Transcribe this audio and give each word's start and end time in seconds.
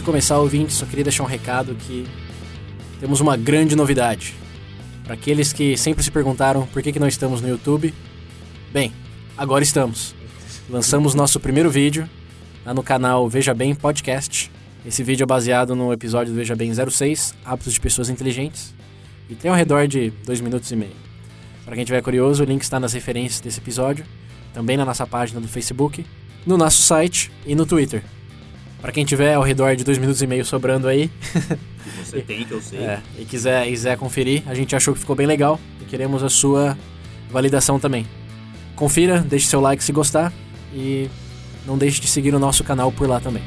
de 0.00 0.04
começar, 0.04 0.38
ouvinte, 0.38 0.72
só 0.72 0.86
queria 0.86 1.04
deixar 1.04 1.22
um 1.22 1.26
recado 1.26 1.74
que 1.74 2.06
temos 2.98 3.20
uma 3.20 3.36
grande 3.36 3.76
novidade. 3.76 4.34
Para 5.04 5.12
aqueles 5.12 5.52
que 5.52 5.76
sempre 5.76 6.02
se 6.02 6.10
perguntaram 6.10 6.66
por 6.66 6.82
que, 6.82 6.90
que 6.90 6.98
não 6.98 7.06
estamos 7.06 7.42
no 7.42 7.48
YouTube, 7.48 7.92
bem, 8.72 8.92
agora 9.36 9.62
estamos. 9.62 10.14
Lançamos 10.70 11.14
nosso 11.14 11.38
primeiro 11.38 11.70
vídeo 11.70 12.08
lá 12.64 12.72
no 12.72 12.82
canal 12.82 13.28
Veja 13.28 13.52
Bem 13.52 13.74
Podcast. 13.74 14.50
Esse 14.86 15.02
vídeo 15.02 15.24
é 15.24 15.26
baseado 15.26 15.76
no 15.76 15.92
episódio 15.92 16.32
do 16.32 16.36
Veja 16.36 16.56
Bem 16.56 16.72
06, 16.72 17.34
Hábitos 17.44 17.74
de 17.74 17.80
Pessoas 17.80 18.08
Inteligentes, 18.08 18.74
e 19.28 19.34
tem 19.34 19.50
ao 19.50 19.56
redor 19.56 19.86
de 19.86 20.10
dois 20.24 20.40
minutos 20.40 20.70
e 20.72 20.76
meio. 20.76 20.96
Para 21.64 21.76
quem 21.76 21.84
tiver 21.84 22.00
curioso, 22.00 22.42
o 22.42 22.46
link 22.46 22.62
está 22.62 22.80
nas 22.80 22.94
referências 22.94 23.40
desse 23.40 23.60
episódio, 23.60 24.06
também 24.54 24.78
na 24.78 24.84
nossa 24.84 25.06
página 25.06 25.40
do 25.40 25.48
Facebook, 25.48 26.06
no 26.46 26.56
nosso 26.56 26.80
site 26.80 27.30
e 27.44 27.54
no 27.54 27.66
Twitter. 27.66 28.02
Para 28.80 28.92
quem 28.92 29.04
tiver 29.04 29.34
ao 29.34 29.42
redor 29.42 29.76
de 29.76 29.84
dois 29.84 29.98
minutos 29.98 30.22
e 30.22 30.26
meio 30.26 30.44
sobrando 30.44 30.88
aí. 30.88 31.10
Que 31.80 31.90
você 32.04 32.20
tem, 32.20 32.44
que 32.44 32.52
eu 32.52 32.60
sei. 32.60 32.80
É, 32.80 33.00
e 33.18 33.24
quiser, 33.24 33.66
quiser 33.66 33.96
conferir, 33.96 34.42
a 34.46 34.54
gente 34.54 34.76
achou 34.76 34.92
que 34.92 35.00
ficou 35.00 35.16
bem 35.16 35.26
legal 35.26 35.58
e 35.80 35.84
queremos 35.86 36.22
a 36.22 36.28
sua 36.28 36.76
validação 37.30 37.80
também. 37.80 38.06
Confira, 38.76 39.20
deixe 39.20 39.46
seu 39.46 39.62
like 39.62 39.82
se 39.82 39.90
gostar 39.90 40.30
e 40.74 41.08
não 41.66 41.78
deixe 41.78 41.98
de 41.98 42.06
seguir 42.06 42.34
o 42.34 42.38
nosso 42.38 42.62
canal 42.62 42.92
por 42.92 43.08
lá 43.08 43.18
também. 43.18 43.42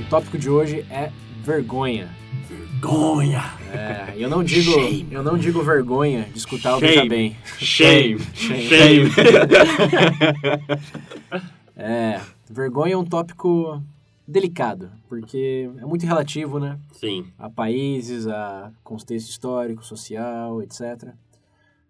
O 0.00 0.04
tópico 0.08 0.38
de 0.38 0.48
hoje 0.48 0.86
é 0.88 1.10
vergonha. 1.40 2.08
Vergonha! 2.48 3.42
É, 3.72 4.14
eu 4.16 4.28
não 4.28 4.42
digo, 4.42 4.72
Shame. 4.72 5.06
eu 5.10 5.22
não 5.22 5.38
digo 5.38 5.62
vergonha 5.62 6.26
de 6.32 6.38
escutar 6.38 6.76
o. 6.76 6.80
Veja 6.80 7.04
Bem. 7.04 7.36
Shame! 7.58 8.18
Shame. 8.34 8.62
Shame! 8.62 9.10
É, 11.82 12.20
vergonha 12.50 12.92
é 12.92 12.96
um 12.96 13.06
tópico 13.06 13.82
delicado, 14.28 14.90
porque 15.08 15.70
é 15.78 15.86
muito 15.86 16.04
relativo, 16.04 16.60
né? 16.60 16.78
Sim. 16.92 17.24
A 17.38 17.48
países, 17.48 18.26
a 18.26 18.70
contexto 18.84 19.30
histórico, 19.30 19.82
social, 19.82 20.62
etc. 20.62 21.08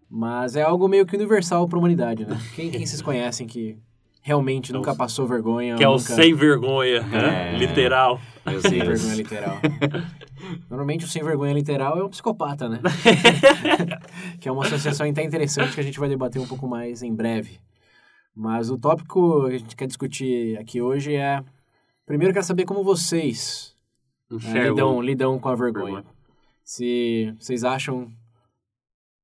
Mas 0.09 0.55
é 0.55 0.63
algo 0.63 0.87
meio 0.87 1.05
que 1.05 1.17
universal 1.17 1.67
para 1.67 1.77
a 1.77 1.81
humanidade, 1.81 2.25
né? 2.25 2.41
Quem, 2.55 2.71
quem 2.71 2.87
vocês 2.87 3.03
conhecem 3.03 3.49
que 3.49 3.77
realmente 4.21 4.73
É 4.73 4.75
nunca 4.75 4.95
passou 4.95 5.27
vergonha? 5.27 5.77
Que 5.77 5.85
é 5.85 5.89
o 5.89 5.93
nunca... 5.93 6.15
sem 6.15 6.35
vergonha, 6.35 7.03
né? 7.03 7.55
É. 7.55 7.59
literal. 7.59 8.21
Meu 8.47 8.61
Sem 8.61 8.79
vergonha 8.79 9.15
literal. 9.15 9.59
Normalmente 10.69 11.05
o 11.05 11.09
sem 11.09 11.23
vergonha 11.23 11.53
literal 11.53 11.99
é 11.99 12.05
um 12.05 12.09
psicopata, 12.09 12.69
né? 12.69 12.81
que 14.41 14.49
é 14.49 14.53
uma 14.53 14.65
associação 14.65 15.09
até 15.09 15.23
interessante 15.23 15.75
que 15.75 15.81
a 15.81 15.85
gente 15.85 16.01
vai 16.01 16.09
debater 16.09 16.41
um 16.41 16.47
pouco 16.47 16.67
mais 16.67 17.03
em 17.03 17.15
breve. 17.15 17.61
Mas 18.35 18.71
o 18.71 18.79
tópico 18.79 19.47
que 19.49 19.55
a 19.55 19.59
gente 19.59 19.77
quer 19.77 19.87
discutir 19.87 20.59
aqui 20.59 20.81
hoje 20.81 21.15
é. 21.15 21.43
Primeiro, 22.07 22.31
eu 22.31 22.35
quero 22.35 22.47
saber 22.47 22.65
como 22.65 22.83
vocês 22.83 23.75
é, 24.55 24.69
lidam, 24.69 25.01
lidam 25.01 25.39
com 25.39 25.49
a 25.49 25.55
vergonha. 25.55 25.97
Vergonha. 25.97 26.15
Se 26.65 27.35
vocês 27.39 27.65
acham. 27.65 28.11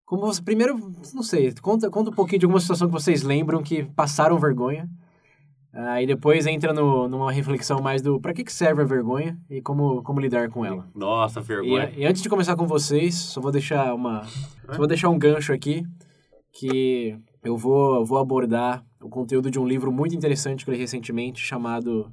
Como 0.06 0.22
você, 0.22 0.40
primeiro, 0.40 0.78
não 1.12 1.22
sei, 1.22 1.52
conta, 1.60 1.90
conta 1.90 2.10
um 2.10 2.14
pouquinho 2.14 2.38
de 2.38 2.46
alguma 2.46 2.60
situação 2.60 2.86
que 2.86 2.92
vocês 2.92 3.22
lembram 3.24 3.60
que 3.62 3.82
passaram 3.82 4.38
vergonha. 4.38 4.88
Aí 5.72 6.06
depois 6.06 6.46
entra 6.46 6.72
no, 6.72 7.06
numa 7.08 7.30
reflexão 7.30 7.82
mais 7.82 8.00
do 8.00 8.18
para 8.18 8.32
que, 8.32 8.42
que 8.44 8.52
serve 8.52 8.80
a 8.80 8.84
vergonha 8.86 9.36
e 9.50 9.60
como, 9.60 10.02
como 10.02 10.20
lidar 10.20 10.48
com 10.48 10.64
ela. 10.64 10.88
Nossa, 10.94 11.40
E, 11.40 11.42
vergonha. 11.42 11.92
e 11.94 12.06
antes 12.06 12.22
de 12.22 12.28
começar 12.30 12.56
com 12.56 12.66
vocês, 12.66 13.14
só 13.14 13.40
vou 13.42 13.50
deixar 13.52 13.92
uma. 13.94 14.24
Só 14.70 14.78
vou 14.78 14.86
deixar 14.86 15.10
um 15.10 15.18
gancho 15.18 15.52
aqui 15.52 15.82
que 16.52 17.18
eu 17.44 17.56
vou, 17.58 18.04
vou 18.06 18.18
abordar 18.18 18.82
o 19.02 19.08
conteúdo 19.10 19.50
de 19.50 19.58
um 19.58 19.66
livro 19.66 19.92
muito 19.92 20.14
interessante 20.16 20.64
que 20.64 20.70
eu 20.70 20.74
li 20.74 20.80
recentemente 20.80 21.40
chamado 21.44 22.10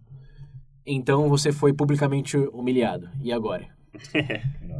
Então 0.86 1.30
Você 1.30 1.52
Foi 1.54 1.72
Publicamente 1.72 2.36
Humilhado. 2.52 3.08
E 3.22 3.31
agora? 3.31 3.68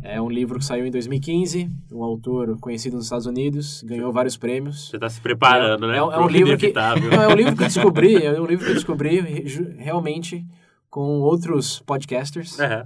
É 0.04 0.22
um 0.22 0.30
livro 0.30 0.60
que 0.60 0.66
saiu 0.66 0.86
em 0.86 0.92
2015, 0.92 1.70
um 1.92 2.04
autor 2.04 2.58
conhecido 2.60 2.96
nos 2.98 3.06
Estados 3.06 3.26
Unidos, 3.26 3.84
ganhou 3.84 4.12
vários 4.12 4.36
prêmios. 4.36 4.90
Você 4.90 5.00
tá 5.00 5.10
se 5.10 5.22
preparando, 5.22 5.86
É- 5.86 5.92
né? 5.92 5.98
é 5.98 6.04
um- 6.04 6.12
é 6.12 6.18
um 6.18 6.24
Pro 6.24 6.28
livro 6.34 6.58
que-. 6.58 6.74
Não, 6.74 6.84
é 7.24 7.28
um 7.28 7.36
livro 7.36 7.56
que 7.56 7.64
eu 7.64 7.68
descobri, 7.68 8.16
é 8.26 8.40
um 8.42 8.46
livro 8.46 8.66
que 8.66 8.72
eu 8.72 8.76
descobri 8.76 9.20
realmente 9.78 10.46
com 10.90 11.20
outros 11.22 11.80
podcasters 11.82 12.60
É. 12.60 12.84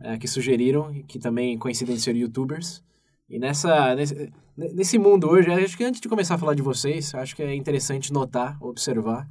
é, 0.00 0.18
que 0.18 0.28
sugeriram, 0.28 0.92
que 1.08 1.18
também 1.18 1.58
coincidem 1.58 1.94
de 1.96 2.00
ser 2.00 2.14
youtubers. 2.16 2.82
E 3.28 3.38
nessa, 3.38 3.94
nesse, 3.94 4.32
nesse 4.56 4.98
mundo 4.98 5.28
hoje, 5.28 5.50
acho 5.50 5.76
que 5.76 5.84
antes 5.84 6.00
de 6.00 6.08
começar 6.08 6.34
a 6.34 6.38
falar 6.38 6.54
de 6.54 6.62
vocês, 6.62 7.14
acho 7.14 7.34
que 7.36 7.42
é 7.42 7.54
interessante 7.54 8.12
notar, 8.12 8.56
observar, 8.60 9.28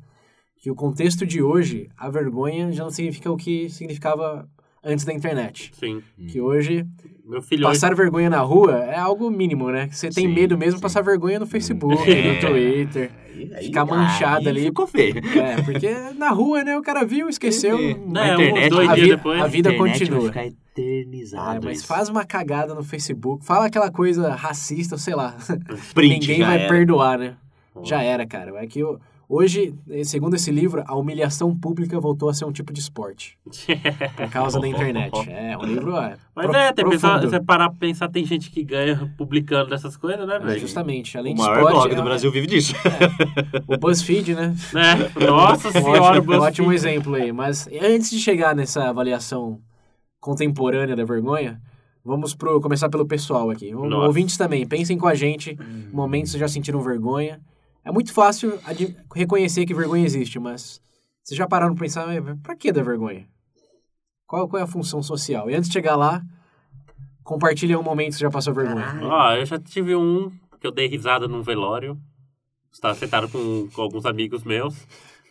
que 0.58 0.70
o 0.70 0.76
contexto 0.76 1.26
de 1.26 1.42
hoje, 1.42 1.90
a 1.98 2.10
vergonha 2.10 2.72
já 2.72 2.84
não 2.84 2.92
significa 2.92 3.32
o 3.32 3.38
que 3.38 3.70
significava 3.70 4.48
antes 4.84 5.06
da 5.06 5.14
internet. 5.14 5.72
Sim. 5.80 6.02
Que 6.28 6.40
hoje, 6.42 6.86
Meu 7.26 7.42
filho 7.42 7.64
passar 7.64 7.94
vergonha 7.96 8.30
na 8.30 8.40
rua 8.40 8.78
é 8.86 8.98
algo 8.98 9.30
mínimo, 9.30 9.70
né? 9.72 9.90
Você 9.92 10.10
tem 10.10 10.28
Sim, 10.28 10.34
medo 10.34 10.58
mesmo 10.58 10.74
de 10.74 10.78
sim. 10.78 10.82
passar 10.82 11.02
vergonha 11.02 11.40
no 11.40 11.46
Facebook, 11.48 11.96
É. 12.10 12.34
no 12.34 12.40
Twitter. 12.48 13.12
Aí- 13.56 13.66
Ficar 13.68 13.86
manchado 13.86 14.42
aí 14.42 14.48
ali. 14.50 14.62
Ficou 14.66 14.86
feio. 14.88 15.16
É, 15.18 15.62
porque 15.62 15.90
na 16.18 16.30
rua, 16.30 16.62
né, 16.64 16.78
o 16.78 16.82
cara 16.82 17.06
viu, 17.06 17.30
esqueceu. 17.30 17.78
Não, 18.06 18.20
A 18.22 18.28
é, 18.28 18.38
um, 18.38 18.42
internet- 18.42 18.70
dois 18.70 18.90
a 18.90 18.94
dias 18.96 19.06
vida- 19.08 19.16
depois. 19.18 19.42
a 19.42 19.48
vida 19.48 19.70
internet 19.74 19.92
continua. 20.00 20.20
Vai 20.32 20.50
ficar 20.50 20.58
eternizado. 20.82 21.58
É, 21.58 21.70
mas 21.70 21.78
isso. 21.80 21.88
faz 21.88 22.10
uma 22.10 22.26
cagada 22.26 22.74
no 22.76 22.84
Facebook, 22.84 23.46
fala 23.46 23.66
aquela 23.68 23.90
coisa 23.92 24.34
racista, 24.36 24.98
sei 24.98 25.16
lá. 25.16 25.38
Print, 25.94 26.20
Ninguém 26.28 26.42
vai 26.46 26.60
era. 26.60 26.68
perdoar, 26.70 27.18
né? 27.20 27.36
Já 27.84 28.02
era, 28.04 28.26
cara. 28.28 28.52
É 28.62 28.68
que 28.68 28.84
o- 28.84 29.00
hoje, 29.30 29.76
eh, 29.90 30.04
segundo 30.04 30.36
esse 30.36 30.52
livro, 30.52 30.84
a 30.88 30.96
humilhação 30.96 31.56
pública 31.56 32.00
voltou 32.00 32.28
a 32.30 32.34
ser 32.34 32.46
um 32.46 32.52
tipo 32.52 32.74
de 32.74 32.80
esporte. 32.80 33.38
Por 34.18 34.30
causa 34.32 34.60
da 34.60 34.68
internet. 34.68 35.14
É, 35.30 35.56
um 35.56 35.62
livro. 35.64 35.96
É, 35.96 36.18
Mas 36.36 36.48
pro- 36.48 36.56
é, 36.56 36.74
tem 36.74 36.90
pessoa, 36.90 37.22
você 37.22 37.40
parar 37.40 37.70
pra 37.70 37.78
pensar, 37.78 38.10
tem 38.10 38.26
gente 38.26 38.50
que 38.50 38.64
ganha 38.64 39.14
publicando 39.18 39.70
dessas 39.70 39.96
coisas, 39.96 40.28
né, 40.28 40.38
É, 40.38 40.40
velho? 40.40 40.60
justamente. 40.60 41.18
Além 41.18 41.34
O 41.34 41.36
de 41.36 41.42
maior 41.44 41.56
esporte. 41.58 41.74
blog 41.76 41.92
é- 41.92 41.96
do 41.96 42.04
Brasil 42.04 42.32
vive 42.32 42.48
disso. 42.48 42.74
O 43.68 43.78
BuzzFeed, 43.78 44.34
né? 44.36 44.56
É. 44.76 45.26
Nossa 45.26 45.68
Um 45.70 45.72
senhora, 45.72 46.02
ótimo, 46.02 46.24
BuzzFeed. 46.26 46.42
ótimo 46.48 46.74
exemplo 46.74 47.14
aí. 47.16 47.32
Mas 47.32 47.68
antes 47.82 48.10
de 48.10 48.20
chegar 48.20 48.56
nessa 48.56 48.90
avaliação 48.90 49.62
contemporânea 50.20 50.96
da 50.96 51.06
vergonha, 51.06 51.62
vamos 52.04 52.34
pro, 52.36 52.60
começar 52.60 52.90
pelo 52.90 53.06
pessoal 53.06 53.50
aqui. 53.50 53.74
O, 53.76 53.86
Nossa. 53.86 54.08
ouvintes 54.08 54.38
também, 54.38 54.66
pensem 54.68 54.98
com 54.98 55.08
a 55.08 55.16
gente, 55.16 55.58
momentos 55.94 56.32
que 56.34 56.40
já 56.40 56.48
sentiram 56.48 56.82
vergonha. 56.82 57.40
É 57.84 57.92
muito 57.92 58.14
fácil 58.14 58.60
reconhecer 59.16 59.66
que 59.66 59.74
vergonha 59.74 60.06
existe, 60.06 60.40
mas 60.40 60.82
vocês 61.24 61.38
já 61.38 61.48
pararam 61.48 61.74
pra 61.74 61.84
pensar, 61.86 62.06
"Mas 62.08 62.40
pra 62.42 62.56
que 62.56 62.72
da 62.72 62.84
vergonha? 62.84 63.26
Qual, 64.28 64.48
qual 64.48 64.60
é 64.60 64.64
a 64.64 64.68
função 64.68 65.02
social? 65.02 65.50
E 65.50 65.56
antes 65.56 65.70
de 65.70 65.74
chegar 65.74 65.96
lá, 65.96 66.22
compartilha 67.24 67.80
um 67.80 67.84
momento 67.84 68.10
que 68.10 68.14
você 68.16 68.20
já 68.26 68.30
passou 68.32 68.54
vergonha. 68.54 69.00
Ó, 69.04 69.34
eu 69.36 69.46
já 69.46 69.58
tive 69.60 69.96
um 69.96 70.30
que 70.60 70.68
eu 70.68 70.72
dei 70.72 70.88
risada 70.88 71.28
num 71.28 71.42
velório. 71.42 71.98
Estava 72.72 72.94
sentado 72.94 73.28
com, 73.30 73.68
com 73.74 73.82
alguns 73.82 74.06
amigos 74.06 74.44
meus. 74.44 74.76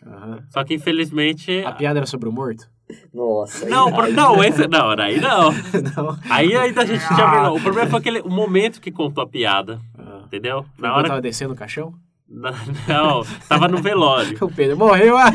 Aham. 0.05 0.43
Só 0.51 0.65
que 0.65 0.75
infelizmente. 0.75 1.63
A 1.65 1.73
piada 1.73 1.99
era 2.01 2.07
sobre 2.07 2.29
o 2.29 2.33
morto? 2.33 2.69
Nossa. 3.13 3.69
Não, 3.69 3.93
pro- 3.93 4.11
não, 4.13 4.43
esse. 4.43 4.67
Não, 4.67 4.91
aí 4.91 5.21
não. 5.21 5.51
Não. 5.97 6.19
Aí 6.31 6.57
ainda 6.57 6.83
a 6.83 6.87
gente 6.87 7.07
tinha 7.07 7.17
vergonha. 7.31 7.53
O 7.53 7.61
problema 7.61 7.91
foi 7.91 7.99
aquele, 8.01 8.21
o 8.23 8.31
momento 8.31 8.81
que 8.81 8.91
contou 8.91 9.23
a 9.23 9.29
piada. 9.29 9.79
Ah. 9.97 10.23
Entendeu? 10.25 10.65
Na 10.79 10.89
quando 10.89 10.97
hora. 10.99 11.09
tava 11.09 11.21
descendo 11.21 11.53
o 11.53 11.57
caixão? 11.57 11.95
Não, 12.31 13.25
tava 13.49 13.69
no 13.69 13.79
velório. 13.79 14.37
O 14.45 14.51
Pedro 14.53 14.77
morreu. 14.77 15.17
ah! 15.17 15.31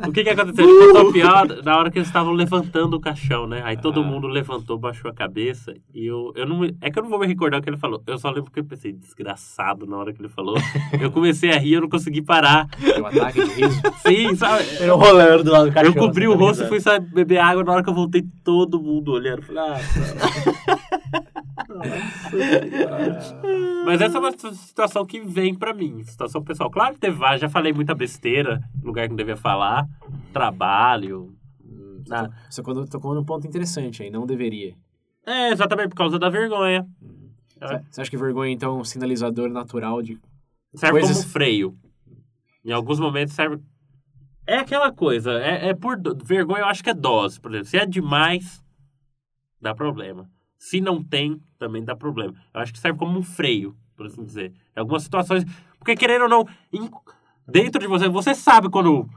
O 0.08 0.12
que 0.12 0.24
que 0.24 0.30
aconteceu? 0.30 0.66
Ele 0.68 0.86
contou 0.92 1.12
piada 1.12 1.60
na 1.62 1.76
hora 1.76 1.90
que 1.90 1.98
eles 1.98 2.08
estavam 2.08 2.32
levantando 2.32 2.94
o 2.96 3.00
caixão, 3.00 3.46
né? 3.46 3.60
Aí 3.64 3.76
todo 3.76 4.00
Ah. 4.00 4.02
mundo 4.02 4.26
levantou, 4.26 4.78
baixou 4.78 5.10
a 5.10 5.14
cabeça 5.14 5.74
e 5.94 6.06
eu, 6.06 6.32
eu 6.34 6.46
não 6.46 6.64
é 6.80 6.90
que 6.90 6.98
eu 6.98 7.02
não 7.02 7.10
vou 7.10 7.18
me 7.20 7.26
recordar 7.26 7.60
o 7.60 7.62
que 7.62 7.68
ele 7.68 7.76
falou. 7.76 8.02
Eu 8.06 8.16
só 8.18 8.30
lembro 8.30 8.50
que 8.50 8.60
eu 8.60 8.64
pensei, 8.64 8.92
desgraçado, 8.92 9.86
na 9.86 9.96
hora 9.98 10.12
que 10.14 10.20
ele 10.20 10.28
falou. 10.30 10.56
Eu 10.98 11.10
comecei 11.10 11.50
a 11.52 11.58
rir, 11.58 11.74
eu 11.74 11.82
não 11.82 11.88
consegui 11.88 12.22
parar. 12.22 12.66
Deu 12.78 13.02
um 13.02 13.06
ataque 13.06 13.44
de 13.44 13.50
riso. 13.62 13.80
Sim, 14.06 14.34
sabe? 14.36 14.64
Rolando 14.88 15.44
do 15.44 15.52
lado 15.52 15.70
do 15.70 15.78
Eu 15.78 15.94
cobri 15.94 16.26
o 16.26 16.34
rosto 16.34 16.64
e 16.64 16.68
fui 16.68 16.80
sabe, 16.80 17.06
beber 17.14 17.38
água. 17.38 17.62
Na 17.64 17.72
hora 17.72 17.82
que 17.84 17.90
eu 17.90 17.94
voltei, 17.94 18.24
todo 18.42 18.80
mundo 18.80 19.12
olhando. 19.12 19.42
Falei, 19.42 19.62
ah, 19.62 19.80
Mas 23.84 24.00
essa 24.00 24.18
é 24.18 24.20
uma 24.20 24.32
situação 24.32 25.04
que 25.06 25.20
vem 25.20 25.54
pra 25.54 25.72
mim, 25.74 26.02
situação 26.04 26.42
pessoal. 26.42 26.70
Claro 26.70 26.94
que 26.94 27.00
teve 27.00 27.16
várias, 27.16 27.40
já 27.40 27.48
falei 27.48 27.72
muita 27.72 27.94
besteira, 27.94 28.60
lugar 28.82 29.04
que 29.04 29.10
não 29.10 29.16
devia 29.16 29.36
falar, 29.36 29.86
trabalho. 30.32 31.34
nada. 32.08 32.34
Só 32.50 32.62
quando 32.62 32.86
tocou 32.86 33.14
num 33.14 33.24
ponto 33.24 33.46
interessante 33.46 34.02
aí, 34.02 34.10
não 34.10 34.26
deveria. 34.26 34.74
É, 35.26 35.50
exatamente 35.50 35.90
por 35.90 35.96
causa 35.96 36.18
da 36.18 36.28
vergonha. 36.28 36.86
Você- 37.60 37.82
Você 37.90 38.00
acha 38.00 38.10
que 38.10 38.16
vergonha, 38.16 38.52
então, 38.52 38.78
é 38.78 38.80
um 38.80 38.84
sinalizador 38.84 39.48
natural 39.50 40.00
de. 40.02 40.18
Serve 40.74 41.00
Coisas- 41.00 41.18
como 41.18 41.28
freio. 41.32 41.76
Em 42.64 42.72
alguns 42.72 42.98
momentos 42.98 43.34
serve. 43.34 43.58
É 44.46 44.56
aquela 44.56 44.90
coisa, 44.90 45.32
é, 45.32 45.68
é 45.68 45.74
por 45.74 45.96
vergonha, 46.24 46.60
eu 46.62 46.66
acho 46.66 46.82
que 46.82 46.90
é 46.90 46.94
dose. 46.94 47.38
Por 47.40 47.50
exemplo, 47.52 47.68
se 47.68 47.76
é 47.78 47.86
demais, 47.86 48.62
dá 49.60 49.74
problema. 49.74 50.28
Se 50.60 50.78
não 50.78 51.02
tem, 51.02 51.40
também 51.58 51.82
dá 51.82 51.96
problema. 51.96 52.34
Eu 52.52 52.60
acho 52.60 52.70
que 52.70 52.78
serve 52.78 52.98
como 52.98 53.18
um 53.18 53.22
freio, 53.22 53.74
por 53.96 54.04
assim 54.04 54.22
dizer. 54.22 54.52
Em 54.76 54.80
algumas 54.80 55.02
situações. 55.02 55.42
Porque 55.78 55.96
querendo 55.96 56.24
ou 56.24 56.28
não, 56.28 56.46
dentro 57.48 57.80
de 57.80 57.86
você, 57.86 58.10
você 58.10 58.34
sabe 58.34 58.68
quando 58.68 59.08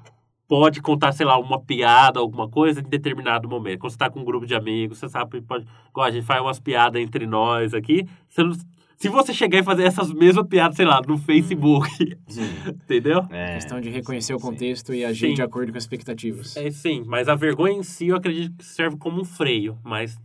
pode 0.47 0.81
contar, 0.81 1.11
sei 1.11 1.25
lá, 1.25 1.37
uma 1.37 1.59
piada, 1.61 2.21
alguma 2.21 2.47
coisa 2.49 2.79
em 2.79 2.83
determinado 2.83 3.49
momento. 3.49 3.79
Quando 3.79 3.91
você 3.91 3.97
tá 3.97 4.09
com 4.09 4.21
um 4.21 4.23
grupo 4.23 4.45
de 4.45 4.55
amigos, 4.55 4.99
você 4.99 5.09
sabe 5.09 5.31
que 5.31 5.41
pode. 5.41 5.67
Igual 5.89 6.07
a 6.07 6.11
gente 6.11 6.25
faz 6.25 6.41
umas 6.41 6.61
piadas 6.61 7.01
entre 7.01 7.27
nós 7.27 7.73
aqui. 7.73 8.07
Você 8.29 8.41
não- 8.41 8.53
se 8.95 9.09
você 9.09 9.33
chegar 9.33 9.59
e 9.59 9.63
fazer 9.63 9.83
essas 9.83 10.13
mesmas 10.13 10.47
piadas, 10.47 10.77
sei 10.77 10.85
lá, 10.85 11.01
no 11.05 11.17
Facebook, 11.17 11.89
entendeu? 12.67 13.25
É, 13.29 13.55
questão 13.55 13.81
de 13.81 13.89
reconhecer 13.89 14.33
o 14.33 14.39
sim. 14.39 14.45
contexto 14.45 14.93
e 14.93 15.03
agir 15.03 15.27
Sim. 15.29 15.33
de 15.33 15.41
acordo 15.41 15.73
com 15.73 15.77
as 15.77 15.83
expectativas. 15.83 16.55
É 16.55 16.71
sim, 16.71 17.03
mas 17.05 17.27
a 17.27 17.35
vergonha 17.35 17.77
em 17.77 17.83
si 17.83 18.07
eu 18.07 18.15
acredito 18.15 18.55
que 18.55 18.63
serve 18.63 18.95
como 18.95 19.19
um 19.19 19.25
freio, 19.25 19.77
mas 19.83 20.17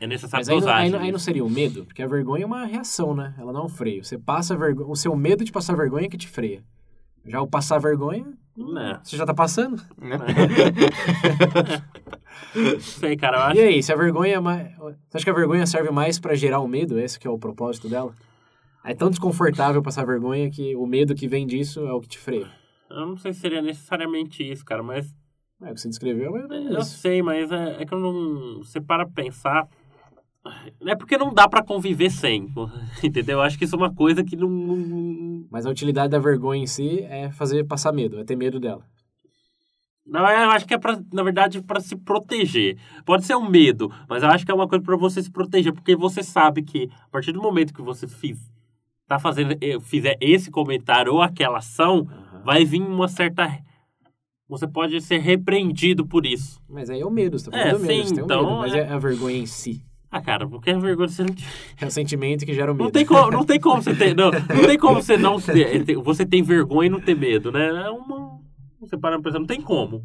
é 0.00 0.06
necessário 0.06 0.40
Mas 0.40 0.48
aí, 0.48 0.54
não- 0.54 0.60
dosagem. 0.60 0.84
aí, 0.86 0.90
não- 0.90 0.98
aí 1.00 1.12
não 1.12 1.18
seria 1.18 1.44
o 1.44 1.50
medo? 1.50 1.84
Porque 1.84 2.02
a 2.02 2.06
vergonha 2.06 2.42
é 2.44 2.46
uma 2.46 2.64
reação, 2.64 3.14
né? 3.14 3.34
Ela 3.38 3.52
não 3.52 3.62
é 3.62 3.64
um 3.64 3.68
freio. 3.68 4.04
Você 4.04 4.18
passa 4.18 4.56
vergonha. 4.56 4.88
O 4.88 4.96
seu 4.96 5.14
medo 5.16 5.44
de 5.44 5.52
passar 5.52 5.76
vergonha 5.76 6.06
é 6.06 6.08
que 6.08 6.16
te 6.18 6.28
freia. 6.28 6.62
Já 7.26 7.40
o 7.40 7.46
passar 7.46 7.78
vergonha, 7.78 8.26
Né? 8.56 9.00
você 9.02 9.16
já 9.16 9.24
tá 9.24 9.32
passando. 9.34 9.80
Não 12.54 12.80
sei, 12.80 13.16
cara, 13.16 13.36
eu 13.36 13.42
acho 13.42 13.56
E 13.56 13.60
aí, 13.60 13.82
se 13.82 13.92
a 13.92 13.96
vergonha 13.96 14.34
é 14.36 14.40
mais. 14.40 14.74
Você 14.76 15.16
acha 15.16 15.24
que 15.24 15.30
a 15.30 15.34
vergonha 15.34 15.66
serve 15.66 15.90
mais 15.90 16.18
pra 16.18 16.34
gerar 16.34 16.60
o 16.60 16.68
medo? 16.68 16.98
Esse 16.98 17.18
que 17.18 17.26
é 17.26 17.30
o 17.30 17.38
propósito 17.38 17.88
dela? 17.88 18.12
É 18.84 18.94
tão 18.94 19.08
desconfortável 19.10 19.80
passar 19.82 20.04
vergonha 20.04 20.50
que 20.50 20.76
o 20.76 20.86
medo 20.86 21.14
que 21.14 21.26
vem 21.26 21.46
disso 21.46 21.80
é 21.86 21.92
o 21.92 22.00
que 22.00 22.08
te 22.08 22.18
freia. 22.18 22.50
Eu 22.90 23.06
não 23.06 23.16
sei 23.16 23.32
se 23.32 23.40
seria 23.40 23.62
necessariamente 23.62 24.42
isso, 24.48 24.64
cara, 24.64 24.82
mas. 24.82 25.14
É 25.62 25.70
o 25.70 25.74
que 25.74 25.80
você 25.80 25.88
descreveu, 25.88 26.36
é 26.36 26.42
Eu 26.74 26.80
isso. 26.80 26.98
sei, 26.98 27.22
mas 27.22 27.50
é, 27.50 27.82
é 27.82 27.86
que 27.86 27.94
eu 27.94 27.98
não. 27.98 28.58
Você 28.58 28.80
para 28.80 29.06
pensar. 29.06 29.66
É 30.86 30.94
porque 30.94 31.16
não 31.16 31.32
dá 31.32 31.48
pra 31.48 31.62
conviver 31.64 32.10
sem, 32.10 32.52
entendeu? 33.02 33.38
Eu 33.38 33.42
acho 33.42 33.56
que 33.58 33.64
isso 33.64 33.74
é 33.74 33.78
uma 33.78 33.94
coisa 33.94 34.22
que 34.22 34.36
não. 34.36 34.48
não- 34.48 35.46
Mas 35.50 35.64
a 35.64 35.70
utilidade 35.70 36.10
da 36.10 36.18
vergonha 36.18 36.62
em 36.62 36.66
si 36.66 37.00
é 37.04 37.30
fazer 37.30 37.64
passar 37.64 37.92
medo, 37.92 38.18
é 38.20 38.24
ter 38.24 38.36
medo 38.36 38.60
dela. 38.60 38.84
Não, 40.06 40.20
eu 40.20 40.50
acho 40.50 40.66
que 40.66 40.74
é 40.74 40.78
pra, 40.78 41.00
na 41.14 41.22
verdade, 41.22 41.62
pra 41.62 41.80
se 41.80 41.96
proteger. 41.96 42.76
Pode 43.06 43.24
ser 43.24 43.36
um 43.36 43.48
medo, 43.48 43.90
mas 44.06 44.22
eu 44.22 44.28
acho 44.28 44.44
que 44.44 44.50
é 44.50 44.54
uma 44.54 44.68
coisa 44.68 44.84
pra 44.84 44.96
você 44.96 45.22
se 45.22 45.30
proteger, 45.30 45.72
porque 45.72 45.96
você 45.96 46.22
sabe 46.22 46.62
que 46.62 46.90
a 47.06 47.08
partir 47.08 47.32
do 47.32 47.40
momento 47.40 47.72
que 47.72 47.80
você 47.80 48.06
fiz, 48.06 48.38
tá 49.08 49.18
fazendo, 49.18 49.56
eh, 49.62 49.80
fizer 49.80 50.18
esse 50.20 50.50
comentário 50.50 51.14
ou 51.14 51.22
aquela 51.22 51.56
ação, 51.58 52.06
vai 52.44 52.66
vir 52.66 52.82
uma 52.82 53.08
certa. 53.08 53.48
Você 54.48 54.66
pode 54.68 55.00
ser 55.00 55.18
repreendido 55.18 56.06
por 56.06 56.26
isso. 56.26 56.60
Mas 56.68 56.90
aí 56.90 57.00
é 57.00 57.06
o 57.06 57.10
medo, 57.10 57.38
você 57.38 57.50
tá 57.50 57.56
É, 57.56 57.62
falando 57.70 57.80
do 57.80 57.86
medo, 57.86 57.94
sim, 57.94 58.02
você 58.08 58.14
tem 58.14 58.22
o 58.22 58.24
então 58.26 58.42
medo. 58.44 58.58
Mas 58.58 58.74
é- 58.74 58.78
é 58.78 58.92
a 58.92 58.98
vergonha 58.98 59.38
em 59.38 59.46
si. 59.46 59.82
Ah, 60.10 60.20
cara, 60.20 60.46
porque 60.46 60.70
é 60.70 60.78
vergonha 60.78 61.08
você 61.08 61.22
não. 61.24 61.34
É 61.80 61.86
o 61.86 61.90
sentimento 61.90 62.44
que 62.46 62.54
gera 62.54 62.70
o 62.70 62.74
medo. 62.74 62.84
Não 62.84 62.90
tem 62.90 63.04
como, 63.06 63.30
não 63.30 63.44
tem 63.44 63.58
como 63.58 63.82
você 63.82 63.94
ter. 63.94 64.14
Não, 64.14 64.30
não 64.30 64.66
tem 64.66 64.78
como 64.78 65.02
você 65.02 65.16
não 65.16 65.40
ter. 65.40 65.96
Você 65.96 66.26
tem 66.26 66.42
vergonha 66.42 66.86
e 66.86 66.90
não 66.90 67.00
ter 67.00 67.16
medo, 67.16 67.50
né? 67.50 67.66
É 67.86 67.90
uma. 67.90 68.38
Você 68.80 68.96
para 68.98 69.16
pra 69.18 69.22
pensar, 69.30 69.38
não 69.40 69.46
tem 69.46 69.60
como. 69.62 70.04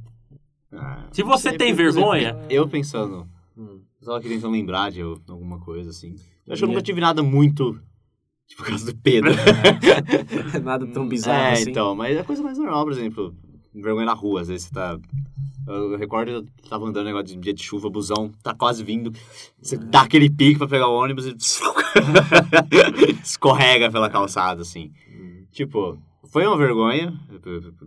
Ah, 0.71 1.05
Se 1.11 1.21
você 1.21 1.51
tem 1.51 1.73
vergonha- 1.73 2.37
Eu 2.49 2.67
pensando, 2.67 3.27
Hum. 3.57 3.81
só 4.01 4.15
aqui 4.15 4.29
tentando 4.29 4.53
lembrar 4.53 4.89
de 4.89 5.01
alguma 5.01 5.59
coisa 5.59 5.89
assim. 5.89 6.15
Eu 6.47 6.53
acho 6.53 6.61
que 6.61 6.63
eu 6.63 6.69
nunca 6.69 6.81
tive 6.81 7.01
nada 7.01 7.21
muito. 7.21 7.73
Tipo, 8.47 8.63
por 8.63 8.69
causa 8.69 8.85
do 8.91 8.97
Pedro. 8.97 9.31
Nada 10.63 10.87
tão 10.87 11.07
bizarro 11.07 11.39
é, 11.49 11.51
assim. 11.53 11.69
então, 11.69 11.93
mas 11.95 12.17
é 12.17 12.23
coisa 12.23 12.41
mais 12.41 12.57
normal, 12.57 12.83
por 12.83 12.93
exemplo, 12.93 13.35
vergonha 13.73 14.05
na 14.05 14.13
rua, 14.13 14.41
às 14.41 14.47
vezes 14.47 14.67
você 14.67 14.73
tá. 14.73 14.97
Eu 15.67 15.97
recordo 15.97 16.31
eu 16.31 16.45
tava 16.67 16.85
andando 16.87 17.05
negócio 17.05 17.27
de 17.27 17.35
dia 17.35 17.53
de 17.53 17.61
chuva, 17.63 17.89
busão, 17.89 18.31
tá 18.41 18.53
quase 18.55 18.83
vindo. 18.83 19.11
Você 19.61 19.77
dá 19.77 20.01
aquele 20.01 20.29
pique 20.29 20.57
pra 20.57 20.67
pegar 20.67 20.87
o 20.87 20.95
ônibus 20.97 21.25
e. 21.27 21.35
escorrega 23.23 23.91
pela 23.91 24.09
calçada, 24.09 24.61
assim. 24.61 24.91
Tipo, 25.51 25.97
foi 26.31 26.45
uma 26.45 26.57
vergonha 26.57 27.13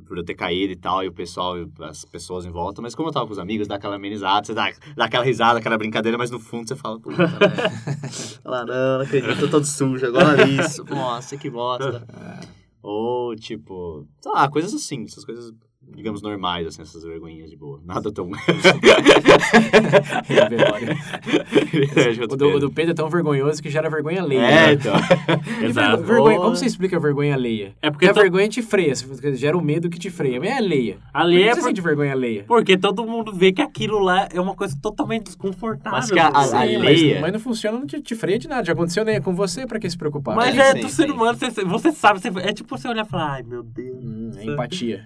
por- 0.06 0.18
eu 0.18 0.24
ter 0.24 0.34
caído 0.34 0.72
e 0.72 0.76
tal, 0.76 1.02
e 1.04 1.08
o 1.08 1.12
pessoal, 1.12 1.54
as 1.80 2.04
pessoas 2.04 2.44
em 2.44 2.50
volta, 2.50 2.82
mas 2.82 2.94
como 2.94 3.08
eu 3.08 3.12
tava 3.12 3.26
com 3.26 3.32
os 3.32 3.38
amigos, 3.38 3.68
dá 3.68 3.76
aquela 3.76 3.96
amenizada, 3.96 4.44
você 4.46 4.54
dá, 4.54 4.70
dá 4.96 5.04
aquela 5.04 5.24
risada, 5.24 5.58
aquela 5.58 5.78
brincadeira, 5.78 6.18
mas 6.18 6.30
no 6.30 6.38
fundo 6.38 6.68
você 6.68 6.76
fala, 6.76 6.98
puta, 6.98 7.16
né? 7.26 7.28
Fala, 8.42 8.64
não, 8.64 8.98
não 8.98 9.04
acredito, 9.04 9.38
tô 9.40 9.48
todo 9.48 9.64
sujo, 9.64 10.06
agora 10.06 10.46
isso, 10.48 10.84
nossa, 10.90 11.36
que 11.36 11.48
bosta. 11.50 12.06
Ou, 12.82 13.34
tipo, 13.36 14.06
sei 14.20 14.32
lá, 14.32 14.48
coisas 14.48 14.74
assim, 14.74 15.04
essas 15.04 15.24
coisas, 15.24 15.52
digamos, 15.94 16.22
normais, 16.22 16.66
assim, 16.66 16.82
essas 16.82 17.02
vergonhinhas 17.04 17.50
de 17.50 17.56
boa. 17.56 17.80
Nada 17.84 18.10
tão. 18.12 18.28
o, 22.30 22.36
do, 22.36 22.48
o 22.56 22.60
do 22.60 22.70
Pedro 22.70 22.92
é 22.92 22.94
tão 22.94 23.08
vergonhoso 23.08 23.62
que 23.62 23.70
gera 23.70 23.88
vergonha 23.90 24.22
alheia. 24.22 24.40
É, 24.40 24.66
né? 24.66 24.72
então. 24.74 24.94
Exato. 25.62 25.98
ver- 26.02 26.06
vergonha, 26.06 26.38
como 26.38 26.56
você 26.56 26.66
explica 26.66 26.96
a 26.96 27.00
vergonha 27.00 27.34
alheia? 27.34 27.74
É 27.82 27.90
Porque 27.90 28.06
porque 28.06 28.18
a 28.18 28.22
vergonha 28.22 28.48
te 28.48 28.62
freia, 28.62 28.92
gera 29.34 29.56
o 29.56 29.62
medo 29.62 29.88
que 29.88 29.98
te 29.98 30.10
freia. 30.10 30.38
Mas 30.40 30.50
é 30.50 30.52
alheia. 30.54 30.98
Alheia 31.12 31.44
Por 31.44 31.46
é 31.46 31.48
que 31.50 31.54
você 31.54 31.60
por- 31.60 31.66
sente 31.68 31.80
vergonha 31.80 32.12
alheia? 32.12 32.44
Porque 32.46 32.76
todo 32.76 33.04
mundo 33.06 33.32
vê 33.34 33.52
que 33.52 33.62
aquilo 33.62 33.98
lá 33.98 34.28
é 34.32 34.40
uma 34.40 34.54
coisa 34.54 34.76
totalmente 34.80 35.24
desconfortável. 35.24 35.98
Mas 35.98 36.10
que 36.10 36.18
a- 36.18 36.28
a- 36.28 36.60
alheia. 36.60 36.78
Mas, 37.14 37.20
mas 37.20 37.32
não 37.32 37.40
funciona, 37.40 37.78
não 37.78 37.86
te, 37.86 38.00
te 38.00 38.14
freia 38.14 38.38
de 38.38 38.48
nada. 38.48 38.64
Já 38.64 38.72
aconteceu 38.72 39.04
né, 39.04 39.20
com 39.20 39.34
você, 39.34 39.66
pra 39.66 39.78
que 39.78 39.88
se 39.88 39.96
preocupar? 39.96 40.34
Mas 40.36 40.56
é 40.56 40.72
sim, 40.72 40.80
do 40.80 40.88
ser 40.88 41.10
humano, 41.10 41.38
você, 41.38 41.64
você 41.64 41.92
sabe, 41.92 42.20
você- 42.20 42.28
é 42.40 42.52
tipo 42.52 42.76
você 42.76 42.88
olhar 42.88 43.04
e 43.06 43.08
falar, 43.08 43.32
ai 43.34 43.42
meu 43.42 43.62
Deus. 43.62 43.98
Hum, 44.02 44.30
é 44.36 44.44
empatia. 44.44 45.04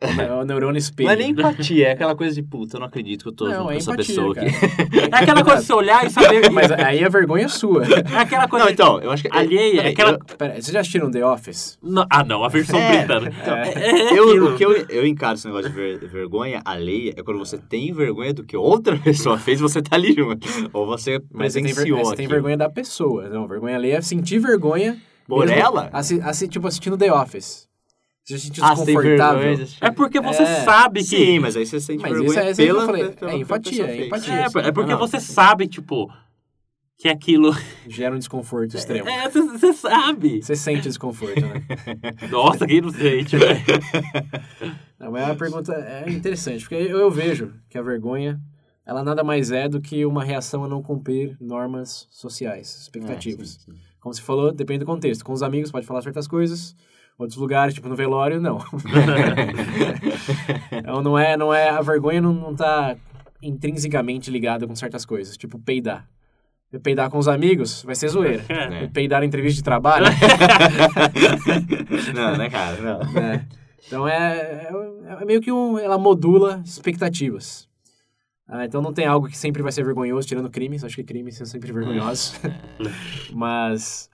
É 0.00 0.32
o 0.32 0.44
neurônio 0.44 0.78
espelho. 0.78 1.08
Não 1.08 1.12
é 1.14 1.16
nem 1.16 1.30
empatia, 1.30 1.88
é 1.88 1.90
aquela 1.92 2.14
coisa 2.14 2.32
de 2.32 2.42
puta, 2.42 2.76
eu 2.76 2.80
não 2.80 2.86
acredito 2.86 3.22
que 3.24 3.28
eu 3.30 3.32
tô 3.32 3.46
Não, 3.48 3.52
junto 3.52 3.64
com 3.64 3.72
é 3.72 3.76
essa 3.78 3.90
empatia, 3.92 4.14
pessoa 4.14 4.34
cara. 4.34 4.46
aqui. 4.46 4.98
É 5.12 5.16
aquela 5.16 5.42
coisa 5.44 5.60
de 5.60 5.66
você 5.66 5.72
olhar 5.72 6.06
e 6.06 6.10
saber. 6.10 6.50
Mas 6.52 6.70
aí 6.70 7.04
a 7.04 7.08
vergonha 7.08 7.46
é 7.46 7.48
sua. 7.48 7.82
É 7.84 8.16
aquela 8.16 8.46
coisa. 8.46 8.64
Não, 8.66 8.72
então, 8.72 9.00
eu 9.00 9.10
acho 9.10 9.24
que. 9.24 9.28
Alheia, 9.36 9.80
é, 9.80 9.88
aquela- 9.88 10.12
eu- 10.12 10.36
Pera, 10.38 10.52
vocês 10.54 10.68
já 10.68 10.80
assistiram 10.80 11.10
The 11.10 11.26
Office? 11.26 11.78
Não, 11.82 12.06
ah, 12.08 12.22
não, 12.22 12.44
a 12.44 12.48
versão 12.48 12.78
É, 12.78 12.98
britânica. 12.98 13.36
então, 13.42 13.56
É, 13.56 13.72
é 13.72 14.18
eu, 14.18 14.28
aquilo. 14.28 14.54
o 14.54 14.56
que 14.56 14.64
eu, 14.64 14.72
eu 14.88 15.04
encaro 15.06 15.34
esse 15.34 15.46
negócio 15.48 15.68
de 15.68 15.74
ver- 15.74 15.98
vergonha 16.08 16.62
alheia 16.64 17.14
é 17.16 17.22
quando 17.24 17.38
você 17.38 17.58
tem 17.58 17.92
vergonha 17.92 18.32
do 18.32 18.44
que 18.44 18.56
outra 18.56 18.96
pessoa 19.02 19.36
fez 19.36 19.58
e 19.58 19.62
você 19.62 19.82
tá 19.82 19.96
ali 19.96 20.12
junto. 20.14 20.46
Ou 20.72 20.86
você 20.86 21.20
Mas 21.32 21.54
você 21.54 21.60
tem, 21.62 21.72
você 21.74 22.14
tem 22.14 22.28
vergonha 22.28 22.56
da 22.56 22.70
pessoa. 22.70 23.28
Não, 23.28 23.48
vergonha 23.48 23.74
alheia 23.74 23.96
é 23.96 24.00
sentir 24.00 24.38
vergonha. 24.38 24.96
Por 25.26 25.44
mesmo 25.44 25.60
ela? 25.60 25.90
assi- 25.92 26.20
assi- 26.22 26.48
tipo, 26.48 26.66
assistindo 26.68 26.96
The 26.96 27.12
Office. 27.12 27.67
Você 28.28 28.38
se 28.38 28.46
sentiu 28.46 28.62
Ah, 28.64 28.74
você 28.76 28.84
desconfortável. 28.84 29.40
vergonha. 29.42 29.68
É 29.80 29.90
porque 29.90 30.20
você 30.20 30.42
É. 30.42 30.62
sabe 30.62 31.00
que. 31.00 31.06
Sim, 31.06 31.38
mas 31.38 31.56
aí 31.56 31.64
você 31.64 31.80
sente 31.80 32.02
Mas 32.02 32.12
vergonha 32.12 32.28
isso 32.28 32.38
é- 32.38 32.50
é 32.50 32.54
que 32.54 32.62
eu 32.62 32.66
pela, 32.74 32.86
falei, 32.86 33.08
pela- 33.10 33.32
é 33.32 33.36
empatia, 33.36 33.86
é 33.86 34.06
empatia. 34.06 34.34
É, 34.34 34.44
é 34.68 34.72
porque 34.72 34.92
Não, 34.92 34.98
não. 35.00 35.06
você 35.08 35.18
sabe, 35.18 35.66
tipo, 35.66 36.12
que 36.98 37.08
aquilo. 37.08 37.52
Gera 37.88 38.14
um 38.14 38.18
desconforto 38.18 38.76
extremo. 38.76 39.08
É, 39.08 39.30
você, 39.30 39.40
você 39.40 39.72
sabe. 39.72 40.42
Você 40.42 40.54
sente 40.54 40.82
desconforto, 40.82 41.40
né? 41.40 41.64
Nossa, 42.30 42.66
quem 42.66 42.82
não 42.82 42.90
sente, 42.90 43.34
velho. 43.38 43.60
Não, 45.00 45.12
mas 45.12 45.30
a 45.30 45.34
pergunta 45.34 45.72
é 45.72 46.10
interessante, 46.10 46.62
porque 46.68 46.74
eu, 46.74 46.98
eu 46.98 47.10
vejo 47.10 47.52
que 47.70 47.78
a 47.78 47.82
vergonha, 47.82 48.40
ela 48.84 49.02
nada 49.04 49.22
mais 49.22 49.50
é 49.52 49.68
do 49.68 49.80
que 49.80 50.04
uma 50.04 50.24
reação 50.24 50.64
a 50.64 50.68
não 50.68 50.82
cumprir 50.82 51.36
normas 51.40 52.06
sociais, 52.10 52.76
expectativas. 52.82 53.56
É, 53.56 53.70
sim, 53.70 53.72
sim. 53.72 53.78
Como 54.00 54.12
você 54.14 54.20
falou, 54.20 54.52
depende 54.52 54.80
do 54.80 54.86
contexto. 54.86 55.24
Com 55.24 55.32
os 55.32 55.42
amigos 55.42 55.70
pode 55.70 55.86
falar 55.86 56.02
certas 56.02 56.26
coisas, 56.26 56.74
outros 57.18 57.38
lugares, 57.38 57.74
tipo 57.74 57.88
no 57.88 57.96
velório, 57.96 58.40
não. 58.40 58.58
então 60.72 61.02
não 61.02 61.18
é, 61.18 61.36
não 61.36 61.52
é, 61.52 61.68
a 61.68 61.80
vergonha 61.80 62.20
não, 62.20 62.32
não 62.32 62.54
tá 62.54 62.96
intrinsecamente 63.42 64.30
ligada 64.30 64.66
com 64.66 64.76
certas 64.76 65.04
coisas, 65.04 65.36
tipo 65.36 65.58
peidar. 65.58 66.08
Peidar 66.82 67.10
com 67.10 67.18
os 67.18 67.28
amigos 67.28 67.82
vai 67.82 67.94
ser 67.94 68.08
zoeira. 68.08 68.44
É. 68.48 68.86
Peidar 68.88 69.22
em 69.22 69.26
entrevista 69.26 69.56
de 69.56 69.64
trabalho, 69.64 70.06
Não, 72.14 72.36
né, 72.36 72.50
cara? 72.50 72.76
Não. 72.80 73.12
né? 73.12 73.46
Então 73.86 74.06
é, 74.06 74.38
é, 74.38 75.22
é 75.22 75.24
meio 75.24 75.40
que 75.40 75.50
um, 75.50 75.78
ela 75.78 75.96
modula 75.96 76.60
expectativas. 76.64 77.66
Ah, 78.46 78.64
então 78.64 78.82
não 78.82 78.92
tem 78.92 79.06
algo 79.06 79.28
que 79.28 79.36
sempre 79.36 79.62
vai 79.62 79.72
ser 79.72 79.82
vergonhoso, 79.82 80.28
tirando 80.28 80.50
crimes. 80.50 80.84
Acho 80.84 80.96
que 80.96 81.04
crimes 81.04 81.36
são 81.36 81.46
sempre 81.46 81.72
vergonhosos. 81.72 82.38
Mas 83.32 84.10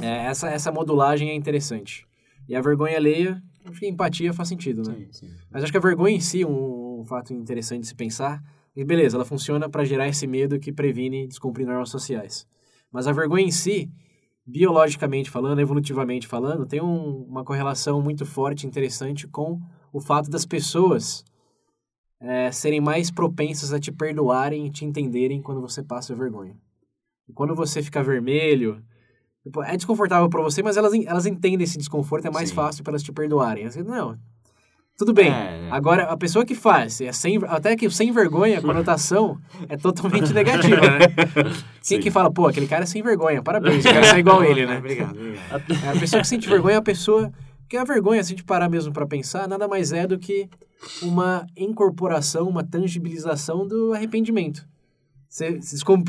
é, 0.00 0.26
essa, 0.26 0.48
essa 0.50 0.70
modulagem 0.70 1.30
é 1.30 1.34
interessante. 1.34 2.06
E 2.48 2.54
a 2.56 2.60
vergonha 2.60 2.96
alheia, 2.96 3.42
acho 3.64 3.78
que 3.80 3.86
empatia 3.88 4.32
faz 4.32 4.48
sentido, 4.48 4.82
né? 4.82 4.94
Sim, 4.94 5.08
sim. 5.12 5.30
Mas 5.50 5.62
acho 5.62 5.72
que 5.72 5.78
a 5.78 5.80
vergonha 5.80 6.16
em 6.16 6.20
si, 6.20 6.44
um, 6.44 7.00
um 7.00 7.04
fato 7.04 7.32
interessante 7.32 7.82
de 7.82 7.86
se 7.88 7.94
pensar, 7.94 8.42
e 8.74 8.84
beleza, 8.84 9.16
ela 9.16 9.24
funciona 9.24 9.68
para 9.68 9.84
gerar 9.84 10.08
esse 10.08 10.26
medo 10.26 10.58
que 10.58 10.72
previne 10.72 11.26
descumprir 11.26 11.66
normas 11.66 11.90
sociais. 11.90 12.46
Mas 12.90 13.06
a 13.06 13.12
vergonha 13.12 13.44
em 13.46 13.50
si, 13.50 13.90
biologicamente 14.46 15.30
falando, 15.30 15.60
evolutivamente 15.60 16.26
falando, 16.26 16.66
tem 16.66 16.80
um- 16.80 17.24
uma 17.28 17.44
correlação 17.44 18.02
muito 18.02 18.24
forte, 18.26 18.66
interessante 18.66 19.26
com 19.28 19.60
o 19.92 20.00
fato 20.00 20.30
das 20.30 20.44
pessoas 20.44 21.24
é, 22.20 22.52
serem 22.52 22.80
mais 22.80 23.10
propensas 23.10 23.72
a 23.72 23.80
te 23.80 23.90
perdoarem 23.90 24.66
e 24.66 24.70
te 24.70 24.84
entenderem 24.84 25.42
quando 25.42 25.60
você 25.60 25.82
passa 25.82 26.14
vergonha. 26.14 26.56
E 27.28 27.32
quando 27.32 27.54
você 27.54 27.82
fica 27.82 28.02
vermelho, 28.02 28.80
é 29.64 29.76
desconfortável 29.76 30.28
para 30.28 30.42
você, 30.42 30.62
mas 30.62 30.76
elas, 30.76 30.92
elas 31.06 31.26
entendem 31.26 31.64
esse 31.64 31.78
desconforto, 31.78 32.26
é 32.26 32.30
mais 32.30 32.50
Sim. 32.50 32.54
fácil 32.54 32.84
para 32.84 32.92
elas 32.92 33.02
te 33.02 33.12
perdoarem. 33.12 33.66
Assim, 33.66 33.82
não, 33.82 34.16
tudo 34.96 35.12
bem. 35.12 35.32
É, 35.32 35.66
é. 35.66 35.70
Agora, 35.70 36.04
a 36.04 36.16
pessoa 36.16 36.44
que 36.44 36.54
faz, 36.54 37.00
é 37.00 37.10
sem, 37.12 37.40
até 37.48 37.74
que 37.74 37.90
sem 37.90 38.12
vergonha, 38.12 38.58
a 38.58 38.62
conotação 38.62 39.38
é 39.68 39.76
totalmente 39.76 40.32
negativa, 40.32 40.80
né? 40.80 40.98
Quem 41.82 41.98
Sim. 41.98 42.00
que 42.00 42.10
fala, 42.10 42.30
pô, 42.30 42.46
aquele 42.46 42.68
cara 42.68 42.84
é 42.84 42.86
sem 42.86 43.02
vergonha, 43.02 43.42
parabéns, 43.42 43.84
eu 43.84 43.92
quero 43.92 44.06
ser 44.06 44.18
igual 44.18 44.44
ele, 44.44 44.66
né? 44.66 44.78
Obrigado, 44.82 45.16
obrigado. 45.16 45.84
É, 45.84 45.88
a 45.88 45.98
pessoa 45.98 46.22
que 46.22 46.28
sente 46.28 46.48
vergonha 46.48 46.76
é 46.76 46.78
a 46.78 46.82
pessoa. 46.82 47.32
Porque 47.62 47.76
a 47.76 47.84
vergonha, 47.84 48.22
se 48.22 48.32
a 48.32 48.36
gente 48.36 48.44
parar 48.44 48.68
mesmo 48.68 48.92
pra 48.92 49.06
pensar, 49.06 49.48
nada 49.48 49.66
mais 49.66 49.92
é 49.92 50.06
do 50.06 50.18
que 50.18 50.48
uma 51.00 51.46
incorporação, 51.56 52.46
uma 52.46 52.62
tangibilização 52.62 53.66
do 53.66 53.94
arrependimento. 53.94 54.66
Você 55.26 55.58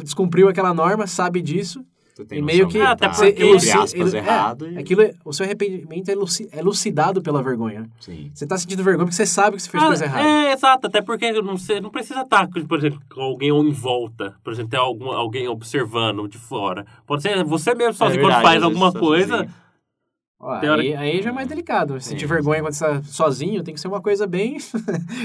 descumpriu 0.02 0.50
aquela 0.50 0.74
norma, 0.74 1.08
sabe 1.08 1.42
disso, 1.42 1.86
Tu 2.16 2.24
tem 2.26 2.38
e 2.40 2.42
meio 2.44 2.68
que 2.68 2.78
que 2.78 2.82
até 2.86 3.08
tá, 3.08 3.14
você 3.14 3.32
porque- 3.32 3.44
entre 3.44 3.72
aspas, 3.72 3.94
elu- 3.94 4.16
é, 4.16 4.18
errado. 4.20 4.70
e- 4.70 4.78
aquilo 4.78 5.02
é- 5.02 5.14
o 5.26 5.34
seu 5.34 5.46
arrependimento 5.46 6.10
é, 6.10 6.16
luci- 6.16 6.48
é 6.52 6.62
lucidado 6.62 7.22
pela 7.24 7.42
vergonha. 7.42 7.90
Sim. 8.00 8.30
Você 8.34 8.46
tá 8.46 8.56
sentindo 8.58 8.84
vergonha 8.84 9.06
porque 9.06 9.16
você 9.16 9.26
sabe 9.26 9.56
que 9.58 9.64
você 9.64 9.70
fez 9.70 9.84
Ah, 9.84 9.88
coisa 9.88 10.06
errada. 10.06 10.28
É, 10.28 10.54
exato. 10.54 10.86
Até 10.88 11.02
porque 11.02 11.32
não, 11.32 11.58
você 11.58 11.82
não 11.82 11.90
precisa 11.90 12.22
estar, 12.22 12.48
por 12.48 12.78
exemplo, 12.78 13.02
com 13.14 13.22
alguém 13.22 13.50
em 13.50 13.72
volta. 13.72 14.36
Por 14.44 14.54
exemplo, 14.54 14.70
ter 14.70 14.78
algum, 14.78 15.12
alguém 15.12 15.48
observando 15.48 16.28
de 16.28 16.38
fora. 16.38 16.86
Pode 17.08 17.24
ser 17.24 17.44
você 17.44 17.74
mesmo 17.74 17.94
sozinho 17.94 18.22
verdade, 18.22 18.42
quando 18.42 18.44
faz 18.52 18.64
alguma 18.64 18.92
coisa. 18.94 19.38
sozinho. 19.38 19.63
Aí, 20.46 20.96
aí 20.96 21.22
já 21.22 21.30
é 21.30 21.34
mais 21.34 21.48
delicado. 21.48 22.00
Sentir 22.02 22.22
Sim, 22.22 22.28
vergonha 22.28 22.62
quando 22.62 22.74
você 22.74 22.86
tá 22.86 23.02
sozinho 23.04 23.64
tem 23.64 23.74
que 23.74 23.80
ser 23.80 23.88
uma 23.88 24.02
coisa 24.02 24.28
bem, 24.28 24.58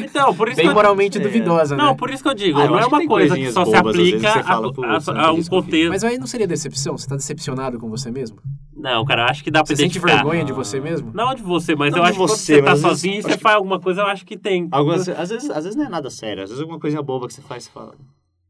Então, 0.04 0.34
por 0.34 0.46
isso 0.48 0.56
bem 0.56 0.66
que 0.66 0.70
eu- 0.70 0.74
moralmente 0.74 1.18
é. 1.18 1.20
duvidosa, 1.20 1.76
Não, 1.76 1.90
né? 1.90 1.94
por 1.96 2.10
isso 2.10 2.22
que 2.22 2.28
eu 2.28 2.34
digo, 2.34 2.58
Ah, 2.58 2.64
eu 2.64 2.70
não 2.70 2.78
é 2.78 2.82
que 2.82 2.88
uma 2.88 3.06
coisa 3.06 3.34
que 3.36 3.50
só 3.52 3.64
se 3.64 3.72
bobas, 3.72 3.96
vezes, 3.96 4.12
aplica 4.14 4.32
você 4.32 4.38
a, 4.38 4.42
fala, 4.44 4.68
a- 4.68 4.72
"Putz, 4.72 5.08
a- 5.08 5.12
não 5.14 5.20
a 5.20 5.24
um 5.24 5.34
que 5.34 5.38
eu 5.40 5.42
fiz." 5.42 5.48
contexto. 5.48 5.88
Mas 5.90 6.04
aí 6.04 6.18
não 6.18 6.26
seria 6.26 6.46
decepção? 6.46 6.96
Você 6.96 7.08
tá 7.08 7.16
decepcionado 7.16 7.78
com 7.78 7.88
você 7.88 8.10
mesmo? 8.10 8.38
Não, 8.76 9.04
cara, 9.04 9.22
eu 9.22 9.26
acho 9.26 9.42
que 9.42 9.50
dá 9.50 9.60
pra 9.60 9.66
Você 9.66 9.76
sente 9.76 9.98
identificar. 9.98 10.14
vergonha 10.22 10.44
de 10.44 10.52
você 10.52 10.80
mesmo? 10.80 11.10
Não 11.12 11.34
de 11.34 11.42
você, 11.42 11.74
mas 11.74 11.90
Não 11.92 11.98
eu 11.98 12.04
acho 12.04 12.12
que 12.12 12.18
quando 12.18 12.28
você, 12.28 12.54
você 12.56 12.62
tá 12.62 12.76
sozinho 12.76 13.14
e 13.18 13.22
você 13.22 13.38
faz 13.38 13.56
alguma 13.56 13.80
coisa, 13.80 14.02
eu 14.02 14.06
acho 14.06 14.24
que 14.24 14.36
tem. 14.36 14.68
Algumas, 14.70 15.08
às, 15.08 15.30
vezes, 15.30 15.50
às 15.50 15.64
vezes 15.64 15.74
não 15.76 15.84
é 15.86 15.88
nada 15.88 16.08
sério. 16.10 16.42
Às 16.44 16.50
vezes 16.50 16.60
alguma 16.62 16.78
coisinha 16.78 17.02
boba 17.02 17.26
que 17.26 17.34
você 17.34 17.42
faz, 17.42 17.64
você 17.64 17.70
fala... 17.70 17.94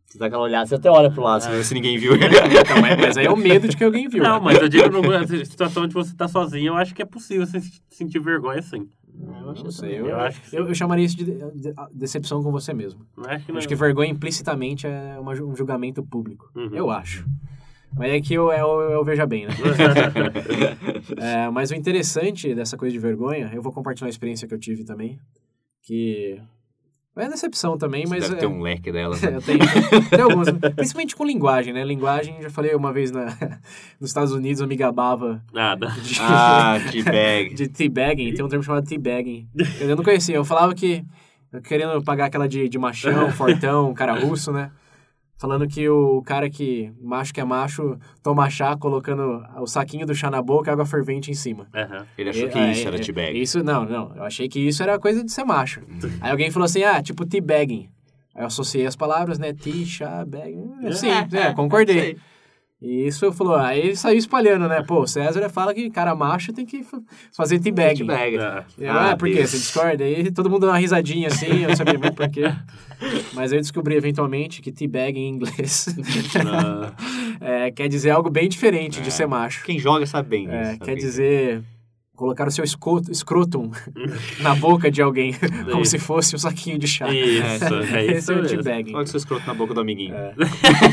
Você 0.09 0.19
dá 0.19 0.27
aquela 0.27 0.43
olhada, 0.43 0.67
você 0.67 0.75
até 0.77 0.91
olha 0.91 1.11
pro 1.11 1.23
lado, 1.23 1.43
se- 1.43 1.65
se 1.65 1.75
ninguém 1.75 1.99
viu. 1.99 2.15
Então, 2.15 2.81
mas, 2.81 2.97
mas 2.99 3.17
aí 3.19 3.27
é 3.27 3.31
o 3.31 3.37
medo 3.37 3.69
de 3.69 3.77
que 3.77 3.85
alguém 3.85 4.09
viu. 4.09 4.23
Não, 4.23 4.41
mas 4.41 4.59
eu 4.59 4.69
digo 4.69 4.89
numa 4.89 5.27
situação 5.45 5.83
onde 5.85 5.93
você 5.95 6.15
tá 6.17 6.27
sozinho, 6.27 6.69
eu 6.69 6.75
acho 6.77 6.95
que 6.95 7.03
é 7.03 7.05
possível 7.05 7.47
você 7.47 7.61
se- 7.61 7.83
sentir 7.91 8.19
vergonha 8.19 8.63
sim. 8.63 8.89
Eu 9.21 9.51
acho 9.51 9.65
Não 9.65 9.71
sei, 9.71 9.99
eu, 9.99 10.07
Eu 10.07 10.17
acho 10.21 10.41
que 10.41 10.51
sim. 10.51 10.57
eu, 10.57 10.67
eu 10.69 10.75
chamaria 10.75 11.05
isso 11.05 11.17
de, 11.17 11.25
de- 11.25 11.33
de- 11.61 11.75
decepção 11.93 12.43
com 12.43 12.51
você 12.53 12.73
mesmo. 12.73 13.05
Acho 13.27 13.45
que 13.47 13.53
não. 13.53 13.59
Acho 13.59 13.69
que 13.69 13.75
vergonha 13.75 14.11
implicitamente 14.11 14.87
é 14.87 15.19
uma 15.21 15.33
um 15.33 15.55
julgamento 15.57 16.03
público. 16.03 16.51
Uhum. 16.55 16.71
Eu 16.73 16.91
acho. 16.91 17.27
Mas 17.97 18.13
é 18.13 18.21
que 18.21 18.33
eu, 18.35 18.51
eu, 18.53 18.81
eu 18.93 19.05
veja 19.05 19.27
bem, 19.27 19.47
né? 19.47 19.53
É, 21.19 21.51
mas 21.51 21.71
o 21.71 21.75
interessante 21.75 22.55
dessa 22.55 22.77
coisa 22.77 22.93
de 22.93 22.99
vergonha, 22.99 23.51
eu 23.55 23.63
vou 23.63 23.73
compartilhar 23.73 24.07
uma 24.07 24.11
experiência 24.11 24.47
que 24.47 24.55
eu 24.55 24.59
tive 24.59 24.85
também, 24.85 25.19
que 25.83 26.41
é 27.27 27.29
decepção 27.29 27.77
também, 27.77 28.05
Você 28.07 28.11
mas 28.15 28.23
deve 28.25 28.35
é, 28.35 28.39
ter 28.39 28.47
um 28.47 28.61
leque 28.61 28.93
dela. 28.93 29.17
eu 29.23 29.41
tenho, 29.43 29.59
tem 30.11 30.21
algumas, 30.21 30.49
principalmente 30.77 31.17
com 31.17 31.25
linguagem, 31.25 31.73
né? 31.73 31.85
Linguagem, 31.85 32.41
já 32.41 32.51
falei 32.51 32.75
uma 32.75 32.93
vez 32.93 33.11
na, 33.11 33.27
nos 34.01 34.11
Estados 34.11 34.33
Unidos, 34.33 34.61
eu 34.61 34.67
me 34.67 34.77
gabava 34.77 35.43
Nada. 35.53 35.89
de, 36.03 36.17
Ah, 36.23 36.79
teabag. 36.91 37.55
de 37.55 37.69
teabagging, 37.69 38.35
tem 38.35 38.45
um 38.45 38.49
termo 38.49 38.63
chamado 38.63 38.87
teabagging. 38.87 39.49
Eu 39.81 39.97
não 39.97 40.05
conhecia, 40.05 40.37
eu 40.37 40.45
falava 40.45 40.75
que, 40.75 41.05
querendo 41.65 42.03
pagar 42.03 42.27
aquela 42.27 42.49
de, 42.49 42.69
de 42.69 42.79
machão, 42.79 43.31
fortão, 43.33 43.93
cara 43.95 44.13
russo, 44.15 44.53
né? 44.53 44.71
Falando 45.39 45.69
que 45.69 45.89
o 45.89 46.21
cara 46.23 46.51
que, 46.51 46.93
macho 47.01 47.33
que 47.33 47.41
é 47.41 47.45
macho, 47.45 47.97
toma 48.25 48.51
chá 48.51 48.77
colocando 48.77 49.41
o 49.61 49.67
saquinho 49.69 50.05
do 50.05 50.13
chá 50.15 50.29
na 50.31 50.43
boca 50.43 50.69
e 50.69 50.73
água 50.73 50.85
fervente 50.85 51.31
em 51.31 51.35
cima. 51.35 51.69
Aham. 51.73 52.05
Ele 52.19 52.31
achou 52.31 52.49
E- 52.49 52.51
que 52.51 52.59
é, 52.59 52.73
isso 52.73 52.89
era 52.89 52.97
é, 52.97 53.01
teabag. 53.01 53.41
Isso, 53.41 53.63
não, 53.63 53.85
não. 53.85 54.17
Eu 54.17 54.25
achei 54.25 54.49
que 54.49 54.59
isso 54.59 54.83
era 54.83 54.99
coisa 54.99 55.23
de 55.23 55.31
ser 55.31 55.45
macho. 55.45 55.81
Aí 56.21 56.31
alguém 56.33 56.51
falou 56.51 56.65
assim, 56.67 56.83
ah, 56.83 57.01
tipo 57.01 57.25
teabagging. 57.25 57.89
Aí 58.35 58.43
eu 58.43 58.47
associei 58.49 58.85
as 58.85 58.97
palavras, 58.97 59.39
né? 59.39 59.53
Tea, 59.53 59.87
chá, 59.87 60.25
bag. 60.27 60.59
É, 60.83 60.91
Sim, 60.91 61.11
é, 61.33 61.53
concordei. 61.55 62.17
E 62.81 63.09
isso 63.09 63.33
falou, 63.33 63.57
aí 63.57 63.81
ele 63.81 63.97
saiu 63.97 64.17
espalhando, 64.17 64.69
né? 64.69 64.81
Pô, 64.83 65.01
o 65.03 65.07
César 65.07 65.49
fala 65.49 65.75
que 65.75 65.91
cara 65.91 66.15
macho 66.15 66.53
tem 66.53 66.65
que 66.65 66.85
fa- 66.85 67.01
fazer 67.37 67.59
teabagging. 67.59 68.07
Teabag. 68.07 68.39
Ah. 68.39 68.65
Eu, 68.79 68.93
ah, 68.93 69.11
Ah, 69.11 69.17
por 69.17 69.29
quê? 69.29 69.45
Você 69.45 69.57
discorda? 69.59 70.05
Aí 70.05 70.31
todo 70.31 70.49
mundo 70.49 70.61
dá 70.67 70.69
uma 70.73 70.79
risadinha 70.79 71.27
assim, 71.27 71.63
eu 71.63 71.71
não 71.71 71.77
sabia 71.77 71.99
muito 71.99 72.15
por 72.15 72.29
quê. 72.31 72.43
Mas 73.35 73.51
eu 73.53 73.59
descobri 73.59 73.97
eventualmente 73.97 74.63
que 74.63 74.71
teabag 74.71 75.19
em 75.19 75.29
inglês 75.29 75.87
Ah. 76.47 76.93
é, 77.67 77.71
quer 77.73 77.89
dizer 77.89 78.11
algo 78.11 78.31
bem 78.31 78.49
diferente 78.49 79.01
de 79.01 79.09
É. 79.09 79.11
ser 79.11 79.27
macho. 79.27 79.65
Quem 79.65 79.79
joga 79.79 80.07
sabe 80.07 80.29
bem 80.29 80.49
É, 80.49 80.65
sabe 80.65 80.79
quer 80.79 80.95
dizer 80.95 81.63
colocar 82.19 82.49
o 82.49 82.51
seu 82.51 82.65
escroto, 82.65 83.15
scrotum 83.15 83.71
na 84.43 84.55
boca 84.57 84.91
de 84.91 85.01
alguém, 85.01 85.33
como 85.71 85.85
se 85.85 85.99
fosse 85.99 86.35
um 86.35 86.39
saquinho 86.39 86.77
de 86.77 86.89
chá. 86.89 87.09
Isso, 87.13 87.75
é 87.95 88.05
Esse 88.07 88.15
isso 88.19 88.33
é 88.33 88.37
o 88.37 88.47
teabagging. 88.47 88.91
Coloca 88.91 89.07
seu 89.07 89.19
escroto 89.19 89.47
na 89.47 89.55
boca 89.55 89.73
do 89.73 89.81
amiguinho. 89.81 90.15
É. 90.15 90.35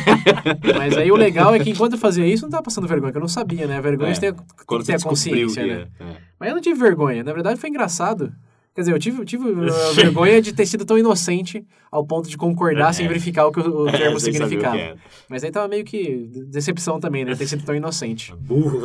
Mas 0.78 0.96
aí 0.96 1.12
o 1.12 1.16
legal 1.16 1.56
é 1.56 1.60
que 1.60 1.70
enquanto 1.70 1.94
eu 1.94 2.00
fazia 2.00 2.26
isso, 2.28 2.46
eu 2.46 2.48
não 2.48 2.52
tava 2.52 2.64
passando 2.64 2.88
vergonha, 2.88 3.12
que 3.12 3.18
eu 3.18 3.22
não 3.22 3.28
sabia, 3.28 3.66
né? 3.66 3.78
A 3.78 3.82
vergonha 3.82 4.12
É. 4.12 4.14
você 4.14 4.22
tem, 4.22 4.34
tem 4.34 4.78
que 4.80 4.86
ter 4.86 4.96
a 4.96 5.00
consciência, 5.00 5.66
né? 5.66 5.88
é. 6.00 6.06
Mas 6.40 6.50
eu 6.50 6.56
não 6.56 6.62
tive 6.62 6.80
vergonha. 6.80 7.24
Na 7.24 7.34
verdade, 7.34 7.60
foi 7.60 7.70
engraçado. 7.70 8.32
Quer 8.76 8.82
dizer, 8.82 8.92
eu 8.94 9.00
tive, 9.00 9.22
eu 9.22 9.26
tive 9.26 9.46
uh, 9.50 9.94
vergonha 9.96 10.42
de 10.42 10.52
ter 10.54 10.66
sido 10.66 10.84
tão 10.86 10.98
inocente 10.98 11.66
ao 11.90 12.06
ponto 12.06 12.28
de 12.30 12.36
concordar 12.36 12.90
É. 12.90 12.94
sem 12.94 13.08
verificar 13.08 13.48
o 13.48 13.52
que 13.54 13.62
o, 13.62 13.84
o 13.84 13.88
É, 13.90 13.92
termo 13.98 14.12
o 14.12 14.16
que 14.16 14.24
significava. 14.24 14.78
é. 14.78 14.96
Mas 15.30 15.46
aí 15.46 15.50
tava 15.52 15.68
meio 15.70 15.86
que 15.86 16.30
decepção 16.50 17.00
também, 17.00 17.24
né? 17.24 17.34
Ter 17.36 17.48
sido 17.48 17.64
tão 17.64 17.74
inocente. 17.74 18.36
Burro. 18.38 18.82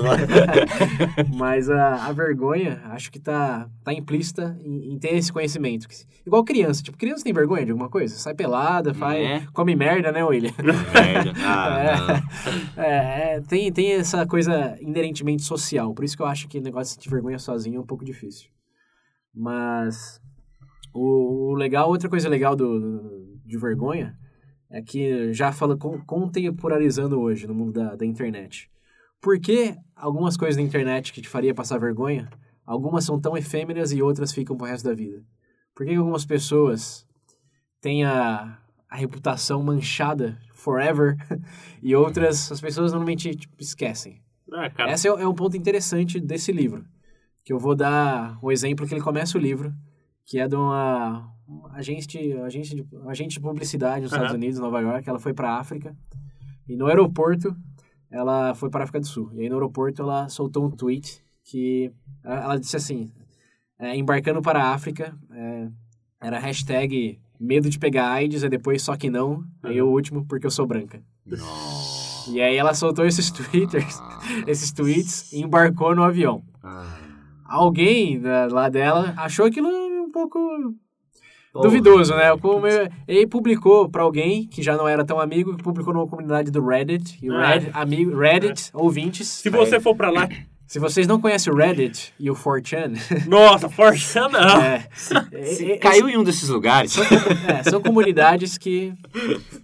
Mas 1.37 1.69
a, 1.69 2.07
a 2.07 2.13
vergonha, 2.13 2.81
acho 2.87 3.11
que 3.11 3.19
tá, 3.19 3.69
tá 3.85 3.93
implícita 3.93 4.57
em, 4.65 4.93
em 4.93 4.99
ter 4.99 5.15
esse 5.17 5.33
conhecimento. 5.33 5.89
Igual 6.25 6.45
criança. 6.45 6.83
Tipo, 6.83 6.97
criança 6.97 7.25
tem 7.25 7.33
vergonha 7.33 7.65
de 7.65 7.73
alguma 7.73 7.89
coisa? 7.89 8.15
Sai 8.17 8.35
pelada, 8.35 8.95
faz, 8.95 9.19
É. 9.19 9.43
come 9.53 9.75
merda, 9.75 10.13
né, 10.13 10.23
William? 10.25 10.53
Merda. 10.63 11.33
Ah, 11.45 12.23
não. 12.77 12.85
É, 12.85 13.35
é, 13.37 13.41
tem, 13.41 13.73
tem 13.73 13.93
essa 13.95 14.25
coisa 14.27 14.77
inerentemente 14.81 15.43
social. 15.43 15.93
Por 15.95 16.05
isso 16.05 16.17
que 16.17 16.23
eu 16.23 16.27
acho 16.27 16.47
que 16.47 16.59
o 16.59 16.63
negócio 16.63 16.91
de 16.91 17.03
sentir 17.03 17.11
vergonha 17.11 17.39
sozinho 17.41 17.79
é 17.79 17.81
um 17.81 17.87
pouco 17.87 18.05
difícil. 18.05 18.49
Mas 19.35 20.21
o, 20.93 21.51
o 21.51 21.55
legal, 21.55 21.89
outra 21.89 22.09
coisa 22.09 22.29
legal 22.29 22.55
do, 22.57 22.81
do- 22.81 23.41
de 23.45 23.59
vergonha 23.59 24.17
é 24.71 24.81
que 24.81 25.33
já 25.33 25.51
fala 25.53 25.77
contemporaneizando 25.77 27.21
hoje 27.21 27.47
no 27.47 27.55
mundo 27.55 27.73
da, 27.73 27.97
da 27.97 28.07
internet. 28.07 28.71
Por 29.21 29.39
que 29.41 29.75
algumas 29.97 30.37
coisas 30.37 30.57
da 30.57 30.63
internet 30.63 31.13
que 31.13 31.21
te 31.21 31.29
faria 31.29 31.55
passar 31.55 31.79
vergonha, 31.79 32.31
algumas 32.65 33.05
são 33.05 33.21
tão 33.21 33.37
efêmeras 33.37 33.93
e 33.93 34.01
outras 34.03 34.33
ficam 34.33 34.57
pro 34.57 34.67
resto 34.67 34.89
da 34.89 34.95
vida? 34.95 35.23
Por 35.75 35.85
que 35.87 35.95
algumas 35.95 36.25
pessoas 36.25 37.07
têm 37.81 38.05
a, 38.05 38.59
a 38.89 38.97
reputação 38.97 39.63
manchada 39.63 40.39
forever 40.55 41.17
e 41.83 41.95
outras 41.95 42.51
as 42.53 42.61
pessoas 42.61 42.93
normalmente 42.93 43.35
tipo, 43.35 43.55
esquecem? 43.59 44.23
Ah, 44.53 44.93
Esse 44.93 45.09
é, 45.09 45.11
é 45.11 45.27
um 45.27 45.35
ponto 45.35 45.57
interessante 45.57 46.19
desse 46.21 46.53
livro. 46.53 46.85
Que 47.45 47.53
eu 47.53 47.59
vou 47.59 47.75
dar 47.75 48.39
o 48.43 48.53
exemplo 48.53 48.87
que 48.87 48.95
ele 48.95 49.03
começa 49.03 49.37
o 49.37 49.41
livro, 49.41 49.75
que 50.25 50.39
é 50.39 50.47
de 50.47 50.55
uma, 50.55 51.33
uma 51.47 51.73
agente, 51.77 52.33
agente, 52.35 52.77
de, 52.77 52.87
agente 53.07 53.35
de 53.35 53.41
publicidade 53.41 54.03
nos 54.03 54.13
Aham. 54.13 54.23
Estados 54.23 54.37
Unidos, 54.37 54.59
Nova 54.59 54.81
York. 54.81 55.09
Ela 55.09 55.19
foi 55.19 55.33
para 55.33 55.51
a 55.51 55.59
África 55.59 55.97
e 56.69 56.77
no 56.77 56.87
aeroporto 56.87 57.57
ela 58.11 58.55
foi 58.55 58.71
para 58.71 58.81
a 58.81 58.85
África 58.85 59.01
do 59.01 59.07
Sul. 59.07 59.31
E 59.35 59.41
aí 59.41 59.49
no 59.49 59.57
aeroporto 59.57 60.03
ela 60.03 60.29
soltou 60.29 60.65
um 60.65 60.71
tweet 60.71 61.23
que 61.45 61.93
ela 62.23 62.59
disse 62.59 62.77
assim: 62.77 63.11
é, 63.79 63.97
embarcando 63.97 64.43
para 64.43 64.63
a 64.63 64.75
África, 64.75 65.17
é, 65.33 65.69
era 66.21 66.39
hashtag 66.39 67.19
medo 67.41 67.71
de 67.71 67.79
pegar 67.79 68.11
AIDS, 68.13 68.43
e 68.43 68.49
depois 68.49 68.83
só 68.83 68.97
que 68.97 69.09
não, 69.09 69.43
aí 69.63 69.81
o 69.81 69.89
último 69.89 70.27
porque 70.27 70.47
eu 70.47 70.51
sou 70.51 70.67
branca. 70.67 71.03
Nossa. 71.25 72.31
E 72.31 72.41
aí 72.41 72.57
ela 72.57 72.75
soltou 72.75 73.07
esses 73.07 73.31
twitters, 73.33 73.99
esses 74.47 74.71
tweets 74.73 75.33
e 75.33 75.41
embarcou 75.41 75.95
no 75.95 76.03
avião. 76.03 76.45
Ah. 76.63 77.10
Alguém 77.51 78.21
da- 78.21 78.47
lá 78.47 78.69
dela 78.69 79.13
achou 79.17 79.45
aquilo 79.47 79.69
um 79.69 80.11
pouco 80.13 80.39
Porra. 81.53 81.65
duvidoso, 81.65 82.15
né? 82.15 82.37
Como 82.39 82.65
ele 83.09 83.27
publicou 83.27 83.89
pra 83.89 84.03
alguém 84.05 84.47
que 84.47 84.63
já 84.63 84.77
não 84.77 84.87
era 84.87 85.05
tão 85.05 85.19
amigo, 85.19 85.57
que 85.57 85.63
publicou 85.63 85.93
numa 85.93 86.07
comunidade 86.07 86.51
do 86.51 86.65
Reddit. 86.65 87.19
E 87.21 87.29
o 87.31 87.35
Ah. 87.35 87.49
Reddit, 87.49 87.71
amigo, 87.75 88.17
Reddit, 88.17 88.71
ouvintes. 88.73 89.27
se 89.29 89.51
você 89.51 89.81
for 89.81 89.97
pra 89.97 90.11
lá... 90.11 90.29
Se 90.67 90.79
vocês 90.79 91.05
não 91.09 91.21
conhecem 91.21 91.53
o 91.53 91.57
Reddit 91.57 92.15
e 92.21 92.31
o 92.31 92.35
4chan, 92.37 92.93
Nossa, 93.27 93.69
força 93.69 94.29
não! 94.29 94.63
é, 94.63 94.87
Se 94.93 95.73
é- 95.73 95.77
caiu 95.79 96.09
em 96.09 96.17
um 96.17 96.23
desses 96.23 96.49
lugares. 96.49 96.97
é, 97.49 97.69
são 97.69 97.83
comunidades 97.83 98.57
que, 98.57 98.93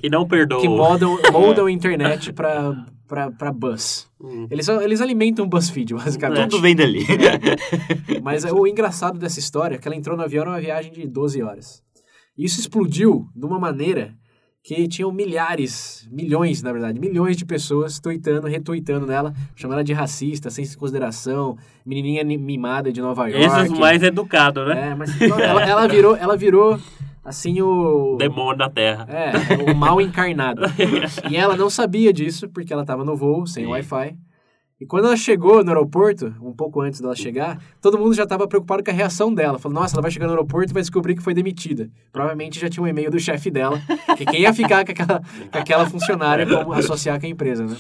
E 0.03 0.11
não 0.11 0.27
perdoa. 0.27 0.61
que 0.61 0.69
moldam, 0.69 1.17
moldam 1.31 1.67
a 1.67 1.71
internet 1.71 2.33
pra 2.33 2.85
pra, 3.07 3.31
pra 3.31 3.53
Buzz. 3.53 4.09
Hum. 4.21 4.47
Eles, 4.51 4.67
eles 4.69 5.01
alimentam 5.01 5.45
o 5.45 5.49
BuzzFeed, 5.49 5.93
basicamente. 5.95 6.51
Tudo 6.51 6.63
vem 6.63 6.75
dali. 6.75 7.05
Mas 8.23 8.45
o 8.45 8.67
engraçado 8.67 9.19
dessa 9.19 9.39
história 9.39 9.77
é 9.77 9.79
que 9.79 9.87
ela 9.87 9.97
entrou 9.97 10.17
no 10.17 10.23
avião 10.23 10.45
numa 10.45 10.61
viagem 10.61 10.93
de 10.93 11.07
12 11.07 11.43
horas. 11.43 11.83
Isso 12.37 12.61
explodiu 12.61 13.29
de 13.35 13.45
uma 13.47 13.59
maneira 13.59 14.15
que 14.63 14.89
tinham 14.89 15.13
milhares, 15.13 16.09
milhões, 16.11 16.61
na 16.61 16.73
verdade, 16.73 16.99
milhões 16.99 17.37
de 17.37 17.45
pessoas 17.47 18.01
tweetando, 18.01 18.49
retweetando 18.49 19.07
nela, 19.07 19.33
chamando 19.55 19.77
ela 19.77 19.85
de 19.85 19.93
racista, 19.93 20.51
sem 20.51 20.67
consideração, 20.75 21.57
menininha 21.85 22.25
ni- 22.25 22.37
mimada 22.37 22.91
de 22.93 23.01
Nova 23.01 23.29
York. 23.29 23.45
Esses 23.47 23.79
mais 23.79 24.03
educados, 24.03 24.67
né? 24.67 24.89
É, 24.91 24.95
mas 24.97 25.21
ela, 25.21 25.63
ela 25.65 25.87
virou, 25.87 26.17
ela 26.17 26.37
virou 26.37 26.81
assim 27.27 27.61
o 27.61 28.17
Demônio 28.17 28.57
da 28.57 28.71
Terra. 28.71 29.07
é, 29.11 29.71
o 29.71 29.75
mal 29.75 30.01
encarnado. 30.01 30.63
E 31.31 31.37
ela 31.37 31.57
não 31.57 31.69
sabia 31.69 32.13
disso, 32.13 32.49
porque 32.49 32.73
ela 32.73 32.83
estava 32.83 33.05
no 33.05 33.17
voo, 33.17 33.47
sem. 33.47 33.67
Wi-Fi. 33.67 34.17
E 34.79 34.85
quando 34.85 35.07
ela 35.07 35.17
chegou 35.17 35.65
no 35.65 35.71
aeroporto, 35.71 36.35
um 36.41 36.53
pouco 36.53 36.83
antes 36.83 37.01
dela 37.01 37.17
chegar, 37.17 37.59
todo 37.81 37.99
mundo 37.99 38.15
já 38.15 38.25
estava 38.25 38.47
preocupado 38.47 38.85
com 38.85 38.91
a 38.91 38.95
reação 38.95 39.33
dela. 39.33 39.59
Falou, 39.59 39.81
nossa, 39.81 39.95
ela 39.95 40.03
vai 40.03 40.11
chegar 40.11 40.27
no 40.27 40.33
aeroporto 40.33 40.71
e 40.71 40.75
vai 40.75 40.83
descobrir 40.83 41.15
que 41.15 41.23
foi 41.23 41.33
demitida. 41.33 41.89
Provavelmente 42.13 42.61
já 42.61 42.69
tinha 42.69 42.85
um 42.85 42.87
e-mail 42.87 43.11
do 43.11 43.19
chefe 43.19 43.51
dela, 43.51 43.81
que 44.19 44.27
quem 44.27 44.43
ia 44.43 44.53
ficar 44.53 44.85
com 44.85 44.93
aquela, 44.93 45.23
com 45.51 45.59
aquela 45.59 45.87
funcionária 45.89 46.47
como 46.47 46.75
associar 46.75 47.19
com 47.19 47.25
a 47.25 47.29
empresa, 47.29 47.65
né? 47.65 47.75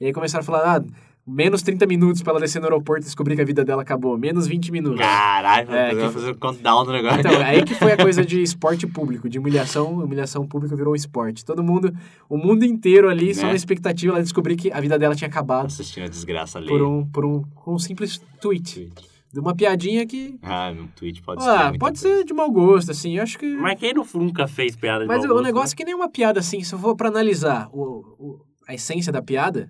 E 0.00 0.06
aí 0.06 0.12
começaram 0.12 0.42
a 0.42 0.46
falar, 0.46 0.76
ah, 0.76 0.84
menos 1.26 1.60
30 1.62 1.86
minutos 1.86 2.22
para 2.22 2.32
ela 2.34 2.40
descer 2.40 2.60
no 2.60 2.66
aeroporto 2.66 3.02
e 3.02 3.04
descobrir 3.06 3.34
que 3.34 3.42
a 3.42 3.44
vida 3.44 3.64
dela 3.64 3.82
acabou. 3.82 4.16
Menos 4.16 4.46
20 4.46 4.70
minutos. 4.70 5.00
Caralho, 5.00 5.72
É, 5.74 5.90
que- 5.94 6.08
fazer 6.10 6.30
o 6.30 6.36
countdown 6.36 6.84
do 6.84 6.92
negócio. 6.92 7.18
Então, 7.20 7.32
aí 7.42 7.64
que 7.64 7.74
foi 7.74 7.92
a 7.92 7.96
coisa 7.96 8.22
de 8.24 8.40
esporte 8.42 8.86
público, 8.86 9.28
de 9.28 9.38
humilhação, 9.38 9.92
humilhação 9.98 10.46
pública 10.46 10.76
virou 10.76 10.92
um 10.92 10.96
esporte. 10.96 11.44
Todo 11.44 11.62
mundo, 11.64 11.92
o 12.28 12.36
mundo 12.38 12.64
inteiro 12.64 13.08
ali, 13.08 13.34
só 13.34 13.42
Né? 13.42 13.48
na 13.48 13.54
expectativa 13.56 14.12
ela 14.12 14.22
descobrir 14.22 14.54
que 14.56 14.70
a 14.70 14.80
vida 14.80 14.98
dela 14.98 15.14
tinha 15.16 15.26
acabado 15.28 15.66
Assistindo 15.66 16.04
a 16.04 16.08
desgraça 16.08 16.58
ali. 16.58 16.68
por 16.68 16.80
um, 16.82 17.04
por 17.04 17.24
um, 17.24 17.42
com 17.56 17.74
um 17.74 17.78
simples 17.78 18.20
tweet. 18.40 18.92
De 19.32 19.40
uma 19.40 19.54
piadinha 19.54 20.06
que. 20.06 20.38
Ah, 20.42 20.72
um 20.72 20.86
tweet 20.96 21.20
pode 21.22 21.42
ser. 21.42 21.50
Ah, 21.50 21.72
pode 21.78 22.00
coisa. 22.00 22.16
ser 22.20 22.24
de 22.24 22.32
mau 22.32 22.50
gosto, 22.50 22.92
assim. 22.92 23.16
Eu 23.18 23.22
acho 23.24 23.38
que. 23.38 23.46
Mas 23.56 23.78
quem 23.78 23.92
nunca 24.14 24.46
fez 24.46 24.74
piada 24.76 25.00
de 25.00 25.08
Mas 25.08 25.18
mau 25.18 25.26
o 25.26 25.28
gosto, 25.34 25.44
negócio 25.44 25.74
é 25.74 25.76
que 25.76 25.84
nem 25.84 25.94
uma 25.94 26.08
piada 26.08 26.40
assim, 26.40 26.62
se 26.62 26.72
eu 26.72 26.78
for 26.78 26.96
pra 26.96 27.08
analisar 27.08 27.68
o, 27.70 27.82
o- 28.18 28.40
a 28.66 28.72
essência 28.72 29.12
da 29.12 29.20
piada, 29.20 29.68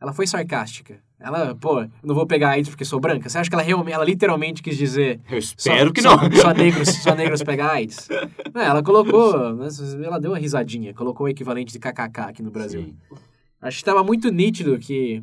ela 0.00 0.12
foi 0.12 0.26
sarcástica. 0.26 0.98
Ela, 1.18 1.54
pô, 1.54 1.86
não 2.04 2.14
vou 2.14 2.26
pegar 2.26 2.50
AIDS 2.50 2.68
porque 2.68 2.84
sou 2.84 3.00
branca. 3.00 3.28
Você 3.28 3.38
acha 3.38 3.48
que 3.48 3.54
ela 3.56 3.62
realmente, 3.62 3.94
ela 3.94 4.04
literalmente 4.04 4.62
quis 4.62 4.76
dizer 4.76 5.18
Eu 5.30 5.38
espero 5.38 5.86
só, 5.88 5.92
que 5.92 6.02
só- 6.02 6.16
não. 6.16 6.32
Só 6.32 6.52
negros, 6.52 6.88
só 6.88 7.14
negros 7.14 7.42
pegam 7.42 7.66
AIDS. 7.68 8.08
Não, 8.52 8.60
ela 8.62 8.82
colocou, 8.82 9.34
ela 10.04 10.18
deu 10.20 10.30
uma 10.32 10.38
risadinha, 10.38 10.92
colocou 10.94 11.26
o 11.26 11.28
equivalente 11.28 11.72
de 11.72 11.78
kkk 11.78 12.20
aqui 12.20 12.42
no 12.42 12.50
Brasil. 12.50 12.82
Sim. 12.82 12.96
Acho 13.60 13.76
que 13.78 13.82
estava 13.82 14.04
muito 14.04 14.30
nítido 14.30 14.78
que 14.78 15.22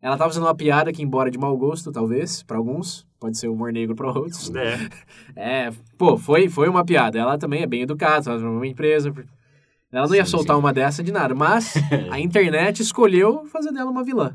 ela 0.00 0.14
estava 0.14 0.30
fazendo 0.30 0.46
uma 0.46 0.54
piada 0.54 0.92
que, 0.92 1.02
embora 1.02 1.30
de 1.30 1.38
mau 1.38 1.56
gosto, 1.56 1.90
talvez, 1.92 2.42
para 2.42 2.56
alguns, 2.56 3.06
pode 3.20 3.36
ser 3.38 3.48
humor 3.48 3.72
negro 3.72 3.94
para 3.96 4.08
outros. 4.08 4.52
É. 4.54 4.78
É, 5.34 5.70
pô, 5.98 6.16
foi, 6.16 6.48
foi 6.48 6.68
uma 6.68 6.84
piada. 6.84 7.18
Ela 7.18 7.36
também 7.38 7.62
é 7.62 7.66
bem 7.66 7.82
educada, 7.82 8.30
ela 8.30 8.38
trabalha 8.38 8.54
numa 8.54 8.66
empresa. 8.66 9.12
Ela 9.92 10.06
não 10.08 10.14
ia 10.14 10.24
Sim, 10.24 10.30
soltar 10.30 10.56
sim. 10.56 10.60
uma 10.60 10.72
dessa 10.72 11.02
de 11.02 11.12
nada, 11.12 11.34
mas 11.34 11.74
a 12.10 12.18
internet 12.18 12.80
escolheu 12.80 13.44
fazer 13.46 13.70
dela 13.72 13.90
uma 13.90 14.02
vilã. 14.02 14.34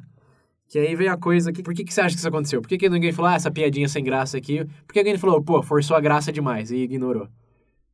Que 0.70 0.78
aí 0.80 0.96
veio 0.96 1.12
a 1.12 1.18
coisa 1.18 1.52
que. 1.52 1.64
Por 1.64 1.74
que, 1.74 1.84
que 1.84 1.94
você 1.94 2.02
acha 2.02 2.14
que 2.14 2.20
isso 2.20 2.28
aconteceu? 2.28 2.62
Por 2.62 2.68
que, 2.68 2.78
que 2.78 2.90
ninguém 2.90 3.12
falou, 3.12 3.32
ah, 3.32 3.36
essa 3.36 3.50
piadinha 3.50 3.88
sem 3.88 4.04
graça 4.04 4.38
aqui? 4.38 4.66
Por 4.86 4.94
que 4.94 5.00
alguém 5.00 5.18
falou, 5.18 5.42
pô, 5.42 5.63
forçou 5.63 5.96
a 5.96 6.02
graça 6.02 6.32
demais 6.32 6.72
e 6.72 6.78
ignorou? 6.78 7.28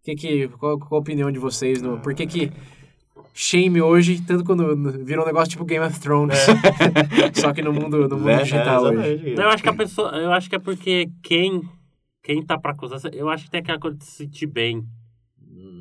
Que 0.03 0.15
que, 0.15 0.47
qual, 0.59 0.77
qual 0.79 0.99
a 0.99 1.01
opinião 1.01 1.31
de 1.31 1.39
vocês? 1.39 1.81
No, 1.81 1.99
por 1.99 2.13
que 2.13 2.25
que 2.25 2.51
shame 3.33 3.81
hoje, 3.81 4.21
tanto 4.21 4.43
quando 4.43 4.75
virou 5.05 5.23
um 5.23 5.27
negócio 5.27 5.51
tipo 5.51 5.63
Game 5.65 5.85
of 5.85 5.99
Thrones, 5.99 6.37
só 7.35 7.53
que 7.53 7.61
no 7.61 7.71
mundo, 7.71 8.07
no 8.07 8.17
mundo 8.17 8.29
É, 8.29 8.37
digital 8.43 8.87
é, 8.87 8.89
hoje. 8.89 9.33
Eu 9.37 9.49
acho 9.49 9.63
que 9.63 9.69
a 9.69 9.73
pessoa. 9.73 10.09
Eu 10.17 10.31
acho 10.33 10.49
que 10.49 10.55
é 10.55 10.59
porque 10.59 11.09
quem. 11.21 11.61
Quem 12.23 12.41
tá 12.43 12.57
pra 12.57 12.71
acusar. 12.71 12.99
Eu 13.13 13.29
acho 13.29 13.45
que 13.45 13.51
tem 13.51 13.59
aquela 13.59 13.79
coisa 13.79 13.97
de 13.97 14.05
se 14.05 14.11
sentir 14.11 14.47
bem. 14.47 14.83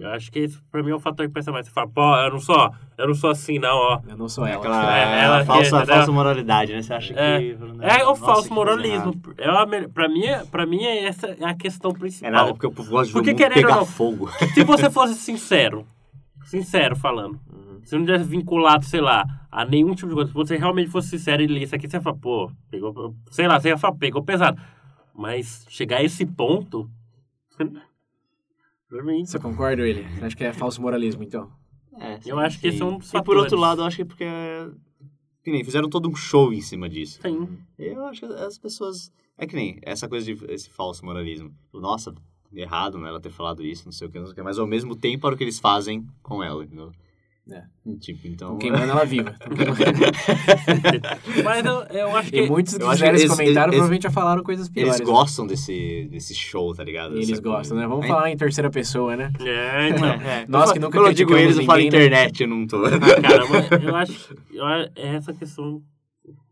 Eu 0.03 0.11
acho 0.13 0.31
que 0.33 0.41
esse, 0.41 0.61
pra 0.71 0.83
mim, 0.83 0.91
é 0.91 0.95
o 0.95 1.01
fator 1.01 1.27
que 1.27 1.33
pensa 1.33 1.53
mais. 1.53 1.67
Você 1.67 1.73
fala, 1.73 1.89
pô, 1.89 2.17
eu 2.17 2.31
não 2.33 2.39
sou. 2.41 2.73
Eu 2.99 3.07
não 3.07 3.15
sou 3.15 3.31
assim, 3.31 3.59
não, 3.59 3.77
ó. 3.77 4.01
Eu 4.09 4.17
não 4.17 4.29
sou 4.29 4.47
ela. 4.47 4.57
Aquela 4.59 4.99
É, 4.99 5.25
ela 5.25 5.45
falsa, 5.45 5.79
aqui, 5.79 5.87
falsa 5.93 6.13
moralidade, 6.13 6.73
né? 6.73 6.83
Você 6.83 6.93
acha 6.95 7.15
que... 7.15 7.19
É, 7.21 7.51
é 8.01 8.05
o 8.07 8.15
que 8.15 8.21
falso 8.21 8.53
moralismo. 8.53 9.15
É 9.39 9.49
a, 9.49 9.65
me- 9.67 9.89
pra, 9.89 10.09
mim, 10.09 10.25
é- 10.25 10.45
pra 10.45 10.67
mim, 10.67 10.83
é 10.83 11.05
essa 11.05 11.29
é 11.29 11.45
a 11.45 11.55
questão 11.55 11.93
principal. 11.93 12.29
É 12.29 12.33
nada, 12.33 12.53
porque 12.53 12.67
o 12.67 12.73
povo 12.73 12.91
gosta 12.91 13.07
de 13.07 13.13
ver 13.13 13.33
Porque 13.35 13.45
ou 13.45 13.51
pegar 13.51 13.77
não- 13.77 13.87
fogo. 13.87 14.29
Se 14.55 14.65
você 14.65 14.91
fosse 14.91 15.15
sincero, 15.15 15.87
sincero 16.45 16.95
falando, 16.97 17.39
Uhum. 17.53 17.81
se 17.85 17.97
não 17.97 18.05
tivesse 18.05 18.25
vinculado, 18.25 18.85
sei 18.85 19.01
lá, 19.01 19.25
a 19.51 19.65
nenhum 19.65 19.95
tipo 19.95 20.09
de 20.09 20.15
coisa, 20.15 20.29
se 20.31 20.35
você 20.35 20.57
realmente 20.57 20.91
fosse 20.91 21.09
sincero 21.09 21.43
e 21.43 21.47
ler 21.47 21.63
isso 21.63 21.75
aqui, 21.75 21.89
você 21.89 21.97
ia 21.97 22.01
falar, 22.03 22.17
pô, 22.17 22.51
pegou, 22.71 23.15
sei 23.31 23.47
lá, 23.49 23.59
você 23.61 23.69
ia 23.69 23.79
falar, 23.79 23.95
pegou 23.97 24.23
pesado. 24.23 24.61
Mas 25.15 25.67
chegar 25.69 25.99
a 25.99 26.03
esse 26.03 26.25
ponto, 26.27 26.89
pra 28.93 29.03
mim, 29.03 29.25
Você 29.25 29.39
concorda, 29.39 29.87
ele? 29.87 30.03
Você 30.19 30.25
acha 30.25 30.37
que 30.37 30.45
é 30.45 30.53
falso 30.53 30.81
moralismo, 30.81 31.23
então? 31.23 31.51
É, 31.99 32.19
Eu 32.25 32.39
acho 32.39 32.61
que 32.61 32.69
esse 32.69 32.83
é 32.83 32.85
um 32.85 32.99
dos 32.99 33.13
E 33.13 33.23
por 33.23 33.37
outro 33.37 33.59
lado, 33.59 33.81
eu 33.83 33.87
acho 33.87 33.97
que 33.97 34.03
é 34.03 34.05
porque... 34.05 34.25
Que 35.43 35.51
nem, 35.51 35.65
fizeram 35.65 35.89
todo 35.89 36.09
um 36.09 36.15
show 36.15 36.53
em 36.53 36.61
cima 36.61 36.89
disso. 36.89 37.19
sim. 37.21 37.49
Eu 37.79 38.05
acho 38.07 38.21
que 38.21 38.27
as 38.27 38.59
pessoas... 38.59 39.11
É 39.37 39.47
que 39.47 39.57
nem 39.57 39.79
essa 39.83 40.09
coisa 40.09 40.25
de 40.25 40.45
esse 40.53 40.71
falso 40.71 41.05
moralismo. 41.05 41.53
Nossa, 41.73 42.15
errado, 42.53 42.99
né? 42.99 43.09
Ela 43.09 43.21
ter 43.21 43.31
falado 43.31 43.65
isso, 43.65 43.85
não 43.87 43.93
sei 43.93 44.07
o 44.07 44.11
que, 44.11 44.19
não 44.19 44.27
sei 44.27 44.33
o 44.33 44.35
que. 44.37 44.43
Mas 44.43 44.59
ao 44.59 44.67
mesmo 44.67 44.95
tempo 44.95 45.27
era 45.27 45.35
o 45.35 45.39
que 45.39 45.43
eles 45.43 45.59
fazem 45.59 46.07
com 46.23 46.45
ela, 46.45 46.63
entendeu? 46.63 46.93
É. 47.51 47.65
Tipo, 48.01 48.29
então... 48.29 48.57
Queimando 48.57 48.93
ela 48.93 49.05
viva. 49.05 49.35
Mas 51.45 51.65
eu, 51.65 51.83
eu 51.91 52.17
acho 52.17 52.31
que. 52.31 52.37
E 52.39 52.49
muitos 52.49 52.77
que 52.79 52.89
fizeram 52.89 53.15
esse 53.17 53.29
comentário 53.29 53.71
eles- 53.71 53.79
provavelmente 53.79 54.03
já 54.03 54.11
falaram 54.11 54.43
coisas 54.43 54.69
piores. 54.69 54.95
Eles 54.97 55.01
né? 55.01 55.07
gostam 55.13 55.47
desse, 55.47 56.09
desse 56.11 56.35
show, 56.35 56.75
tá 56.75 56.85
ligado? 56.85 57.15
Eles 57.17 57.29
Dessa 57.29 57.43
gostam, 57.43 57.77
né? 57.77 57.83
coisa. 57.83 57.89
Vamos 57.95 58.05
É, 58.05 58.09
falar 58.09 58.31
em 58.31 58.37
terceira 58.37 58.71
pessoa, 58.71 59.17
né? 59.17 59.33
É, 59.41 59.89
então. 59.91 60.09
É, 60.09 60.45
Nós 60.49 60.69
eu 60.69 60.73
que 60.75 60.79
nunca 60.79 60.99
Quando 60.99 61.09
eu 61.09 61.13
digo 61.15 61.37
eles, 61.37 61.59
eu 61.59 61.65
falo 61.65 61.81
né? 61.81 61.87
internet, 61.87 62.43
eu 62.43 62.49
não 62.49 62.67
tô... 62.67 62.83
Cara, 62.83 63.83
eu 63.83 63.97
acho, 63.97 64.37
eu 64.53 64.65
acho 64.65 64.91
é 64.95 65.15
essa 65.17 65.33
questão. 65.33 65.83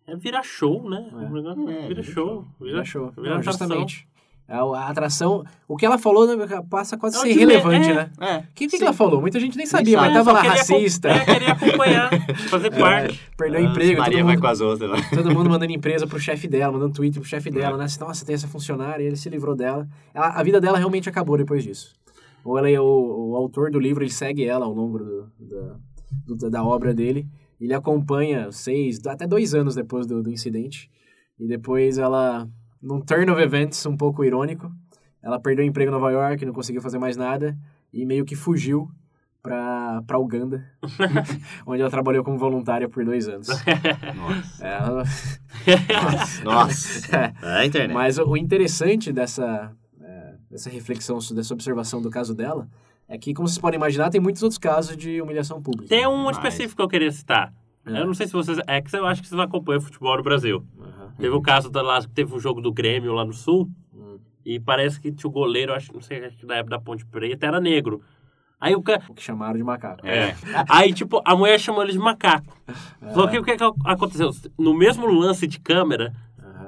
É 0.06 0.16
virar 0.16 0.42
show, 0.42 0.90
né? 0.90 1.08
É. 1.12 1.28
Negócio 1.30 1.70
É, 1.70 1.72
vira 1.72 1.88
vira 1.88 2.02
show. 2.02 2.44
Já 2.60 2.80
achou. 2.80 3.12
vira 3.12 3.34
Não, 3.36 3.42
justamente. 3.42 4.08
A, 4.50 4.58
a 4.62 4.88
atração. 4.88 5.44
O 5.68 5.76
que 5.76 5.86
ela 5.86 5.96
falou 5.96 6.26
né, 6.26 6.46
passa 6.68 6.96
quase 6.98 7.16
a 7.16 7.20
É 7.20 7.22
o 7.22 7.24
ser 7.24 7.30
irrelevante, 7.30 7.88
é. 7.90 7.94
né? 7.94 8.10
É, 8.20 8.36
O 8.38 8.42
que, 8.54 8.66
que, 8.66 8.76
que 8.78 8.82
ela 8.82 8.92
falou? 8.92 9.20
Muita 9.20 9.38
gente 9.38 9.56
nem 9.56 9.64
sabia, 9.64 9.96
sabe. 9.96 10.12
mas 10.12 10.24
tava 10.26 10.32
lá 10.32 10.42
racista. 10.42 11.08
É, 11.08 11.24
queria 11.24 11.52
acompanhar, 11.52 12.10
fazer 12.48 12.70
parte. 12.76 13.20
Perdeu 13.38 13.60
Ah, 13.60 13.62
emprego, 13.62 14.00
Maria 14.00 14.18
todo 14.18 14.26
vai 14.26 14.34
mundo, 14.34 14.42
com 14.42 14.48
as 14.48 14.60
outras 14.60 14.90
lá. 14.90 14.96
todo 15.14 15.30
mundo 15.32 15.48
mandando 15.48 15.72
empresa 15.72 16.06
pro 16.06 16.18
chefe 16.18 16.48
dela, 16.48 16.72
mandando 16.72 16.92
tweet 16.94 17.18
pro 17.20 17.28
chefe 17.28 17.48
dela, 17.50 17.76
né? 17.78 17.84
Assim, 17.84 18.00
Nossa, 18.00 18.26
tem 18.26 18.34
essa 18.34 18.48
funcionária, 18.48 19.04
e 19.04 19.06
ele 19.06 19.16
se 19.16 19.28
livrou 19.30 19.54
dela. 19.54 19.88
Ela- 20.12 20.30
a 20.30 20.42
vida 20.42 20.60
dela 20.60 20.78
realmente 20.78 21.08
acabou 21.08 21.36
depois 21.38 21.62
disso. 21.62 21.94
Ou 22.44 22.58
ela, 22.58 22.68
é 22.68 22.80
o, 22.80 23.30
o 23.30 23.36
autor 23.36 23.70
do 23.70 23.78
livro, 23.78 24.02
ele 24.02 24.10
segue 24.10 24.44
ela 24.44 24.64
ao 24.66 24.72
longo 24.72 24.98
do, 24.98 25.30
da, 25.38 25.76
do- 26.26 26.50
da 26.50 26.64
obra 26.64 26.92
dele. 26.92 27.26
Ele 27.60 27.74
acompanha 27.74 28.50
seis, 28.50 28.98
até 29.06 29.26
dois 29.26 29.54
anos 29.54 29.74
depois 29.74 30.06
do, 30.06 30.22
do 30.22 30.30
incidente. 30.30 30.90
E 31.38 31.46
depois 31.46 31.98
ela, 31.98 32.48
num 32.82 33.00
turn 33.00 33.30
of 33.30 33.40
events 33.40 33.84
um 33.86 33.96
pouco 33.96 34.24
irônico, 34.24 34.70
ela 35.22 35.38
perdeu 35.40 35.64
o 35.64 35.68
emprego 35.68 35.90
em 35.90 35.94
Nova 35.94 36.10
York, 36.10 36.44
não 36.46 36.52
conseguiu 36.52 36.80
fazer 36.80 36.98
mais 36.98 37.16
nada 37.16 37.56
e 37.92 38.06
meio 38.06 38.24
que 38.24 38.34
fugiu 38.34 38.90
pra, 39.42 40.02
pra 40.06 40.18
Uganda, 40.18 40.64
onde 41.66 41.80
ela 41.82 41.90
trabalhou 41.90 42.22
como 42.24 42.38
voluntária 42.38 42.88
por 42.88 43.04
dois 43.04 43.28
anos. 43.28 43.48
Nossa. 43.48 44.66
Ela- 44.66 45.04
Nossa. 46.44 47.16
É 47.16 47.32
a 47.42 47.66
internet. 47.66 47.94
Mas 47.94 48.18
o 48.18 48.36
interessante 48.36 49.12
dessa, 49.12 49.72
é, 50.00 50.34
dessa 50.50 50.70
reflexão, 50.70 51.18
dessa 51.34 51.52
observação 51.54 52.00
do 52.00 52.10
caso 52.10 52.34
dela, 52.34 52.68
é 53.08 53.18
que, 53.18 53.34
como 53.34 53.48
vocês 53.48 53.58
podem 53.58 53.76
imaginar, 53.76 54.10
tem 54.10 54.20
muitos 54.20 54.42
outros 54.42 54.58
casos 54.58 54.96
de 54.96 55.20
humilhação 55.20 55.60
pública. 55.60 55.88
Tem 55.88 56.06
um 56.06 56.24
Mas- 56.24 56.36
específico 56.36 56.76
que 56.76 56.82
eu 56.82 56.88
queria 56.88 57.10
citar. 57.10 57.52
É. 57.86 57.98
Eu 58.00 58.06
não 58.06 58.14
sei 58.14 58.26
se 58.26 58.32
vocês. 58.34 58.58
É 58.66 58.80
que 58.80 58.94
eu 58.94 59.06
acho 59.06 59.22
que 59.22 59.28
vocês 59.28 59.36
não 59.36 59.44
acompanham 59.44 59.80
futebol 59.80 60.16
no 60.16 60.22
Brasil. 60.22 60.64
Aham. 60.78 60.99
Teve 61.20 61.34
o 61.34 61.42
caso 61.42 61.70
da 61.70 61.82
lá, 61.82 62.00
que 62.00 62.08
teve 62.08 62.34
o 62.34 62.40
jogo 62.40 62.60
do 62.60 62.72
Grêmio 62.72 63.12
lá 63.12 63.24
no 63.24 63.32
Sul. 63.32 63.68
Hum. 63.94 64.18
E 64.44 64.58
parece 64.58 65.00
que 65.00 65.12
tinha 65.12 65.28
o 65.28 65.32
goleiro, 65.32 65.72
acho, 65.72 65.92
não 65.92 66.00
sei, 66.00 66.24
acho 66.24 66.36
que 66.36 66.46
da 66.46 66.56
época 66.56 66.76
da 66.76 66.82
Ponte 66.82 67.04
Preta, 67.04 67.46
era 67.46 67.60
negro. 67.60 68.00
Aí 68.60 68.74
o 68.74 68.82
cara. 68.82 69.02
Que 69.14 69.22
chamaram 69.22 69.56
de 69.56 69.62
macaco. 69.62 70.06
É. 70.06 70.34
Aí, 70.68 70.92
tipo, 70.92 71.22
a 71.24 71.36
mulher 71.36 71.58
chamou 71.58 71.82
ele 71.82 71.92
de 71.92 71.98
macaco. 71.98 72.56
Só 73.14 73.26
que 73.26 73.38
o 73.38 73.44
que, 73.44 73.56
que 73.56 73.64
aconteceu? 73.84 74.30
No 74.58 74.74
mesmo 74.74 75.06
lance 75.06 75.46
de 75.46 75.58
câmera, 75.60 76.14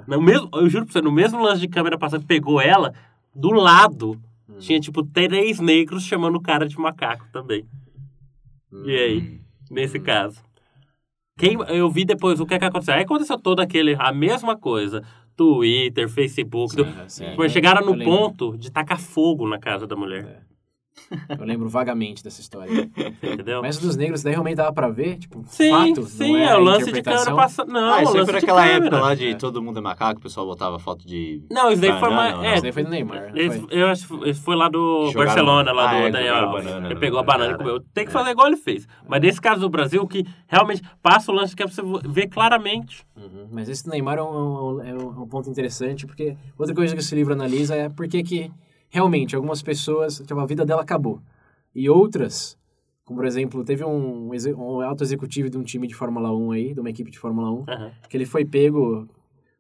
no 0.07 0.21
mesmo, 0.21 0.49
eu 0.55 0.69
juro 0.69 0.85
pra 0.85 0.93
você, 0.93 1.01
no 1.03 1.13
mesmo 1.13 1.43
lance 1.43 1.61
de 1.61 1.69
câmera 1.69 1.99
passando, 1.99 2.25
pegou 2.27 2.61
ela, 2.61 2.95
do 3.35 3.51
lado 3.51 4.21
tinha, 4.59 4.81
tipo, 4.81 5.05
três 5.05 5.59
negros 5.59 6.05
chamando 6.05 6.37
o 6.37 6.41
cara 6.41 6.67
de 6.67 6.79
macaco 6.79 7.27
também. 7.33 7.67
E 8.85 8.97
aí, 8.97 9.41
nesse 9.71 9.99
caso? 9.99 10.41
Quem, 11.39 11.57
eu 11.69 11.91
vi 11.91 12.05
depois 12.05 12.39
o 12.41 12.47
que, 12.47 12.59
que 12.59 12.65
aconteceu. 12.65 12.95
Aí 12.95 13.03
aconteceu 13.03 13.39
todo 13.39 13.61
aquele, 13.61 13.97
a 13.99 14.13
mesma 14.13 14.57
coisa. 14.57 15.03
Twitter, 15.37 16.09
Facebook. 16.09 16.77
do- 16.77 16.85
Sim, 16.85 16.93
sim. 17.09 17.35
Mas 17.39 17.53
chegaram 17.53 17.81
no 17.87 17.93
ponto 18.05 18.57
de 18.59 18.71
tacar 18.71 19.01
fogo 19.01 19.49
na 19.49 19.59
casa 19.59 19.87
da 19.87 19.97
mulher. 19.97 20.43
Eu 21.39 21.45
lembro 21.45 21.69
vagamente 21.69 22.23
dessa 22.23 22.41
história. 22.41 22.91
Entendeu? 23.23 23.61
Mas 23.63 23.79
dos 23.79 23.97
negros, 23.97 24.23
daí 24.23 24.33
realmente 24.33 24.57
dava 24.57 24.73
pra 24.73 24.89
ver, 24.89 25.19
tipo, 25.19 25.43
sim, 25.47 25.71
fato, 25.71 26.05
sim, 26.07 26.33
não 26.33 26.39
é, 26.39 26.45
é 26.45 26.57
o 26.57 26.61
lance 26.61 26.85
de 26.93 27.03
câmera 27.03 27.23
interpretação. 27.23 27.37
passando. 27.37 27.73
Não, 27.73 27.95
ah, 27.95 28.03
isso 28.03 28.13
foi 28.13 28.41
câmera. 28.41 28.67
época 28.77 28.99
lá 29.01 29.15
de 29.15 29.27
É. 29.31 29.35
todo 29.35 29.63
mundo 29.63 29.79
é 29.79 29.83
macaco, 29.83 30.21
o 30.21 30.23
pessoal 30.23 30.47
botava 30.47 30.79
foto 30.79 31.07
de. 31.07 31.43
Não, 31.51 31.71
isso 31.71 31.81
daí 31.81 31.91
foi 31.91 32.01
Banana, 32.01 32.17
mais. 32.17 32.35
não, 32.37 32.45
É. 32.45 32.53
Isso 32.55 32.63
daí 32.63 32.73
foi 32.73 32.85
do 32.85 32.91
Neymar. 32.91 33.33
Esse, 33.37 33.59
foi? 33.61 33.69
eu 33.79 33.87
acho 33.89 34.09
que 34.09 34.35
foi 34.35 34.57
lá 34.57 34.69
do 34.69 35.07
Jogaram- 35.11 35.27
Barcelona, 35.27 35.73
lá 35.73 35.91
Ah, 35.91 35.95
do 36.01 36.07
é, 36.07 36.11
Daniel 36.11 36.35
Alves. 36.37 36.67
Ele 36.67 36.95
no- 36.95 37.01
pegou 37.01 37.19
a 37.19 37.23
banana 37.23 37.53
e 37.55 37.57
comeu. 37.59 37.81
Tem 37.93 38.05
que 38.07 38.13
fazer 38.13 38.31
igual 38.31 38.47
ele 38.49 38.57
fez. 38.57 38.87
Mas 39.09 39.21
nesse 39.21 39.41
caso 39.41 39.61
do 39.61 39.69
Brasil, 39.71 40.07
que 40.07 40.25
realmente 40.47 40.83
passa 41.03 41.31
o 41.31 41.35
lance 41.35 41.55
que 41.55 41.63
é 41.63 41.67
pra 41.67 41.75
você 41.75 41.83
ver 42.09 42.29
claramente. 42.29 43.05
Uhum. 43.17 43.49
Mas 43.51 43.69
esse 43.69 43.85
do 43.85 43.91
Neymar 43.91 44.19
é 44.19 44.23
um, 44.23 44.27
é 44.83 44.95
um- 44.95 45.01
é 45.19 45.21
um 45.23 45.27
ponto 45.29 45.49
interessante, 45.51 46.07
porque 46.07 46.37
outra 46.59 46.75
coisa 46.75 46.95
que 46.95 47.01
esse 47.01 47.15
livro 47.15 47.33
analisa 47.33 47.75
é 47.75 47.89
por 47.89 48.07
que 48.09 48.23
que 48.23 48.51
realmente 48.93 49.35
algumas 49.35 49.63
pessoas, 49.63 50.19
tipo, 50.19 50.39
a 50.39 50.45
vida 50.47 50.67
dela 50.67 50.83
acabou. 50.83 51.21
E 51.75 51.89
outras, 51.89 52.59
como 53.05 53.19
por 53.19 53.27
exemplo, 53.27 53.65
teve 53.65 53.83
um, 53.83 54.29
um 54.29 54.81
alto 54.83 55.03
executivo 55.03 55.49
de 55.49 55.57
um 55.57 55.63
time 55.63 55.89
de 55.89 55.95
Fórmula 55.95 56.31
1 56.31 56.53
aí, 56.53 56.75
de 56.75 56.81
uma 56.81 56.91
equipe 56.91 57.11
de 57.11 57.19
Fórmula 57.19 57.51
1, 57.51 57.65
Aham. 57.67 57.93
que 58.09 58.17
ele 58.17 58.27
foi 58.27 58.45
pego 58.45 59.09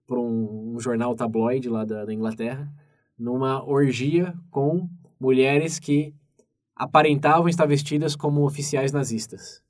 por 0.06 0.18
um, 0.18 0.74
um 0.74 0.78
jornal 0.78 1.14
tabloide 1.16 1.70
lá 1.70 1.82
da, 1.86 2.04
da 2.04 2.12
Inglaterra, 2.12 2.70
numa 3.18 3.64
orgia 3.64 4.34
com 4.50 4.86
mulheres 5.18 5.78
que 5.78 6.14
aparentavam 6.76 7.48
estar 7.48 7.64
vestidas 7.64 8.14
como 8.14 8.44
oficiais 8.44 8.92
nazistas. 8.92 9.62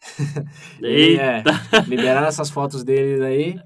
E, 0.80 0.86
Eita! 0.86 1.22
é, 1.22 1.80
liberaram 1.88 2.26
essas 2.26 2.50
fotos 2.50 2.84
dele 2.84 3.24
aí. 3.24 3.60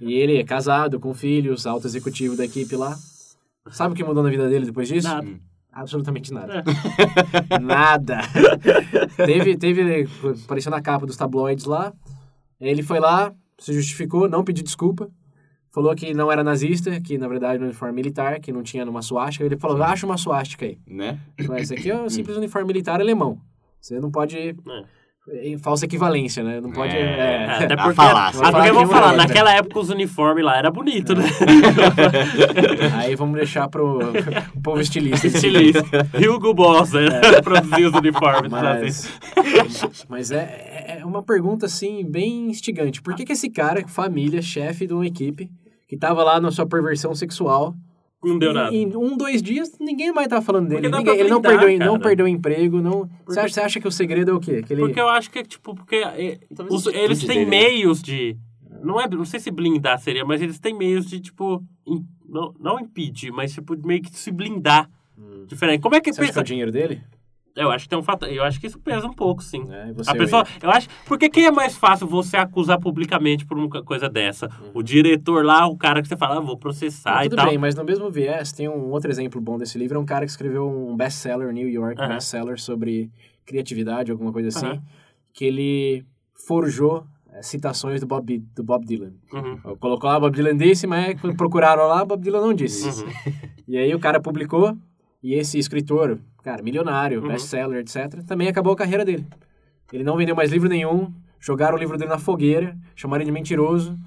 E 0.00 0.14
ele 0.14 0.36
é 0.36 0.44
casado, 0.44 0.98
com 1.00 1.12
filhos, 1.14 1.66
alto 1.66 1.86
executivo 1.86 2.36
da 2.36 2.44
equipe 2.44 2.74
lá. 2.76 2.96
Sabe 3.70 3.92
o 3.92 3.96
que 3.96 4.04
mudou 4.04 4.22
na 4.22 4.30
vida 4.30 4.48
dele 4.48 4.66
depois 4.66 4.88
disso? 4.88 5.08
Nada. 5.08 5.28
Absolutamente 5.72 6.32
nada. 6.32 6.64
nada. 7.60 8.20
teve, 9.16 9.56
teve, 9.56 10.08
apareceu 10.44 10.70
na 10.70 10.80
capa 10.80 11.06
dos 11.06 11.16
tabloides 11.16 11.66
lá. 11.66 11.92
Ele 12.58 12.82
foi 12.82 12.98
lá, 12.98 13.32
se 13.58 13.72
justificou, 13.74 14.28
não 14.28 14.42
pediu 14.42 14.64
desculpa. 14.64 15.10
Falou 15.70 15.94
que 15.94 16.14
não 16.14 16.32
era 16.32 16.42
nazista, 16.42 16.98
que 17.02 17.18
na 17.18 17.28
verdade 17.28 17.56
era 17.56 17.62
um 17.62 17.66
uniforme 17.66 17.94
militar, 17.94 18.40
que 18.40 18.50
não 18.50 18.62
tinha 18.62 18.82
uma 18.88 19.02
suástica. 19.02 19.44
Ele 19.44 19.58
falou, 19.58 19.82
acha 19.82 20.06
uma 20.06 20.16
suástica 20.16 20.64
aí. 20.64 20.78
Né? 20.86 21.20
Mas 21.46 21.64
esse 21.64 21.74
aqui 21.74 21.90
é 21.90 22.00
um 22.00 22.08
simples 22.10 22.38
uniforme 22.38 22.66
militar 22.66 22.98
alemão. 22.98 23.38
Você 23.78 24.00
não 24.00 24.10
pode... 24.10 24.38
É. 24.38 24.54
Falsa 25.60 25.84
equivalência, 25.86 26.42
né? 26.44 26.60
Não 26.60 26.70
pode... 26.70 26.96
É. 26.96 27.00
é. 27.00 27.46
É, 27.46 27.64
até 27.64 27.74
A 27.74 27.76
porque, 27.78 27.94
falácia. 27.94 28.40
até 28.40 28.52
porque 28.52 28.70
eu 28.70 28.74
vou 28.74 28.86
Vou 28.86 28.94
falar 28.94 29.16
naquela 29.16 29.52
época 29.52 29.80
os 29.80 29.90
uniformes 29.90 30.44
lá 30.44 30.56
era 30.56 30.70
bonito, 30.70 31.14
né? 31.14 31.24
Aí 32.96 33.16
vamos 33.16 33.34
deixar 33.36 33.68
pro, 33.68 33.98
pro 33.98 34.60
povo 34.62 34.80
estilista. 34.80 35.26
Estilista. 35.26 36.08
Hugo 36.14 36.54
Boss, 36.54 36.92
né? 36.92 37.08
Produzia 37.42 37.88
os 37.88 37.94
uniformes. 37.94 38.52
assim. 38.52 39.08
Mas, 39.34 40.06
mas 40.08 40.30
é, 40.30 40.98
é 41.00 41.04
uma 41.04 41.22
pergunta, 41.22 41.66
assim, 41.66 42.04
bem 42.08 42.48
instigante. 42.48 43.02
Por 43.02 43.14
que, 43.14 43.24
que 43.24 43.32
esse 43.32 43.50
cara, 43.50 43.86
família, 43.88 44.40
chefe 44.40 44.86
de 44.86 44.94
uma 44.94 45.06
equipe, 45.06 45.50
que 45.88 45.96
tava 45.96 46.22
lá 46.22 46.40
na 46.40 46.50
sua 46.50 46.66
perversão 46.66 47.14
sexual, 47.14 47.74
Não 48.28 48.38
deu 48.38 48.52
nada. 48.52 48.74
em, 48.74 48.94
um, 48.96 49.16
dois 49.16 49.42
dias, 49.42 49.72
ninguém 49.80 50.12
mais 50.12 50.28
tá 50.28 50.40
falando 50.42 50.68
dele. 50.68 50.88
Ninguém- 50.88 51.18
ele 51.18 51.28
não 51.30 51.40
perdeu, 51.40 51.78
não 51.78 51.92
cara. 51.92 51.98
perdeu 52.00 52.28
emprego, 52.28 52.80
não... 52.80 53.08
Você 53.26 53.40
acha, 53.40 53.54
você 53.54 53.60
acha 53.60 53.80
que 53.80 53.88
o 53.88 53.92
segredo 53.92 54.30
é 54.30 54.34
o 54.34 54.40
quê? 54.40 54.62
Que 54.62 54.72
ele... 54.74 54.82
Porque 54.82 55.00
eu 55.00 55.08
acho 55.08 55.30
que, 55.30 55.42
tipo, 55.42 55.74
porque 55.74 55.96
é, 55.96 56.38
os- 56.70 56.86
eles 56.88 57.20
têm 57.20 57.38
dele, 57.38 57.50
né? 57.50 57.50
meios 57.62 58.02
de. 58.02 58.36
Não, 58.82 59.00
é, 59.00 59.08
não 59.08 59.24
sei 59.24 59.40
se 59.40 59.50
blindar 59.50 59.98
seria, 59.98 60.24
mas 60.24 60.42
eles 60.42 60.58
têm 60.58 60.74
meios 60.76 61.06
de, 61.08 61.18
tipo. 61.20 61.62
im- 61.86 62.04
não, 62.28 62.54
não 62.60 62.78
impedir, 62.80 63.30
mas, 63.32 63.52
tipo, 63.54 63.76
meio 63.86 64.02
que 64.02 64.10
se 64.10 64.30
blindar. 64.30 64.90
Diferente. 65.46 65.80
Como 65.80 65.94
é 65.94 66.00
que 66.00 66.10
Hum. 66.10 66.14
Você 66.14 66.20
acha 66.20 66.26
que 66.26 66.30
é 66.30 66.32
pensa? 66.34 66.40
o 66.40 66.44
dinheiro 66.44 66.70
dele? 66.72 67.00
Eu 67.56 67.70
acho 67.70 67.84
que 67.84 67.88
tem 67.88 67.98
um 67.98 68.02
fator. 68.02 68.28
Eu 68.28 68.44
acho 68.44 68.60
que 68.60 68.66
isso 68.66 68.78
pesa 68.78 69.06
um 69.06 69.12
pouco, 69.14 69.42
sim. 69.42 69.64
É, 69.70 69.92
A 70.06 70.14
pessoa, 70.14 70.44
eu 70.62 70.70
acho, 70.70 70.88
porque 71.06 71.30
quem 71.30 71.46
é 71.46 71.50
mais 71.50 71.74
fácil 71.76 72.06
você 72.06 72.36
acusar 72.36 72.78
publicamente 72.78 73.46
por 73.46 73.56
uma 73.56 73.68
coisa 73.82 74.08
dessa? 74.10 74.50
O 74.74 74.82
diretor 74.82 75.42
lá, 75.44 75.66
o 75.66 75.76
cara 75.76 76.02
que 76.02 76.08
você 76.08 76.16
fala, 76.16 76.36
ah, 76.36 76.40
vou 76.40 76.58
processar 76.58 77.14
Não, 77.16 77.20
e 77.22 77.28
tudo 77.30 77.36
tal. 77.38 77.46
bem, 77.46 77.56
mas 77.58 77.74
no 77.74 77.82
mesmo 77.82 78.10
viés, 78.10 78.52
tem 78.52 78.68
um 78.68 78.90
outro 78.90 79.10
exemplo 79.10 79.40
bom 79.40 79.56
desse 79.56 79.78
livro, 79.78 79.96
é 79.96 80.00
um 80.00 80.04
cara 80.04 80.26
que 80.26 80.30
escreveu 80.30 80.68
um 80.68 80.94
best-seller, 80.94 81.50
New 81.52 81.66
York 81.68 81.98
Aham. 81.98 82.08
best-seller, 82.14 82.60
sobre 82.60 83.10
criatividade, 83.46 84.10
alguma 84.12 84.32
coisa 84.32 84.48
assim, 84.48 84.66
Aham. 84.66 84.82
que 85.32 85.44
ele 85.46 86.04
forjou 86.46 87.06
eh, 87.32 87.42
citações 87.42 88.00
do 88.00 88.06
Bob, 88.06 88.38
do 88.54 88.62
Bob 88.62 88.84
Dylan. 88.84 89.12
Uhum. 89.32 89.76
Colocou 89.78 90.10
lá, 90.10 90.20
Bob 90.20 90.34
Dylan 90.34 90.56
disse, 90.56 90.86
mas 90.86 91.18
quando 91.20 91.36
procuraram 91.36 91.86
lá, 91.86 92.04
Bob 92.04 92.22
Dylan 92.22 92.40
não 92.42 92.52
disse. 92.52 93.02
Uhum. 93.02 93.08
E 93.66 93.78
aí 93.78 93.94
o 93.94 93.98
cara 93.98 94.20
publicou, 94.20 94.76
e 95.22 95.34
esse 95.34 95.58
escritor, 95.58 96.18
cara, 96.46 96.62
milionário, 96.62 97.20
Uhum. 97.22 97.26
best-seller, 97.28 97.80
etc., 97.80 98.22
também 98.24 98.46
acabou 98.46 98.72
a 98.72 98.76
carreira 98.76 99.04
dele. 99.04 99.26
Ele 99.92 100.04
não 100.04 100.16
vendeu 100.16 100.36
mais 100.36 100.52
livro 100.52 100.68
nenhum, 100.68 101.12
jogaram 101.40 101.76
o 101.76 101.78
livro 101.78 101.98
dele 101.98 102.08
na 102.10 102.18
fogueira, 102.18 102.76
chamaram 102.94 103.22
ele 103.22 103.30
de 103.32 103.34
mentiroso, 103.34 103.98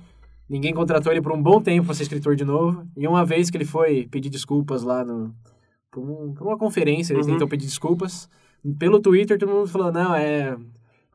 ninguém 0.49 0.73
contratou 0.73 1.11
ele 1.11 1.21
por 1.21 1.33
um 1.33 1.41
bom 1.41 1.59
tempo 1.61 1.87
para 1.87 1.95
ser 1.95 2.03
escritor 2.03 2.37
de 2.37 2.45
novo, 2.45 2.87
e 2.95 3.05
uma 3.05 3.25
vez 3.25 3.49
que 3.49 3.57
ele 3.57 3.65
foi 3.65 4.07
pedir 4.09 4.29
desculpas 4.29 4.83
lá 4.83 5.03
no, 5.03 5.35
por, 5.91 5.99
um- 6.01 6.33
por 6.33 6.47
uma 6.47 6.57
conferência, 6.57 7.11
ele 7.13 7.21
Uhum. 7.23 7.27
tentou 7.27 7.47
pedir 7.47 7.65
desculpas, 7.65 8.29
pelo 8.77 9.01
Twitter 9.01 9.37
todo 9.37 9.51
mundo 9.51 9.67
falou, 9.67 9.91
não, 9.91 10.15
é 10.15 10.55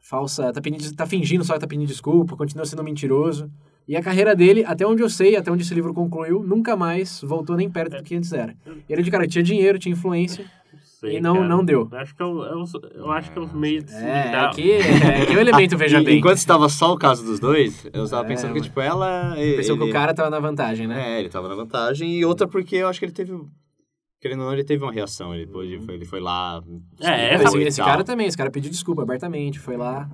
falsa, 0.02 0.52
tá, 0.52 0.60
pedindo, 0.60 0.94
tá 0.94 1.06
fingindo 1.06 1.42
só 1.42 1.54
que 1.54 1.60
tá 1.60 1.66
pedindo 1.66 1.86
desculpa, 1.88 2.36
continua 2.36 2.66
sendo 2.66 2.84
mentiroso. 2.84 3.50
E 3.88 3.96
a 3.96 4.02
carreira 4.02 4.34
dele, 4.36 4.62
até 4.66 4.86
onde 4.86 5.02
eu 5.02 5.08
sei, 5.10 5.36
até 5.36 5.50
onde 5.50 5.62
esse 5.62 5.74
livro 5.74 5.92
concluiu, 5.94 6.42
nunca 6.42 6.74
mais 6.76 7.20
voltou 7.22 7.54
nem 7.56 7.70
perto 7.70 7.96
do 7.96 8.02
que 8.02 8.14
antes 8.14 8.32
era. 8.32 8.54
Ele 8.88 9.02
de 9.02 9.10
cara 9.10 9.26
tinha 9.26 9.42
dinheiro, 9.42 9.78
tinha 9.78 9.92
influência, 9.92 10.44
Sei, 11.06 11.18
E 11.18 11.20
não- 11.20 11.34
cara. 11.34 11.48
não 11.48 11.64
deu. 11.64 11.88
Eu 11.90 11.98
acho 11.98 12.14
que 12.14 12.22
é, 12.22 12.26
o- 12.26 12.44
é 12.44 12.54
os- 12.56 12.72
eu 12.94 13.10
acho 13.12 13.30
que 13.32 13.38
é 13.38 13.42
os 13.42 13.52
meios 13.52 13.84
de 13.84 13.90
se 13.92 13.96
É, 14.04 14.26
lidar. 14.26 14.48
aqui, 14.50 14.70
é, 14.72 15.22
aqui 15.22 15.32
é 15.32 15.36
o 15.36 15.40
elemento 15.40 15.76
veja 15.78 16.00
E- 16.00 16.04
bem. 16.04 16.18
Enquanto 16.18 16.38
estava 16.38 16.68
só 16.68 16.92
o 16.92 16.98
caso 16.98 17.24
dos 17.24 17.38
dois, 17.38 17.86
eu 17.92 18.04
estava 18.04 18.24
É, 18.24 18.28
pensando 18.28 18.54
que, 18.54 18.60
tipo, 18.60 18.80
ela. 18.80 19.34
Pensou 19.36 19.76
que 19.76 19.82
ele- 19.82 19.90
o 19.90 19.92
cara 19.92 20.14
tava 20.14 20.30
na 20.30 20.40
vantagem, 20.40 20.86
né? 20.86 21.16
É, 21.16 21.20
ele 21.20 21.28
tava 21.28 21.48
na 21.48 21.54
vantagem. 21.54 22.10
E 22.18 22.24
outra 22.24 22.46
porque 22.48 22.76
eu 22.76 22.88
acho 22.88 22.98
que 22.98 23.04
ele 23.04 23.12
teve. 23.12 23.32
Querendo 24.20 24.40
ou 24.40 24.46
não, 24.46 24.52
ele 24.54 24.64
teve 24.64 24.82
uma 24.82 24.90
reação. 24.92 25.34
Ele, 25.34 25.44
depois, 25.44 25.70
Uhum. 25.70 25.90
ele 25.90 26.04
foi 26.06 26.18
lá. 26.18 26.62
É, 27.02 27.34
esse, 27.66 27.82
cara 27.82 28.02
também, 28.02 28.26
esse 28.26 28.36
cara 28.38 28.50
pediu 28.50 28.70
desculpa 28.70 29.02
abertamente, 29.02 29.58
foi 29.58 29.76
lá. 29.76 30.08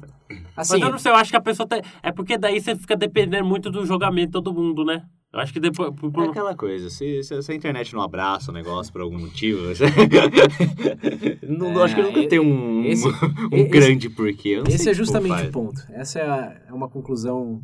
Assim, 0.56 0.72
Mas 0.74 0.82
eu 0.82 0.90
não 0.90 0.98
sei, 0.98 1.12
eu 1.12 1.16
acho 1.16 1.30
que 1.30 1.36
a 1.36 1.40
pessoa 1.40 1.64
tem... 1.68 1.80
É 2.02 2.10
porque 2.10 2.36
daí 2.36 2.60
você 2.60 2.74
fica 2.74 2.96
dependendo 2.96 3.44
muito 3.44 3.70
do 3.70 3.86
julgamento 3.86 4.26
de 4.26 4.32
todo 4.32 4.52
mundo, 4.52 4.84
né? 4.84 5.02
Eu 5.32 5.38
acho 5.40 5.52
que 5.52 5.60
depois... 5.60 5.94
por- 5.94 6.10
por- 6.10 6.24
É 6.24 6.28
aquela 6.28 6.56
coisa, 6.56 6.90
se, 6.90 7.22
se, 7.22 7.40
se 7.42 7.52
a 7.52 7.54
internet 7.54 7.94
não 7.94 8.02
abraça 8.02 8.50
o 8.50 8.54
negócio 8.54 8.92
por 8.92 9.00
algum 9.02 9.18
motivo, 9.18 9.60
não, 11.46 11.80
É, 11.80 11.84
acho 11.84 11.94
que 11.94 12.02
nunca 12.02 12.18
e- 12.20 12.28
tem 12.28 12.40
um, 12.40 12.84
esse- 12.84 13.06
um 13.52 13.56
esse- 13.56 13.68
grande 13.68 14.10
porquê. 14.10 14.60
Esse 14.66 14.84
que 14.84 14.90
é 14.90 14.94
justamente 14.94 15.44
o 15.46 15.50
ponto. 15.52 15.80
Essa 15.90 16.18
é, 16.18 16.28
a- 16.28 16.60
é 16.68 16.72
uma 16.72 16.88
conclusão 16.88 17.62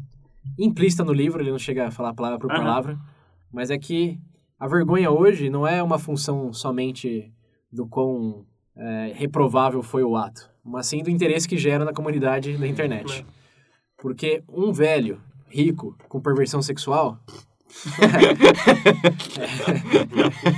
implícita 0.58 1.04
no 1.04 1.12
livro, 1.12 1.42
ele 1.42 1.50
não 1.50 1.58
chega 1.58 1.88
a 1.88 1.90
falar 1.90 2.14
palavra 2.14 2.38
por 2.38 2.48
palavra, 2.48 2.98
mas 3.52 3.70
é 3.70 3.78
que 3.78 4.18
a 4.58 4.68
vergonha 4.68 5.10
hoje 5.10 5.50
não 5.50 5.66
é 5.66 5.82
uma 5.82 5.98
função 5.98 6.52
somente 6.52 7.32
do 7.72 7.86
quão 7.86 8.46
é, 8.76 9.12
reprovável 9.14 9.82
foi 9.82 10.04
o 10.04 10.16
ato, 10.16 10.48
mas 10.64 10.86
sim 10.86 11.02
do 11.02 11.10
interesse 11.10 11.48
que 11.48 11.56
gera 11.58 11.84
na 11.84 11.92
comunidade 11.92 12.56
da 12.56 12.66
internet. 12.66 13.26
Porque 13.98 14.42
um 14.48 14.72
velho 14.72 15.20
rico 15.48 15.96
com 16.08 16.20
perversão 16.20 16.60
sexual. 16.62 17.18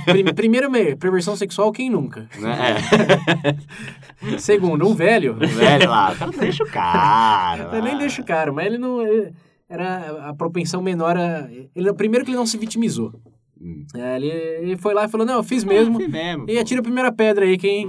Prim- 0.05 0.33
Primeiro, 0.33 0.69
me- 0.71 0.95
perversão 0.95 1.35
sexual, 1.35 1.71
quem 1.71 1.89
nunca? 1.89 2.27
É. 4.23 4.37
Segundo, 4.39 4.87
um 4.87 4.93
velho. 4.95 5.33
O 5.35 5.47
velho 5.47 5.89
lá, 5.89 6.15
cara, 6.15 6.31
deixa 6.31 6.63
o 6.63 6.67
cara. 6.67 7.69
Eu 7.75 7.83
nem 7.83 7.93
lá. 7.93 7.99
deixo 7.99 8.21
o 8.21 8.25
cara, 8.25 8.51
mas 8.51 8.65
ele 8.65 8.77
não. 8.77 9.01
ele- 9.05 9.33
era 9.67 10.29
a 10.29 10.33
propensão 10.33 10.81
menor 10.81 11.15
a. 11.15 11.47
Ele, 11.75 11.93
primeiro 11.93 12.25
que 12.25 12.31
ele 12.31 12.37
não 12.37 12.45
se 12.45 12.57
vitimizou. 12.57 13.13
Hum. 13.61 13.85
É, 13.93 14.15
ele, 14.15 14.27
ele 14.27 14.77
foi 14.77 14.93
lá 14.95 15.05
e 15.05 15.09
falou: 15.09 15.27
Não, 15.27 15.35
eu 15.35 15.43
fiz 15.43 15.63
mesmo. 15.63 15.95
Foi 15.99 16.07
mesmo. 16.07 16.45
E 16.49 16.57
atira 16.57 16.79
a 16.79 16.83
primeira 16.83 17.11
pedra 17.11 17.45
aí, 17.45 17.55
quem, 17.57 17.87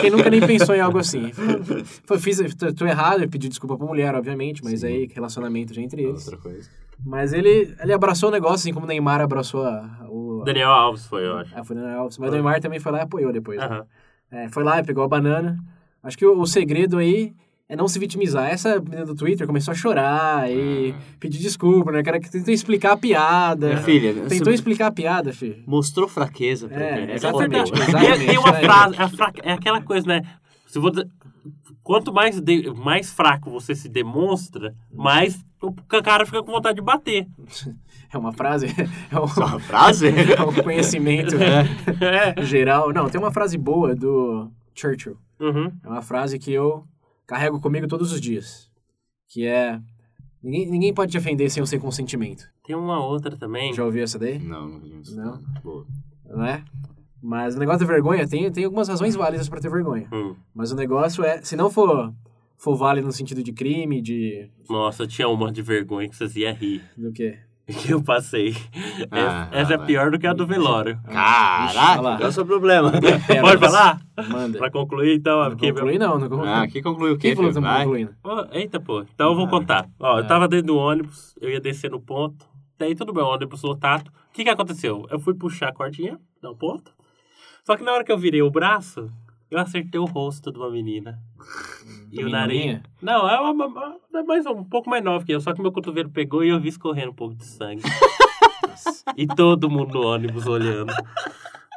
quem 0.00 0.10
nunca 0.10 0.30
nem 0.30 0.40
pensou 0.46 0.74
em 0.74 0.80
algo 0.80 0.98
assim. 0.98 1.32
Foi, 2.04 2.18
fiz, 2.18 2.54
tô, 2.54 2.72
tô 2.72 2.86
errado, 2.86 3.16
ele 3.20 3.28
pediu 3.28 3.48
desculpa 3.50 3.76
pra 3.76 3.86
mulher, 3.86 4.14
obviamente, 4.14 4.62
mas 4.62 4.80
Sim. 4.80 4.86
aí 4.86 5.10
relacionamento 5.12 5.74
já 5.74 5.80
entre 5.82 6.02
eles. 6.02 6.26
Outra 6.26 6.36
coisa. 6.36 6.68
Mas 7.04 7.32
ele, 7.32 7.74
ele 7.80 7.92
abraçou 7.92 8.28
o 8.28 8.32
negócio, 8.32 8.56
assim 8.56 8.72
como 8.72 8.84
o 8.84 8.88
Neymar 8.88 9.20
abraçou 9.20 9.64
a, 9.64 10.06
o. 10.08 10.42
Daniel 10.44 10.70
Alves 10.70 11.06
foi, 11.06 11.26
eu 11.26 11.36
acho. 11.38 11.56
a 11.58 11.64
Fernanda 11.64 11.94
Alves. 11.94 12.18
Mas 12.18 12.28
o 12.30 12.32
Neymar 12.32 12.60
também 12.60 12.78
foi 12.80 12.92
lá 12.92 12.98
e 12.98 13.02
apoiou 13.02 13.32
depois. 13.32 13.58
né? 13.58 13.82
É, 14.30 14.48
foi 14.48 14.62
lá 14.62 14.78
e 14.78 14.84
pegou 14.84 15.02
a 15.04 15.08
banana. 15.08 15.58
Acho 16.02 16.16
que 16.16 16.24
o, 16.26 16.38
o 16.40 16.46
segredo 16.46 16.98
aí 16.98 17.32
é 17.68 17.74
não 17.76 17.88
se 17.88 17.98
vitimizar. 17.98 18.48
Essa 18.50 18.80
menina 18.80 19.04
do 19.06 19.14
Twitter 19.14 19.46
começou 19.46 19.72
a 19.72 19.74
chorar 19.74 20.50
e 20.50 20.94
pedir 21.18 21.38
desculpa, 21.38 21.90
né? 21.92 22.00
O 22.00 22.04
cara 22.04 22.20
que 22.20 22.30
tentou 22.30 22.52
explicar 22.52 22.92
a 22.92 22.96
piada. 22.96 23.66
Minha 23.68 23.78
filha, 23.78 24.12
Tentou 24.28 24.46
você 24.46 24.54
explicar 24.54 24.86
a 24.88 24.92
piada, 24.92 25.32
filho. 25.32 25.62
mostrou 25.66 26.06
fraqueza 26.08 26.68
pra 26.68 26.80
É, 26.80 26.90
internet. 26.92 27.10
É 27.10 27.14
Exatamente, 27.14 27.72
exatamente, 27.72 28.22
E 28.22 28.26
tem 28.26 28.38
uma 28.38 28.52
né? 28.52 28.60
frase, 28.62 28.94
a 28.98 29.08
fra- 29.08 29.32
é 29.42 29.52
aquela 29.52 29.80
coisa, 29.82 30.06
né? 30.06 30.22
Se 30.66 30.78
você, 30.78 31.04
quanto 31.82 32.12
mais, 32.12 32.40
de- 32.40 32.70
mais 32.72 33.10
fraco 33.10 33.50
você 33.50 33.74
se 33.74 33.88
demonstra, 33.88 34.74
mais 34.92 35.44
o 35.62 35.72
cara 36.02 36.24
fica 36.24 36.42
com 36.42 36.52
vontade 36.52 36.76
de 36.76 36.82
bater. 36.82 37.26
É 38.12 38.16
uma 38.18 38.32
frase, 38.32 38.66
é 39.10 39.20
um, 39.20 39.28
Só 39.28 39.44
uma 39.46 39.60
frase? 39.60 40.08
é 40.36 40.42
um 40.42 40.52
conhecimento 40.62 41.34
É. 42.00 42.42
geral. 42.44 42.92
Não, 42.92 43.08
tem 43.08 43.20
uma 43.20 43.30
frase 43.32 43.56
boa 43.58 43.94
do 43.94 44.50
Churchill. 44.74 45.16
Uhum. 45.38 45.72
É 45.84 45.88
uma 45.88 46.02
frase 46.02 46.38
que 46.38 46.52
eu 46.52 46.84
carrego 47.26 47.60
comigo 47.60 47.86
todos 47.86 48.10
os 48.12 48.20
dias. 48.20 48.68
Que 49.28 49.46
é... 49.46 49.80
Ninguém, 50.42 50.66
ninguém 50.70 50.94
pode 50.94 51.12
te 51.12 51.18
ofender 51.18 51.50
sem 51.50 51.62
o 51.62 51.66
seu 51.66 51.78
consentimento. 51.78 52.48
Tem 52.64 52.74
uma 52.74 53.04
outra 53.04 53.36
também. 53.36 53.74
Já 53.74 53.84
ouviu 53.84 54.02
essa 54.02 54.18
daí? 54.18 54.38
Não, 54.38 54.66
não 54.68 54.80
vi 54.80 54.98
isso. 55.00 55.14
Não? 55.14 55.38
Boa. 55.62 55.86
Não 56.26 56.44
é? 56.44 56.64
Mas 57.22 57.54
o 57.56 57.58
negócio 57.58 57.80
da 57.80 57.92
vergonha 57.92 58.26
tem, 58.26 58.50
tem 58.50 58.64
algumas 58.64 58.88
razões 58.88 59.14
válidas 59.14 59.48
pra 59.48 59.60
ter 59.60 59.70
vergonha. 59.70 60.08
Hum. 60.12 60.34
Mas 60.54 60.72
o 60.72 60.76
negócio 60.76 61.22
é... 61.24 61.42
Se 61.42 61.54
não 61.56 61.68
for, 61.70 62.12
for 62.56 62.74
válido 62.76 63.06
no 63.06 63.12
sentido 63.12 63.42
de 63.42 63.52
crime, 63.52 64.00
de... 64.00 64.48
Nossa, 64.68 65.06
tinha 65.06 65.28
uma 65.28 65.52
de 65.52 65.60
vergonha 65.62 66.08
que 66.08 66.16
vocês 66.16 66.34
iam 66.36 66.54
rir. 66.54 66.82
Do 66.96 67.12
quê? 67.12 67.38
Que 67.66 67.90
eu 67.92 68.02
passei. 68.02 68.56
Ah, 69.12 69.48
essa 69.52 69.74
essa 69.74 69.74
é 69.74 69.86
pior 69.86 70.10
do 70.10 70.18
que 70.18 70.26
a 70.26 70.32
do 70.32 70.44
velório. 70.46 70.98
Caraca, 71.06 72.00
qual 72.02 72.20
é 72.20 72.26
o 72.26 72.32
seu 72.32 72.44
problema? 72.46 72.90
É, 73.28 73.40
Pode 73.40 73.60
mas- 73.60 73.70
falar? 73.70 74.00
Manda. 74.28 74.58
Pra 74.58 74.70
concluir, 74.70 75.14
então, 75.16 75.38
Não 75.38 75.52
aqui. 75.52 75.72
conclui 75.72 75.98
não, 75.98 76.18
não 76.18 76.28
conclui. 76.28 76.48
Ah, 76.48 76.62
aqui 76.62 76.82
concluiu 76.82 77.14
o 77.14 77.18
quê, 77.18 77.28
Quem 77.28 77.36
falou 77.36 77.52
que 77.52 77.60
concluindo? 77.60 78.14
Ô, 78.24 78.46
eita, 78.56 78.80
pô. 78.80 79.02
Então 79.14 79.30
eu 79.30 79.36
vou 79.36 79.46
Ah. 79.46 79.50
contar. 79.50 79.88
Ó, 80.00 80.18
eu 80.18 80.24
Ah. 80.24 80.26
tava 80.26 80.48
dentro 80.48 80.68
do 80.68 80.76
ônibus, 80.76 81.34
eu 81.40 81.48
ia 81.50 81.60
descer 81.60 81.90
no 81.90 82.00
ponto. 82.00 82.44
Daí 82.78 82.94
tudo 82.94 83.12
bem, 83.12 83.22
o 83.22 83.26
ônibus 83.28 83.62
lotado. 83.62 84.08
O 84.08 84.32
que 84.32 84.42
que 84.42 84.50
aconteceu? 84.50 85.06
Eu 85.10 85.20
fui 85.20 85.34
puxar 85.34 85.68
a 85.68 85.72
cordinha 85.72 86.18
no 86.42 86.56
ponto. 86.56 86.92
Só 87.64 87.76
que 87.76 87.82
na 87.84 87.92
hora 87.92 88.04
que 88.04 88.12
eu 88.12 88.18
virei 88.18 88.42
o 88.42 88.50
braço, 88.50 89.10
eu 89.50 89.58
acertei 89.58 90.00
o 90.00 90.04
rosto 90.04 90.50
de 90.52 90.58
uma 90.58 90.70
menina. 90.70 91.18
E 92.12 92.24
o 92.24 92.28
nariz. 92.28 92.80
Não, 93.02 93.28
é 93.28 93.40
uma, 93.40 93.66
uma- 93.66 93.96
é 94.14 94.22
mais 94.22 94.46
um 94.46 94.64
pouco 94.64 94.88
mais 94.90 95.02
nova 95.04 95.24
que 95.24 95.32
eu, 95.32 95.40
só 95.40 95.52
que 95.52 95.60
meu 95.62 95.72
cotovelo 95.72 96.10
pegou 96.10 96.44
e 96.44 96.48
eu 96.50 96.60
vi 96.60 96.68
escorrendo 96.68 97.10
um 97.10 97.14
pouco 97.14 97.34
de 97.34 97.44
sangue. 97.44 97.82
e 99.16 99.26
todo 99.26 99.70
mundo 99.70 99.94
no 99.94 100.06
ônibus 100.06 100.46
olhando. 100.46 100.92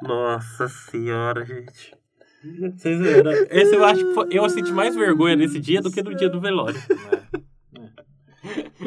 Nossa 0.01 0.67
senhora, 0.67 1.45
gente. 1.45 1.93
Vocês 2.75 2.99
viram? 2.99 3.31
Esse 3.49 3.75
eu 3.75 3.85
acho 3.85 4.05
que 4.05 4.13
foi, 4.13 4.27
eu 4.31 4.49
senti 4.49 4.71
mais 4.71 4.93
vergonha 4.95 5.35
nesse 5.35 5.59
dia 5.59 5.81
do 5.81 5.89
que 5.91 6.03
no 6.03 6.13
dia 6.15 6.29
do 6.29 6.41
velório. 6.41 6.79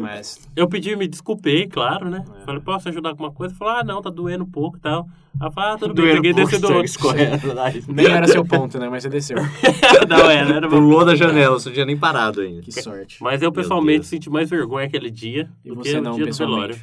Mas 0.03 0.49
Eu 0.55 0.69
pedi, 0.69 0.95
me 0.97 1.07
desculpei, 1.07 1.67
claro, 1.67 2.09
né? 2.09 2.25
É. 2.41 2.45
Falei, 2.45 2.61
posso 2.61 2.89
ajudar 2.89 3.11
com 3.11 3.25
alguma 3.25 3.33
coisa? 3.33 3.55
Falou, 3.55 3.75
ah, 3.75 3.85
não, 3.85 4.01
tá 4.01 4.11
doendo 4.11 4.45
um 4.45 4.51
pouco 4.51 4.77
e 4.77 4.81
tal. 4.81 5.07
Ela 5.41 5.51
falou, 5.51 5.71
ah, 5.75 5.79
tudo 5.79 5.95
bem, 5.95 6.05
Doendo 6.05 6.23
peguei 6.23 6.31
e 6.31 6.35
do 6.35 6.73
outro. 6.73 7.93
nem 7.93 8.07
era 8.07 8.27
seu 8.27 8.45
ponto, 8.45 8.79
né? 8.79 8.89
Mas 8.89 9.03
você 9.03 9.09
desceu. 9.09 9.37
não, 10.09 10.31
era, 10.31 10.55
era. 10.57 10.69
Pulou 10.69 11.05
da 11.05 11.15
janela, 11.15 11.59
você 11.59 11.69
não 11.69 11.75
tinha 11.75 11.87
nem 11.87 11.97
parado 11.97 12.41
ainda. 12.41 12.63
Que 12.63 12.73
sorte. 12.73 13.23
Mas 13.23 13.43
eu 13.43 13.53
pessoalmente 13.53 14.07
senti 14.07 14.31
mais 14.31 14.49
vergonha 14.49 14.87
aquele 14.87 15.11
dia 15.11 15.51
E 15.65 15.69
do 15.69 15.81
que 15.81 16.01
não, 16.01 16.13
no 16.13 16.17
dia 16.17 16.27
do 16.27 16.37
velório. 16.37 16.77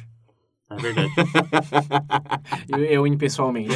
É 0.70 0.76
verdade. 0.76 1.12
Eu, 2.68 2.78
eu 2.84 3.06
impessoalmente. 3.06 3.74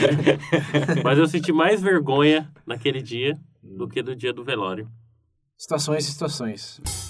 Mas 1.05 1.19
eu 1.19 1.27
senti 1.27 1.53
mais 1.53 1.81
vergonha 1.81 2.51
naquele 2.67 3.03
dia 3.03 3.39
do 3.63 3.87
que 3.87 4.03
no 4.03 4.17
dia 4.17 4.33
do 4.33 4.43
velório. 4.43 4.89
Situações 5.57 6.09
e 6.09 6.11
situações. 6.13 7.08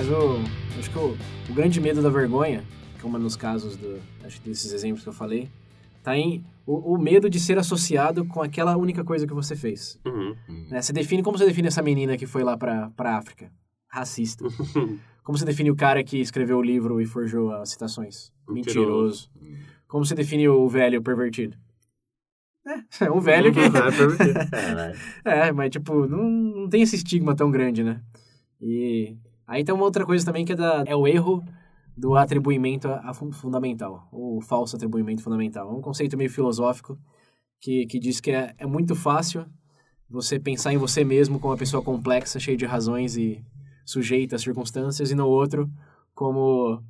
Mas 0.00 0.08
o, 0.08 0.38
acho 0.78 0.90
que 0.90 0.98
o, 0.98 1.14
o 1.50 1.54
grande 1.54 1.78
medo 1.78 2.00
da 2.00 2.08
vergonha, 2.08 2.64
como 3.02 3.18
nos 3.18 3.36
casos 3.36 3.76
do, 3.76 4.00
acho 4.24 4.40
que 4.40 4.48
desses 4.48 4.72
exemplos 4.72 5.02
que 5.02 5.10
eu 5.10 5.12
falei, 5.12 5.46
tá 6.02 6.16
em 6.16 6.42
o, 6.66 6.94
o 6.94 6.98
medo 6.98 7.28
de 7.28 7.38
ser 7.38 7.58
associado 7.58 8.24
com 8.24 8.40
aquela 8.40 8.78
única 8.78 9.04
coisa 9.04 9.26
que 9.26 9.34
você 9.34 9.54
fez. 9.54 10.00
Uhum. 10.06 10.34
né? 10.70 10.80
Você 10.80 10.90
define 10.94 11.22
como 11.22 11.36
você 11.36 11.44
define 11.44 11.68
essa 11.68 11.82
menina 11.82 12.16
que 12.16 12.24
foi 12.24 12.42
lá 12.42 12.56
pra, 12.56 12.88
pra 12.96 13.18
África? 13.18 13.52
Racista. 13.88 14.46
Como 15.22 15.36
você 15.36 15.44
define 15.44 15.70
o 15.70 15.76
cara 15.76 16.02
que 16.02 16.18
escreveu 16.18 16.56
o 16.56 16.62
livro 16.62 16.98
e 16.98 17.04
forjou 17.04 17.52
as 17.52 17.68
citações? 17.68 18.32
Mentiroso. 18.48 19.30
Mentiroso. 19.34 19.66
Como 19.86 20.04
você 20.04 20.14
define 20.14 20.48
o 20.48 20.66
velho 20.66 21.02
pervertido? 21.02 21.58
É, 22.66 23.04
é 23.04 23.10
um 23.10 23.20
velho 23.20 23.52
que. 23.52 23.60
É. 25.24 25.44
É, 25.48 25.52
mas 25.52 25.70
tipo, 25.70 26.06
não, 26.06 26.24
não 26.30 26.68
tem 26.70 26.80
esse 26.80 26.96
estigma 26.96 27.36
tão 27.36 27.50
grande, 27.50 27.84
né? 27.84 28.00
E 28.60 29.14
aí 29.50 29.64
tem 29.64 29.74
uma 29.74 29.84
outra 29.84 30.06
coisa 30.06 30.24
também 30.24 30.44
que 30.44 30.52
é, 30.52 30.56
da, 30.56 30.84
é 30.86 30.94
o 30.94 31.06
erro 31.06 31.44
do 31.96 32.14
atribuimento 32.16 32.88
a, 32.88 33.10
a 33.10 33.12
fun- 33.12 33.32
fundamental, 33.32 34.08
ou 34.10 34.40
falso 34.40 34.76
atribuimento 34.76 35.22
fundamental. 35.22 35.68
É 35.68 35.72
um 35.72 35.82
conceito 35.82 36.16
meio 36.16 36.30
filosófico 36.30 36.96
que, 37.60 37.84
que 37.86 37.98
diz 37.98 38.20
que 38.20 38.30
é, 38.30 38.54
é 38.56 38.66
muito 38.66 38.94
fácil 38.94 39.44
você 40.08 40.38
pensar 40.38 40.72
em 40.72 40.78
você 40.78 41.04
mesmo 41.04 41.38
como 41.38 41.52
uma 41.52 41.58
pessoa 41.58 41.82
complexa, 41.82 42.40
cheia 42.40 42.56
de 42.56 42.64
razões 42.64 43.16
e 43.16 43.44
sujeita 43.84 44.36
às 44.36 44.42
circunstâncias, 44.42 45.10
e 45.10 45.14
no 45.14 45.26
outro 45.26 45.68
como, 46.14 46.82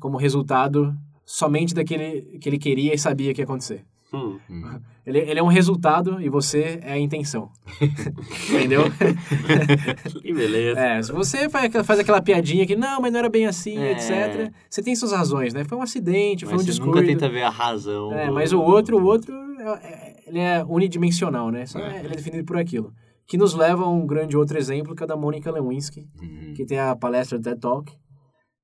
como 0.00 0.16
resultado 0.16 0.94
somente 1.24 1.74
daquele 1.74 2.38
que 2.38 2.48
ele 2.48 2.58
queria 2.58 2.94
e 2.94 2.98
sabia 2.98 3.32
que 3.32 3.40
ia 3.40 3.44
acontecer. 3.44 3.84
Hum. 4.16 4.38
Ele, 5.06 5.20
ele 5.20 5.38
é 5.38 5.42
um 5.42 5.46
resultado 5.46 6.20
e 6.20 6.28
você 6.28 6.80
é 6.82 6.94
a 6.94 6.98
intenção. 6.98 7.48
Entendeu? 8.50 8.82
Que 10.20 10.34
beleza. 10.34 10.80
É, 10.80 11.00
se 11.00 11.12
você 11.12 11.48
faz, 11.48 11.66
aquela- 11.66 11.84
faz 11.84 12.00
aquela 12.00 12.20
piadinha 12.20 12.66
que 12.66 12.74
não, 12.74 13.00
mas 13.00 13.12
não 13.12 13.20
era 13.20 13.28
bem 13.28 13.46
assim, 13.46 13.78
É. 13.78 13.92
etc. 13.92 14.52
Você 14.68 14.82
tem 14.82 14.96
suas 14.96 15.12
razões, 15.12 15.54
né? 15.54 15.64
Foi 15.64 15.78
um 15.78 15.82
acidente, 15.82 16.44
Mas 16.44 16.50
foi 16.50 16.56
um 16.56 16.60
você 16.60 16.66
descuido. 16.66 16.92
nunca 16.96 17.06
tenta 17.06 17.28
ver 17.28 17.42
a 17.42 17.50
razão. 17.50 18.12
É, 18.12 18.26
do- 18.26 18.32
mas 18.34 18.52
o 18.52 18.60
outro, 18.60 18.98
o 18.98 19.04
outro, 19.04 19.32
é- 19.60 19.86
é- 19.86 20.16
ele 20.26 20.38
é 20.40 20.64
unidimensional, 20.64 21.52
né? 21.52 21.64
É. 21.74 21.78
é- 21.78 21.98
Ele 22.00 22.08
é 22.12 22.16
definido 22.16 22.44
por 22.44 22.56
aquilo. 22.56 22.92
Que 23.28 23.36
nos 23.38 23.54
leva 23.54 23.84
a 23.84 23.88
um 23.88 24.04
grande 24.06 24.36
outro 24.36 24.58
exemplo, 24.58 24.94
que 24.96 25.04
é 25.04 25.06
da 25.06 25.16
Mônica 25.16 25.50
Lewinsky, 25.52 26.08
Uhum. 26.20 26.52
que 26.56 26.64
tem 26.66 26.80
a 26.80 26.96
palestra 26.96 27.40
TED 27.40 27.60
Talk, 27.60 27.92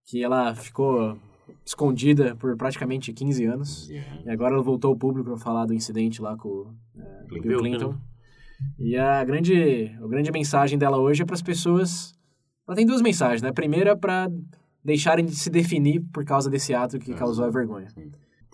que 0.07 0.23
ela 0.25 0.55
ficou 0.57 1.17
escondida 1.65 2.35
por 2.37 2.57
praticamente 2.57 3.13
15 3.13 3.45
anos. 3.45 3.91
E 3.91 4.31
agora 4.31 4.55
ela 4.55 4.63
voltou 4.63 4.91
ao 4.91 4.97
público 4.97 5.31
para 5.31 5.39
falar 5.39 5.67
do 5.67 5.75
incidente 5.75 6.21
lá 6.21 6.37
com 6.37 6.49
o 6.49 6.75
é, 6.97 7.25
Clinton. 7.29 7.49
Bill 7.49 7.59
Clinton. 7.59 7.99
E 8.79 8.97
a 8.97 9.25
grande, 9.25 9.97
a 10.01 10.07
grande 10.07 10.31
mensagem 10.31 10.79
dela 10.79 10.99
hoje 10.99 11.23
é 11.23 11.25
para 11.25 11.35
as 11.35 11.43
pessoas. 11.43 12.15
Ela 12.67 12.77
tem 12.77 12.87
duas 12.87 13.03
mensagens, 13.03 13.43
né? 13.43 13.49
A 13.49 13.53
primeira 13.53 13.91
é 13.91 13.97
para 13.97 14.29
deixarem 14.85 15.25
de 15.25 15.35
se 15.35 15.51
definir 15.51 16.01
por 16.13 16.25
causa 16.25 16.49
desse 16.51 16.75
ato 16.75 16.99
que 16.99 17.13
Ah, 17.13 17.17
causou 17.17 17.45
a 17.45 17.51
vergonha. 17.51 17.89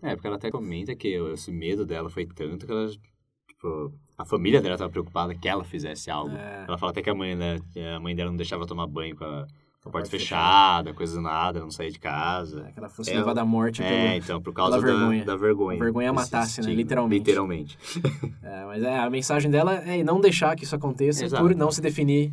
É, 0.03 0.14
porque 0.14 0.27
ela 0.27 0.37
até 0.37 0.51
comenta 0.51 0.94
que 0.94 1.09
esse 1.09 1.51
medo 1.51 1.85
dela 1.85 2.09
foi 2.09 2.27
tanto 2.27 2.66
que 2.66 2.72
ela, 2.72 2.88
tipo, 2.88 3.92
a 4.16 4.24
família 4.24 4.61
dela 4.61 4.74
estava 4.74 4.90
preocupada 4.90 5.35
que 5.35 5.48
ela 5.48 5.64
fizesse 5.64 6.11
algo. 6.11 6.35
É. 6.35 6.64
Ela 6.66 6.79
fala 6.79 6.92
até 6.92 7.03
que 7.03 7.11
a 7.11 7.14
mãe, 7.14 7.35
né, 7.35 7.59
que 7.72 7.81
a 7.81 7.98
mãe 7.98 8.14
dela 8.14 8.31
não 8.31 8.37
deixava 8.37 8.66
tomar 8.66 8.87
banho 8.87 9.16
com 9.16 9.24
a, 9.24 9.46
com 9.90 9.98
a 9.98 10.01
porta 10.01 10.11
fechada, 10.11 10.92
coisa 10.94 11.14
do 11.16 11.20
nada, 11.22 11.61
não 11.61 11.70
saía 11.70 11.90
de 11.90 11.98
casa. 11.98 12.66
É, 12.68 12.72
que 12.72 12.79
ela 12.79 12.88
fosse 12.88 13.11
É, 13.11 13.16
levada 13.16 13.40
à 13.40 13.44
morte 13.44 13.83
É, 13.83 13.88
pelo. 14.12 14.24
então, 14.24 14.42
por 14.42 14.53
causa 14.53 14.79
da 14.81 14.87
vergonha. 14.87 15.24
da 15.24 15.37
vergonha. 15.37 15.81
A 15.81 15.85
vergonha 15.85 16.12
matasse, 16.12 16.61
né, 16.61 16.72
literalmente. 16.74 17.18
Literalmente. 17.20 17.79
É, 18.42 18.64
mas 18.64 18.83
é, 18.83 18.98
a 18.98 19.11
mensagem 19.11 19.51
dela 19.51 19.74
é 19.74 20.03
não 20.03 20.20
deixar 20.20 20.57
que 20.57 20.64
isso 20.64 20.74
aconteça 20.74 21.24
Exato. 21.24 21.42
por 21.42 21.55
não 21.55 21.70
se 21.70 21.81
definir 21.83 22.33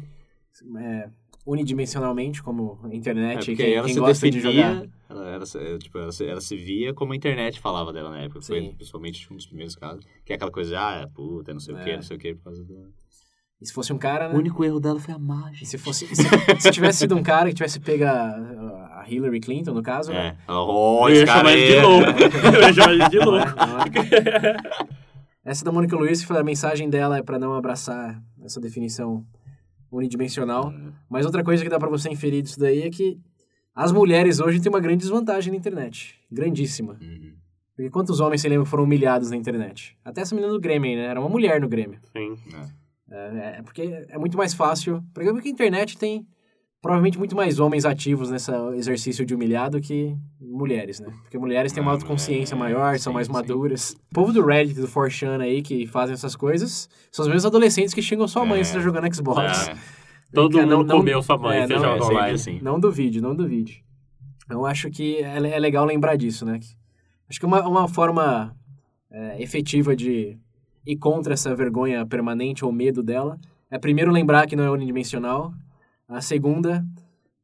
é, 0.78 1.10
unidimensionalmente, 1.46 2.42
como 2.42 2.80
a 2.84 2.90
É, 2.90 2.96
internet, 2.96 3.38
porque 3.38 3.56
quem, 3.56 3.74
ela 3.74 3.86
quem 3.86 3.94
se 3.94 4.00
gosta 4.00 4.30
de 4.32 4.40
jogar. 4.40 4.74
definia, 4.76 4.90
ela, 5.10 5.30
ela, 5.30 5.46
se- 5.46 5.78
tipo, 5.80 5.98
ela, 5.98 6.10
ela 6.22 6.42
se 6.42 6.56
via 6.58 6.94
como 6.94 7.14
a 7.14 7.16
internet 7.16 7.60
falava 7.60 7.92
dela 7.94 8.10
na 8.10 8.20
época. 8.22 8.42
Foi 8.42 8.62
Sim. 8.62 8.74
principalmente 8.76 9.32
um 9.32 9.36
dos 9.36 9.46
primeiros 9.46 9.76
casos. 9.76 10.06
Que 10.24 10.34
é 10.34 10.36
aquela 10.36 10.52
coisa, 10.52 10.80
ah, 10.80 11.02
é 11.02 11.08
puta, 11.08 11.54
não 11.54 11.60
sei 11.60 11.76
o 11.76 11.78
É. 11.78 11.84
que, 11.84 11.96
não 11.96 12.02
sei 12.02 12.18
o 12.18 12.20
que, 12.20 12.34
por 12.36 12.44
causa 12.46 12.64
do... 12.64 12.94
E 13.62 13.66
se 13.66 13.74
fosse 13.74 13.94
um 13.94 13.98
cara, 13.98 14.28
né? 14.30 14.36
único 14.36 14.64
erro 14.66 14.80
dela 14.80 15.00
foi 15.00 15.14
a 15.14 15.18
E 15.18 15.22
mágica. 15.22 15.66
se 15.66 15.78
fosse. 15.78 16.06
Se, 16.14 16.24
se 16.60 16.72
tivesse 16.72 17.00
sido 17.00 17.16
um 17.16 17.24
cara 17.24 17.50
que 17.50 17.56
tivesse 17.56 17.80
pego 17.80 18.04
a, 18.04 19.00
a 19.02 19.06
Hillary 19.08 19.40
Clinton, 19.40 19.74
no 19.74 19.82
caso, 19.82 20.12
né? 20.12 20.38
É. 20.48 20.52
Oh, 20.52 21.08
eu 21.08 21.16
ia 21.16 21.26
cara 21.26 21.40
chamar 21.40 21.54
ele 21.54 21.68
de 21.76 21.82
louco. 21.82 22.06
eu 22.56 22.62
ia 22.62 22.74
chamar 22.74 22.94
ele 22.94 23.10
de 23.10 23.18
Não 23.18 23.24
é? 23.24 23.46
louco. 23.46 23.56
Essa 25.44 25.64
da 25.64 25.72
Mônica 25.72 25.96
Luiz, 25.96 26.22
que 26.22 26.28
foi 26.28 26.38
a 26.38 26.44
mensagem 26.44 26.90
dela 26.90 27.18
é 27.18 27.24
para 27.24 27.38
não 27.40 27.54
abraçar 27.54 28.22
essa 28.44 28.60
definição 28.60 29.26
unidimensional. 29.92 30.74
Mas 31.10 31.26
outra 31.26 31.44
coisa 31.44 31.64
que 31.64 31.70
dá 31.70 31.80
para 31.80 31.90
você 31.90 32.10
inferir 32.10 32.42
disso 32.42 32.60
daí 32.60 32.82
é 32.82 32.90
que 32.90 33.20
as 33.74 33.92
mulheres 33.92 34.40
hoje 34.40 34.60
têm 34.60 34.72
uma 34.72 34.80
grande 34.80 34.98
desvantagem 35.00 35.52
na 35.52 35.58
internet. 35.58 36.16
Grandíssima. 36.32 36.98
Uhum. 37.02 37.34
Porque 37.76 37.90
quantos 37.90 38.20
homens 38.20 38.42
você 38.42 38.50
lembra 38.50 38.66
foram 38.66 38.86
humilhados 38.86 39.30
na 39.30 39.36
internet? 39.36 39.98
Até 40.04 40.22
essa 40.22 40.34
menina 40.34 40.52
do 40.52 40.60
Grêmio, 40.60 40.96
né? 40.98 41.06
Era 41.06 41.20
uma 41.20 41.30
mulher 41.30 41.60
no 41.62 41.68
Grêmio. 41.68 42.00
Sim. 42.14 42.38
É, 42.54 42.66
é 43.10 43.62
porque 43.62 44.06
é 44.10 44.18
muito 44.18 44.38
mais 44.38 44.54
fácil. 44.54 45.04
Porque 45.14 45.30
a 45.30 45.52
internet 45.52 45.98
tem 45.98 46.26
provavelmente 46.82 47.18
muito 47.18 47.36
mais 47.36 47.60
homens 47.60 47.84
ativos 47.84 48.30
nesse 48.30 48.52
exercício 48.76 49.26
de 49.26 49.34
humilhar 49.34 49.72
do 49.72 49.82
que 49.82 50.16
mulheres, 50.40 51.00
né? 51.00 51.12
Porque 51.24 51.38
mulheres 51.38 51.72
têm 51.74 51.82
uma 51.82 51.92
Ah, 51.92 51.96
autoconsciência 51.96 52.54
é, 52.54 52.58
maior, 52.58 52.98
são 53.00 53.12
mais 53.12 53.28
maduras. 53.28 53.92
O 54.12 54.14
povo 54.14 54.32
do 54.32 54.46
Reddit, 54.46 54.80
do 54.80 54.88
4chan 54.88 55.42
aí, 55.42 55.62
que 55.64 55.88
fazem 55.88 56.14
essas 56.14 56.36
coisas, 56.36 56.88
são 57.12 57.24
os 57.24 57.28
mesmos 57.28 57.46
adolescentes 57.46 57.94
que 57.94 58.02
xingam 58.04 58.28
sua 58.28 58.46
mãe 58.46 58.60
É. 58.60 58.64
se 58.64 58.72
você 58.72 58.78
tá 58.78 58.84
jogando 58.84 59.14
Xbox. 59.16 59.68
É. 59.68 59.76
Todo 60.34 60.58
mundo 60.60 60.70
não- 60.70 60.84
não- 60.84 60.98
comeu 60.98 61.22
sua 61.24 61.38
mãe, 61.38 61.60
é, 61.60 61.68
você 61.68 61.74
não- 61.74 61.82
joga 61.82 61.98
é 61.98 62.04
online. 62.08 62.34
assim. 62.36 62.60
Não 62.62 62.80
duvide, 62.80 63.20
não 63.22 63.36
duvide. 63.36 63.84
Eu 64.50 64.66
acho 64.66 64.92
que 64.92 65.18
é, 65.24 65.38
é 65.38 65.60
legal 65.60 65.86
lembrar 65.86 66.16
disso, 66.18 66.46
né? 66.46 66.60
Acho 67.28 67.40
que 67.40 67.46
uma, 67.48 67.68
uma 67.68 67.88
forma 67.88 68.56
é, 69.12 69.42
efetiva 69.42 69.96
de 69.96 70.38
ir 70.86 70.98
contra 70.98 71.34
essa 71.34 71.56
vergonha 71.56 72.06
permanente 72.06 72.64
ou 72.64 72.72
medo 72.72 73.02
dela 73.02 73.40
é 73.70 73.78
primeiro 73.78 74.12
lembrar 74.12 74.48
que 74.48 74.56
não 74.56 74.64
é 74.64 74.70
unidimensional. 74.70 75.54
A 76.08 76.22
segunda 76.22 76.86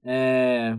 é 0.03 0.77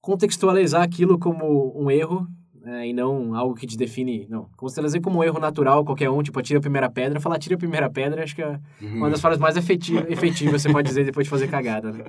contextualizar 0.00 0.82
aquilo 0.82 1.18
como 1.18 1.72
um 1.76 1.90
erro 1.90 2.26
é, 2.64 2.88
e 2.88 2.92
não 2.92 3.34
algo 3.34 3.54
que 3.54 3.66
te 3.66 3.76
define. 3.76 4.26
Não. 4.28 4.48
Trazer 4.74 5.00
como 5.00 5.18
um 5.18 5.24
erro 5.24 5.38
natural, 5.38 5.84
qualquer 5.84 6.10
um, 6.10 6.22
tipo, 6.22 6.38
atira 6.38 6.58
a 6.58 6.62
primeira 6.62 6.90
pedra. 6.90 7.20
Falar 7.20 7.36
atira 7.36 7.54
a 7.54 7.58
primeira 7.58 7.90
pedra, 7.90 8.22
acho 8.22 8.34
que 8.34 8.42
é 8.42 8.60
uma 8.80 9.10
das 9.10 9.20
frases 9.20 9.38
mais 9.38 9.56
efetivas, 9.56 10.08
efetivas 10.10 10.62
você 10.62 10.70
pode 10.70 10.88
dizer 10.88 11.04
depois 11.04 11.24
de 11.26 11.30
fazer 11.30 11.48
cagada, 11.48 11.92
né? 11.92 12.04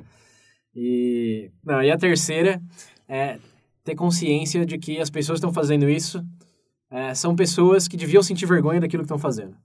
E, 0.76 1.52
não, 1.64 1.82
e 1.82 1.90
a 1.90 1.98
terceira 1.98 2.62
é 3.08 3.40
ter 3.84 3.96
consciência 3.96 4.66
de 4.66 4.78
que 4.78 5.00
as 5.00 5.10
pessoas 5.10 5.40
que 5.40 5.46
estão 5.46 5.54
fazendo 5.54 5.90
isso 5.90 6.24
é, 6.92 7.14
são 7.14 7.36
pessoas 7.36 7.88
que 7.88 7.98
deviam 7.98 8.22
sentir 8.22 8.46
vergonha 8.46 8.80
daquilo 8.80 9.02
que 9.02 9.06
estão 9.06 9.18
fazendo. 9.18 9.56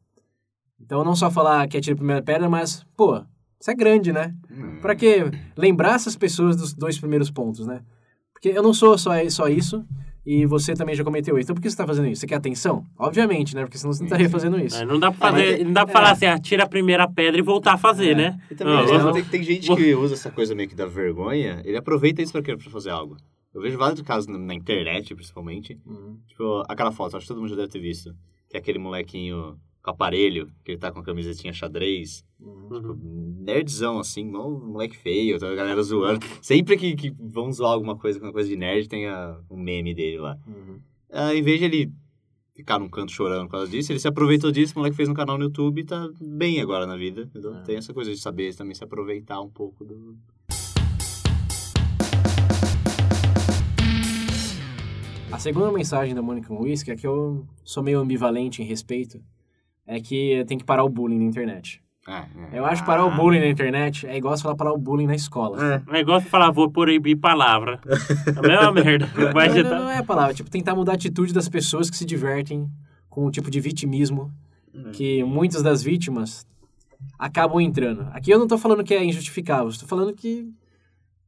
Então, 0.80 1.04
não 1.04 1.14
só 1.16 1.30
falar 1.30 1.66
que 1.68 1.76
atira 1.76 1.94
a 1.94 1.96
primeira 1.98 2.22
pedra, 2.22 2.48
mas, 2.48 2.84
pô, 2.96 3.22
isso 3.60 3.70
é 3.70 3.74
grande, 3.74 4.12
né? 4.12 4.34
Hum. 4.50 4.78
Pra 4.80 4.94
que 4.94 5.24
lembrar 5.56 5.94
essas 5.94 6.16
pessoas 6.16 6.56
dos 6.56 6.74
dois 6.74 6.98
primeiros 6.98 7.30
pontos, 7.30 7.66
né? 7.66 7.82
Porque 8.32 8.48
eu 8.50 8.62
não 8.62 8.74
sou 8.74 8.98
só, 8.98 9.12
só 9.30 9.48
isso, 9.48 9.84
e 10.26 10.44
você 10.44 10.74
também 10.74 10.94
já 10.94 11.02
cometeu 11.04 11.38
isso. 11.38 11.46
Então 11.46 11.54
por 11.54 11.62
que 11.62 11.70
você 11.70 11.76
tá 11.76 11.86
fazendo 11.86 12.08
isso? 12.08 12.20
Você 12.20 12.26
quer 12.26 12.34
atenção? 12.34 12.84
Obviamente, 12.98 13.54
né? 13.54 13.62
Porque 13.62 13.78
senão 13.78 13.92
você 13.92 14.00
não 14.00 14.06
estaria 14.06 14.28
fazendo 14.28 14.58
isso. 14.58 14.76
É, 14.76 14.84
não 14.84 14.98
dá 14.98 15.10
pra 15.10 15.28
Ah, 15.28 15.32
mas 15.32 15.40
fazer, 15.42 15.56
tem- 15.56 15.64
não 15.64 15.72
dá 15.72 15.84
pra 15.86 15.92
falar 15.92 16.10
assim, 16.12 16.26
atira 16.26 16.64
a 16.64 16.68
primeira 16.68 17.08
pedra 17.08 17.38
e 17.38 17.42
voltar 17.42 17.74
a 17.74 17.78
fazer, 17.78 18.14
né? 18.16 18.38
E 18.50 18.54
também, 18.54 18.74
Ah, 18.74 18.84
né, 18.84 18.98
vou- 18.98 19.12
tem, 19.12 19.24
tem 19.24 19.42
gente 19.42 19.74
que 19.74 19.94
usa 19.94 20.14
essa 20.14 20.30
coisa 20.30 20.54
meio 20.54 20.68
que 20.68 20.74
da 20.74 20.84
vergonha, 20.86 21.62
ele 21.64 21.76
aproveita 21.78 22.20
isso 22.20 22.32
pra, 22.32 22.42
querer- 22.42 22.58
pra 22.58 22.70
fazer 22.70 22.90
algo. 22.90 23.16
Eu 23.54 23.62
vejo 23.62 23.78
vários 23.78 24.02
casos 24.02 24.26
na, 24.26 24.36
na 24.36 24.52
internet, 24.54 25.14
principalmente. 25.14 25.80
Uhum. 25.86 26.18
Tipo, 26.26 26.64
aquela 26.68 26.90
foto, 26.90 27.16
acho 27.16 27.24
que 27.24 27.28
todo 27.28 27.40
mundo 27.40 27.50
já 27.50 27.56
deve 27.56 27.68
ter 27.68 27.78
visto. 27.80 28.14
Que 28.50 28.56
é 28.56 28.60
aquele 28.60 28.78
molequinho 28.80 29.56
com 29.84 29.90
aparelho, 29.90 30.50
que 30.64 30.72
ele 30.72 30.78
tá 30.78 30.90
com 30.90 31.00
a 31.00 31.04
camisetinha 31.04 31.52
xadrez. 31.52 32.24
Tipo, 32.38 32.98
nerdzão, 33.40 33.98
assim, 33.98 34.26
um 34.34 34.72
moleque 34.72 34.96
feio, 34.96 35.38
tá 35.38 35.46
a 35.46 35.54
galera 35.54 35.82
zoando. 35.82 36.24
Sempre 36.40 36.78
que, 36.78 36.96
que 36.96 37.14
vão 37.20 37.52
zoar 37.52 37.72
alguma 37.72 37.94
coisa 37.94 38.18
com 38.18 38.24
uma 38.24 38.32
coisa 38.32 38.48
de 38.48 38.56
nerd, 38.56 38.88
tem 38.88 39.06
a, 39.06 39.38
um 39.50 39.58
meme 39.58 39.94
dele 39.94 40.18
lá. 40.18 40.38
Uhum. 40.46 40.80
Ah, 41.12 41.34
em 41.34 41.42
vez 41.42 41.60
de 41.60 41.66
ele 41.66 41.92
ficar 42.54 42.78
num 42.78 42.88
canto 42.88 43.12
chorando 43.12 43.44
por 43.44 43.52
causa 43.52 43.70
disso, 43.70 43.92
ele 43.92 43.98
se 43.98 44.08
aproveitou 44.08 44.50
disso, 44.50 44.72
o 44.74 44.78
moleque 44.78 44.96
fez 44.96 45.06
um 45.06 45.14
canal 45.14 45.36
no 45.36 45.44
YouTube 45.44 45.82
e 45.82 45.84
tá 45.84 46.08
bem 46.18 46.62
agora 46.62 46.86
na 46.86 46.96
vida. 46.96 47.30
Então 47.34 47.62
tem 47.64 47.76
essa 47.76 47.92
coisa 47.92 48.10
de 48.10 48.16
saber 48.16 48.54
também 48.54 48.74
se 48.74 48.82
aproveitar 48.82 49.38
um 49.42 49.50
pouco 49.50 49.84
do. 49.84 50.16
A 55.30 55.38
segunda 55.38 55.70
mensagem 55.70 56.14
da 56.14 56.22
Monica 56.22 56.54
Lewinsky 56.54 56.92
é 56.92 56.96
que 56.96 57.06
eu 57.06 57.46
sou 57.62 57.82
meio 57.82 57.98
ambivalente 57.98 58.62
em 58.62 58.64
respeito. 58.64 59.20
É 59.86 60.00
que 60.00 60.44
tem 60.46 60.56
que 60.58 60.64
parar 60.64 60.84
o 60.84 60.88
bullying 60.88 61.18
na 61.18 61.24
internet. 61.24 61.80
Ah, 62.06 62.26
é. 62.52 62.58
Eu 62.58 62.66
acho 62.66 62.82
que 62.82 62.86
parar 62.86 63.04
o 63.06 63.10
bullying 63.16 63.40
na 63.40 63.48
internet 63.48 64.06
é 64.06 64.16
igual 64.16 64.36
você 64.36 64.42
falar 64.42 64.56
parar 64.56 64.72
o 64.72 64.78
bullying 64.78 65.06
na 65.06 65.14
escola. 65.14 65.82
É 65.90 66.00
igual 66.00 66.20
você 66.20 66.28
falar, 66.28 66.50
vou 66.50 66.70
proibir 66.70 67.16
palavra. 67.16 67.80
É 67.86 68.38
a 68.38 68.42
mesma 68.42 68.72
merda. 68.84 69.06
Vai 69.32 69.48
Não, 69.48 69.62
não, 69.70 69.78
não 69.84 69.90
é 69.90 69.98
a 69.98 70.02
palavra. 70.04 70.34
Tipo, 70.34 70.50
tentar 70.50 70.74
mudar 70.74 70.92
a 70.92 70.94
atitude 70.96 71.32
das 71.32 71.48
pessoas 71.48 71.88
que 71.88 71.96
se 71.96 72.04
divertem 72.04 72.68
com 73.08 73.24
o 73.26 73.30
tipo 73.30 73.50
de 73.50 73.60
vitimismo 73.60 74.30
que 74.92 75.22
muitas 75.22 75.62
das 75.62 75.82
vítimas 75.82 76.44
acabam 77.18 77.60
entrando. 77.60 78.08
Aqui 78.12 78.30
eu 78.30 78.38
não 78.38 78.46
tô 78.48 78.58
falando 78.58 78.82
que 78.82 78.92
é 78.92 79.04
injustificável, 79.04 79.68
estou 79.68 79.88
falando 79.88 80.12
que, 80.12 80.50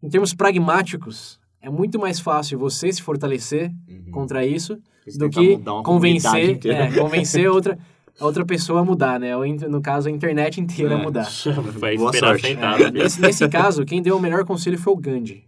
em 0.03 0.09
termos 0.09 0.35
pragmáticos, 0.35 1.39
é 1.61 1.71
muito 1.71 1.99
mais 1.99 2.19
fácil 2.19 2.59
você 2.59 2.93
se 2.93 3.01
fortalecer 3.01 3.71
Uhum. 3.89 4.11
contra 4.11 4.45
isso 4.45 4.79
Você 5.07 5.17
do 5.19 5.31
que 5.31 5.59
convencer, 5.85 6.59
é, 6.67 6.91
convencer 6.99 7.49
outra, 7.49 7.79
a 8.19 8.25
outra 8.25 8.45
pessoa 8.45 8.81
a 8.81 8.85
mudar, 8.85 9.21
né? 9.21 9.37
Ou, 9.37 9.47
no 9.69 9.81
caso, 9.81 10.09
a 10.09 10.11
internet 10.11 10.61
inteira 10.61 10.97
a 10.97 10.99
É. 10.99 11.03
mudar. 11.03 11.29
Vai 11.79 11.97
Boa 11.97 12.11
esperar 12.11 12.29
sorte. 12.29 12.47
sentado. 12.49 12.83
É, 12.85 12.91
nesse, 12.91 13.21
nesse 13.21 13.49
caso, 13.49 13.85
quem 13.85 14.01
deu 14.03 14.17
o 14.17 14.21
melhor 14.21 14.45
conselho 14.45 14.79
foi 14.79 14.93
o 14.93 14.97
Gandhi. 14.97 15.45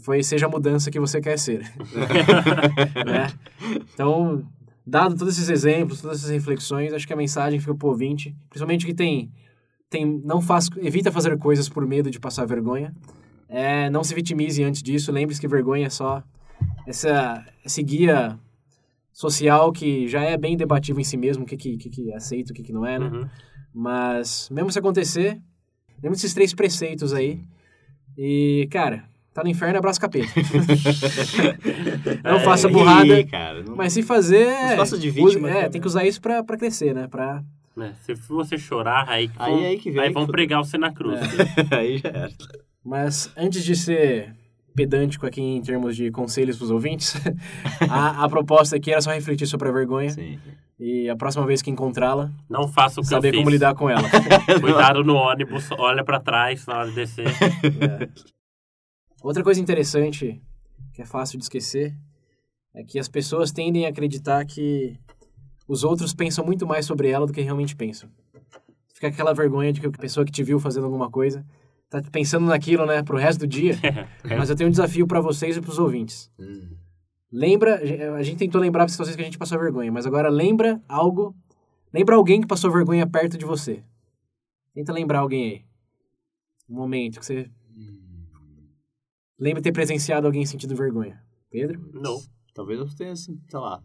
Foi 0.00 0.22
seja 0.22 0.46
a 0.46 0.48
mudança 0.48 0.90
que 0.90 1.00
você 1.00 1.20
quer 1.20 1.38
ser. 1.38 1.60
né? 3.06 3.30
Então, 3.94 4.44
dado 4.86 5.16
todos 5.16 5.34
esses 5.36 5.48
exemplos, 5.48 6.00
todas 6.00 6.18
essas 6.18 6.30
reflexões, 6.30 6.92
acho 6.92 7.06
que 7.06 7.12
a 7.12 7.16
mensagem 7.16 7.58
fica 7.58 7.74
pro 7.74 7.88
ouvinte, 7.88 8.34
principalmente 8.48 8.86
que 8.86 8.94
tem, 8.94 9.30
tem 9.90 10.20
não 10.24 10.40
faz, 10.40 10.68
evita 10.76 11.10
fazer 11.10 11.36
coisas 11.38 11.68
por 11.68 11.86
medo 11.86 12.10
de 12.10 12.20
passar 12.20 12.46
vergonha. 12.46 12.94
É, 13.48 13.88
não 13.90 14.04
se 14.04 14.14
vitimize 14.14 14.62
antes 14.62 14.82
disso, 14.82 15.10
lembre-se 15.10 15.40
que 15.40 15.48
vergonha 15.48 15.86
é 15.86 15.90
só 15.90 16.22
essa, 16.86 17.44
esse 17.64 17.82
guia 17.82 18.38
social 19.12 19.72
que 19.72 20.06
já 20.08 20.22
é 20.22 20.36
bem 20.36 20.56
debatível 20.56 21.00
em 21.00 21.04
si 21.04 21.16
mesmo, 21.16 21.44
o 21.44 21.46
que, 21.46 21.56
que, 21.56 21.76
que, 21.76 21.88
que 21.90 22.12
aceita, 22.12 22.52
o 22.52 22.54
que, 22.54 22.62
que 22.62 22.72
não 22.72 22.86
é, 22.86 22.98
né? 22.98 23.06
Uhum. 23.06 23.28
Mas, 23.74 24.48
mesmo 24.50 24.70
se 24.72 24.78
acontecer, 24.78 25.38
lembra 26.02 26.10
desses 26.12 26.34
três 26.34 26.54
preceitos 26.54 27.12
aí. 27.12 27.40
E, 28.16 28.66
cara, 28.70 29.04
tá 29.34 29.42
no 29.44 29.48
inferno, 29.50 29.78
abraça 29.78 29.98
o 29.98 30.02
capeta. 30.02 30.28
não 32.24 32.36
É, 32.36 32.40
faça 32.40 32.68
burrada, 32.68 33.24
cara, 33.26 33.62
não- 33.62 33.76
mas 33.76 33.92
se 33.92 34.02
fazer... 34.02 34.46
Não 34.46 34.68
se 34.70 34.76
faça 34.76 34.98
de 34.98 35.08
use- 35.10 35.20
vítima, 35.24 35.50
É, 35.50 35.68
tem 35.68 35.80
que 35.80 35.86
usar 35.86 36.04
isso 36.04 36.20
pra, 36.20 36.42
pra 36.42 36.56
crescer, 36.56 36.94
né? 36.94 37.06
Pra... 37.06 37.42
É, 37.80 37.92
se 38.02 38.14
você 38.28 38.58
chorar, 38.58 39.08
aí, 39.08 39.28
que 39.28 39.34
Aí- 39.38 39.52
vão, 39.52 39.64
aí 39.64 39.78
que 39.78 39.90
vem, 39.92 40.00
aí 40.00 40.08
que 40.08 40.14
vão 40.14 40.22
fodeu. 40.22 40.32
pregar 40.32 40.64
você 40.64 40.76
na 40.76 40.92
cruz. 40.92 41.20
Aí 41.70 41.98
já 41.98 42.08
era. 42.08 42.30
Mas, 42.84 43.30
antes 43.36 43.62
de 43.64 43.76
ser 43.76 44.34
pedântico 44.78 45.26
aqui 45.26 45.40
em 45.42 45.60
termos 45.60 45.96
de 45.96 46.08
conselhos 46.12 46.56
pros 46.56 46.70
ouvintes, 46.70 47.14
a, 47.90 48.24
a 48.24 48.28
proposta 48.28 48.76
aqui 48.76 48.92
era 48.92 49.00
só 49.00 49.10
refletir 49.10 49.46
sobre 49.48 49.68
a 49.68 49.72
vergonha 49.72 50.10
Sim. 50.10 50.38
e 50.78 51.08
a 51.08 51.16
próxima 51.16 51.44
vez 51.44 51.60
que 51.60 51.68
encontrá-la, 51.68 52.30
Não 52.48 52.68
faça 52.68 53.00
o 53.00 53.02
que 53.02 53.08
saber 53.08 53.28
eu 53.28 53.32
fiz. 53.32 53.40
como 53.40 53.50
lidar 53.50 53.74
com 53.74 53.90
ela. 53.90 54.08
Cuidado 54.60 55.02
no 55.02 55.16
ônibus, 55.16 55.68
olha 55.72 56.04
pra 56.04 56.20
trás 56.20 56.64
na 56.64 56.78
hora 56.78 56.88
de 56.90 56.94
descer. 56.94 57.26
É. 57.26 58.08
Outra 59.20 59.42
coisa 59.42 59.60
interessante, 59.60 60.40
que 60.94 61.02
é 61.02 61.04
fácil 61.04 61.38
de 61.38 61.44
esquecer, 61.44 61.92
é 62.72 62.84
que 62.84 63.00
as 63.00 63.08
pessoas 63.08 63.50
tendem 63.50 63.84
a 63.84 63.88
acreditar 63.88 64.44
que 64.46 64.96
os 65.66 65.82
outros 65.82 66.14
pensam 66.14 66.44
muito 66.44 66.64
mais 66.68 66.86
sobre 66.86 67.08
ela 67.08 67.26
do 67.26 67.32
que 67.32 67.40
realmente 67.40 67.74
pensam. 67.74 68.08
Fica 68.94 69.08
aquela 69.08 69.34
vergonha 69.34 69.72
de 69.72 69.80
que 69.80 69.86
a 69.88 69.90
pessoa 69.90 70.24
que 70.24 70.30
te 70.30 70.44
viu 70.44 70.60
fazendo 70.60 70.84
alguma 70.84 71.10
coisa 71.10 71.44
tá 71.88 72.02
pensando 72.12 72.46
naquilo, 72.46 72.86
né, 72.86 73.02
pro 73.02 73.16
resto 73.16 73.40
do 73.40 73.46
dia. 73.46 73.74
Mas 74.24 74.50
eu 74.50 74.56
tenho 74.56 74.68
um 74.68 74.70
desafio 74.70 75.06
para 75.06 75.20
vocês 75.20 75.56
e 75.56 75.60
pros 75.60 75.78
ouvintes. 75.78 76.30
Hum. 76.38 76.76
Lembra, 77.30 77.80
a 78.16 78.22
gente 78.22 78.38
tentou 78.38 78.60
lembrar 78.60 78.84
as 78.84 78.92
situações 78.92 79.14
que 79.14 79.22
a 79.22 79.24
gente 79.24 79.36
passou 79.36 79.58
vergonha, 79.58 79.92
mas 79.92 80.06
agora 80.06 80.30
lembra 80.30 80.82
algo, 80.88 81.36
lembra 81.92 82.16
alguém 82.16 82.40
que 82.40 82.46
passou 82.46 82.70
vergonha 82.70 83.06
perto 83.06 83.36
de 83.36 83.44
você. 83.44 83.84
Tenta 84.72 84.94
lembrar 84.94 85.18
alguém 85.18 85.44
aí. 85.44 85.64
Um 86.70 86.76
momento 86.76 87.20
que 87.20 87.26
você 87.26 87.50
lembra 89.38 89.62
ter 89.62 89.72
presenciado 89.72 90.26
alguém 90.26 90.46
sentindo 90.46 90.74
vergonha. 90.74 91.22
Pedro? 91.50 91.90
Não. 91.92 92.18
Talvez 92.54 92.80
eu 92.80 92.88
tenha, 92.96 93.12
assim, 93.12 93.38
sei 93.46 93.58
lá. 93.58 93.82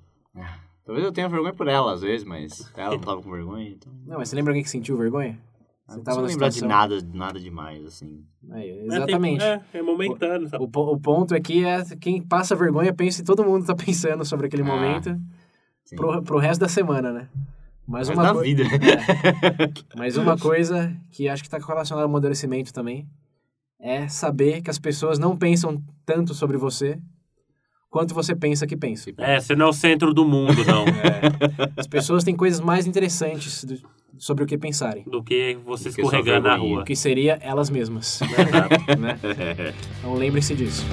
Talvez 0.86 1.06
eu 1.06 1.12
tenha 1.12 1.30
vergonha 1.30 1.54
por 1.54 1.68
ela, 1.68 1.94
às 1.94 2.02
vezes, 2.02 2.26
mas 2.26 2.72
ela 2.76 2.92
não 2.92 3.00
tava 3.02 3.22
com 3.22 3.32
vergonha, 3.32 3.70
então... 3.70 3.94
Não, 4.06 4.18
mas 4.18 4.30
você 4.30 4.36
lembra 4.36 4.52
alguém 4.52 4.64
que 4.64 4.70
sentiu 4.70 4.98
vergonha? 4.98 5.40
Você 5.86 5.98
não 5.98 6.04
tava 6.04 6.22
lembrar 6.22 6.50
de 6.50 6.64
nada, 6.64 7.02
nada 7.14 7.40
demais, 7.40 7.86
assim. 7.86 8.24
Aí, 8.52 8.70
É, 8.70 8.86
exatamente. 8.86 9.44
É, 9.44 9.62
é 9.74 9.82
momentâneo. 9.82 10.48
sabe? 10.48 10.64
O, 10.64 10.68
po- 10.68 10.92
o 10.94 11.00
ponto 11.00 11.36
aqui 11.36 11.66
é 11.66 11.84
quem 12.00 12.22
passa 12.22 12.56
vergonha 12.56 12.94
pensa 12.94 13.22
e 13.22 13.26
todo 13.26 13.44
mundo 13.44 13.66
tá 13.66 13.76
pensando 13.76 14.24
sobre 14.24 14.48
aquele 14.48 14.64
Ah, 14.64 14.66
momento 14.66 15.20
Sim. 15.84 15.96
pro, 15.98 16.22
pro 16.24 16.38
resto 16.38 16.62
da 16.62 16.70
semana, 16.70 17.12
né? 17.12 17.28
Mas 17.86 18.08
Mas 18.08 18.18
uma, 18.18 18.24
da 18.34 18.42
vida. 18.42 18.64
mas 19.98 20.16
uma 20.16 20.38
coisa 20.38 20.96
que 21.12 21.28
acho 21.28 21.44
que 21.44 21.50
tá 21.50 21.58
relacionada 21.58 22.06
ao 22.06 22.10
amadurecimento 22.10 22.72
também 22.74 23.06
é 23.78 24.08
saber 24.08 24.62
que 24.62 24.70
as 24.70 24.80
pessoas 24.80 25.20
não 25.20 25.36
pensam 25.36 25.84
tanto 26.06 26.34
sobre 26.34 26.56
você 26.58 26.98
quanto 27.90 28.14
você 28.16 28.34
pensa 28.34 28.66
que 28.66 28.78
pensa. 28.78 29.12
É, 29.18 29.38
você 29.40 29.54
não 29.54 29.66
é 29.66 29.70
o 29.70 29.74
centro 29.74 30.14
do 30.14 30.24
mundo, 30.26 30.64
não. 30.66 30.86
As 31.78 31.86
pessoas 31.86 32.24
têm 32.24 32.36
coisas 32.36 32.60
mais 32.62 32.88
interessantes 32.88 33.66
do- 33.66 33.82
sobre 34.18 34.44
o 34.44 34.48
que 34.48 34.58
pensarem. 34.58 35.04
Do 35.08 35.24
que 35.24 35.58
você 35.66 35.90
Do 35.90 35.96
que 35.96 36.02
sua 36.02 36.18
escorregando 36.18 36.48
na 36.48 36.56
rua. 36.56 36.82
O 36.82 36.86
que 36.86 36.96
seria 36.96 37.38
elas 37.42 37.70
mesmas. 37.70 38.22
Exato. 38.24 39.00
né? 39.00 39.20
Então 40.00 40.14
lembre-se 40.16 40.56
disso. 40.56 40.86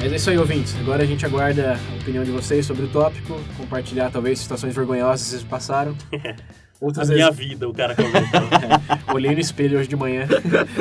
Mas 0.00 0.12
é 0.12 0.16
isso 0.16 0.30
aí, 0.30 0.38
ouvintes. 0.38 0.76
Agora 0.80 1.02
a 1.04 1.06
gente 1.06 1.24
aguarda 1.24 1.74
a 1.74 1.96
opinião 2.02 2.24
de 2.24 2.32
vocês 2.32 2.66
sobre 2.66 2.84
o 2.84 2.88
tópico, 2.88 3.38
compartilhar 3.56 4.10
talvez 4.10 4.40
situações 4.40 4.74
vergonhosas 4.74 5.22
que 5.26 5.30
vocês 5.30 5.42
passaram. 5.44 5.96
A 6.82 6.84
Outras 6.84 7.08
minha 7.10 7.30
vezes, 7.30 7.48
vida, 7.50 7.68
o 7.68 7.72
cara 7.72 7.94
comentou. 7.94 8.40
olhei 9.14 9.32
no 9.32 9.38
espelho 9.38 9.78
hoje 9.78 9.88
de 9.88 9.94
manhã. 9.94 10.26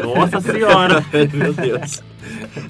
Nossa 0.03 0.41
senhora! 0.41 1.05
Meu 1.31 1.53
Deus. 1.53 2.01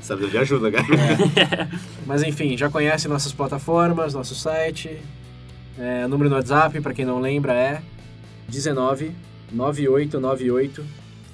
Sabe 0.01 0.27
de 0.27 0.37
ajuda, 0.37 0.69
cara. 0.69 1.69
Mas 2.05 2.23
enfim, 2.23 2.57
já 2.57 2.69
conhece 2.69 3.07
nossas 3.07 3.31
plataformas, 3.31 4.13
nosso 4.13 4.35
site. 4.35 4.99
É, 5.77 6.05
o 6.05 6.09
número 6.09 6.29
do 6.29 6.35
WhatsApp, 6.35 6.79
para 6.81 6.93
quem 6.93 7.05
não 7.05 7.19
lembra, 7.19 7.53
é 7.53 7.81
19 8.47 9.11
9898 9.51 10.85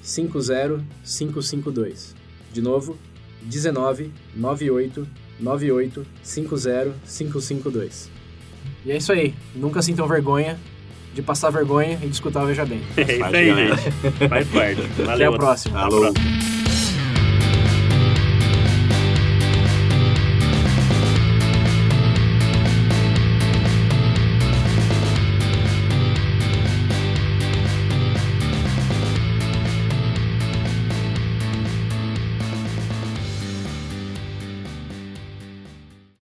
50552. 0.02 2.14
De 2.52 2.60
novo, 2.62 2.98
19 3.42 4.10
98 4.34 5.06
98 5.40 6.06
50552. 6.22 8.10
E 8.84 8.90
é 8.92 8.96
isso 8.96 9.12
aí. 9.12 9.34
Nunca 9.54 9.80
sintam 9.82 10.08
vergonha 10.08 10.58
de 11.14 11.22
passar 11.22 11.50
vergonha 11.50 11.98
e 12.02 12.06
de 12.06 12.12
escutar 12.12 12.42
o 12.44 12.46
Veja 12.46 12.64
Bem. 12.64 12.80
É 12.96 13.02
isso 13.02 13.24
aí, 13.24 13.54
gente. 13.54 13.90
Faz 14.28 14.48
parte. 14.48 14.80
Valeu. 15.04 15.14
Até 15.14 15.24
a 15.24 15.32
próxima. 15.32 15.78
Até 15.78 15.82
a 15.82 15.86
Alô. 15.86 16.00
próxima. 16.12 16.57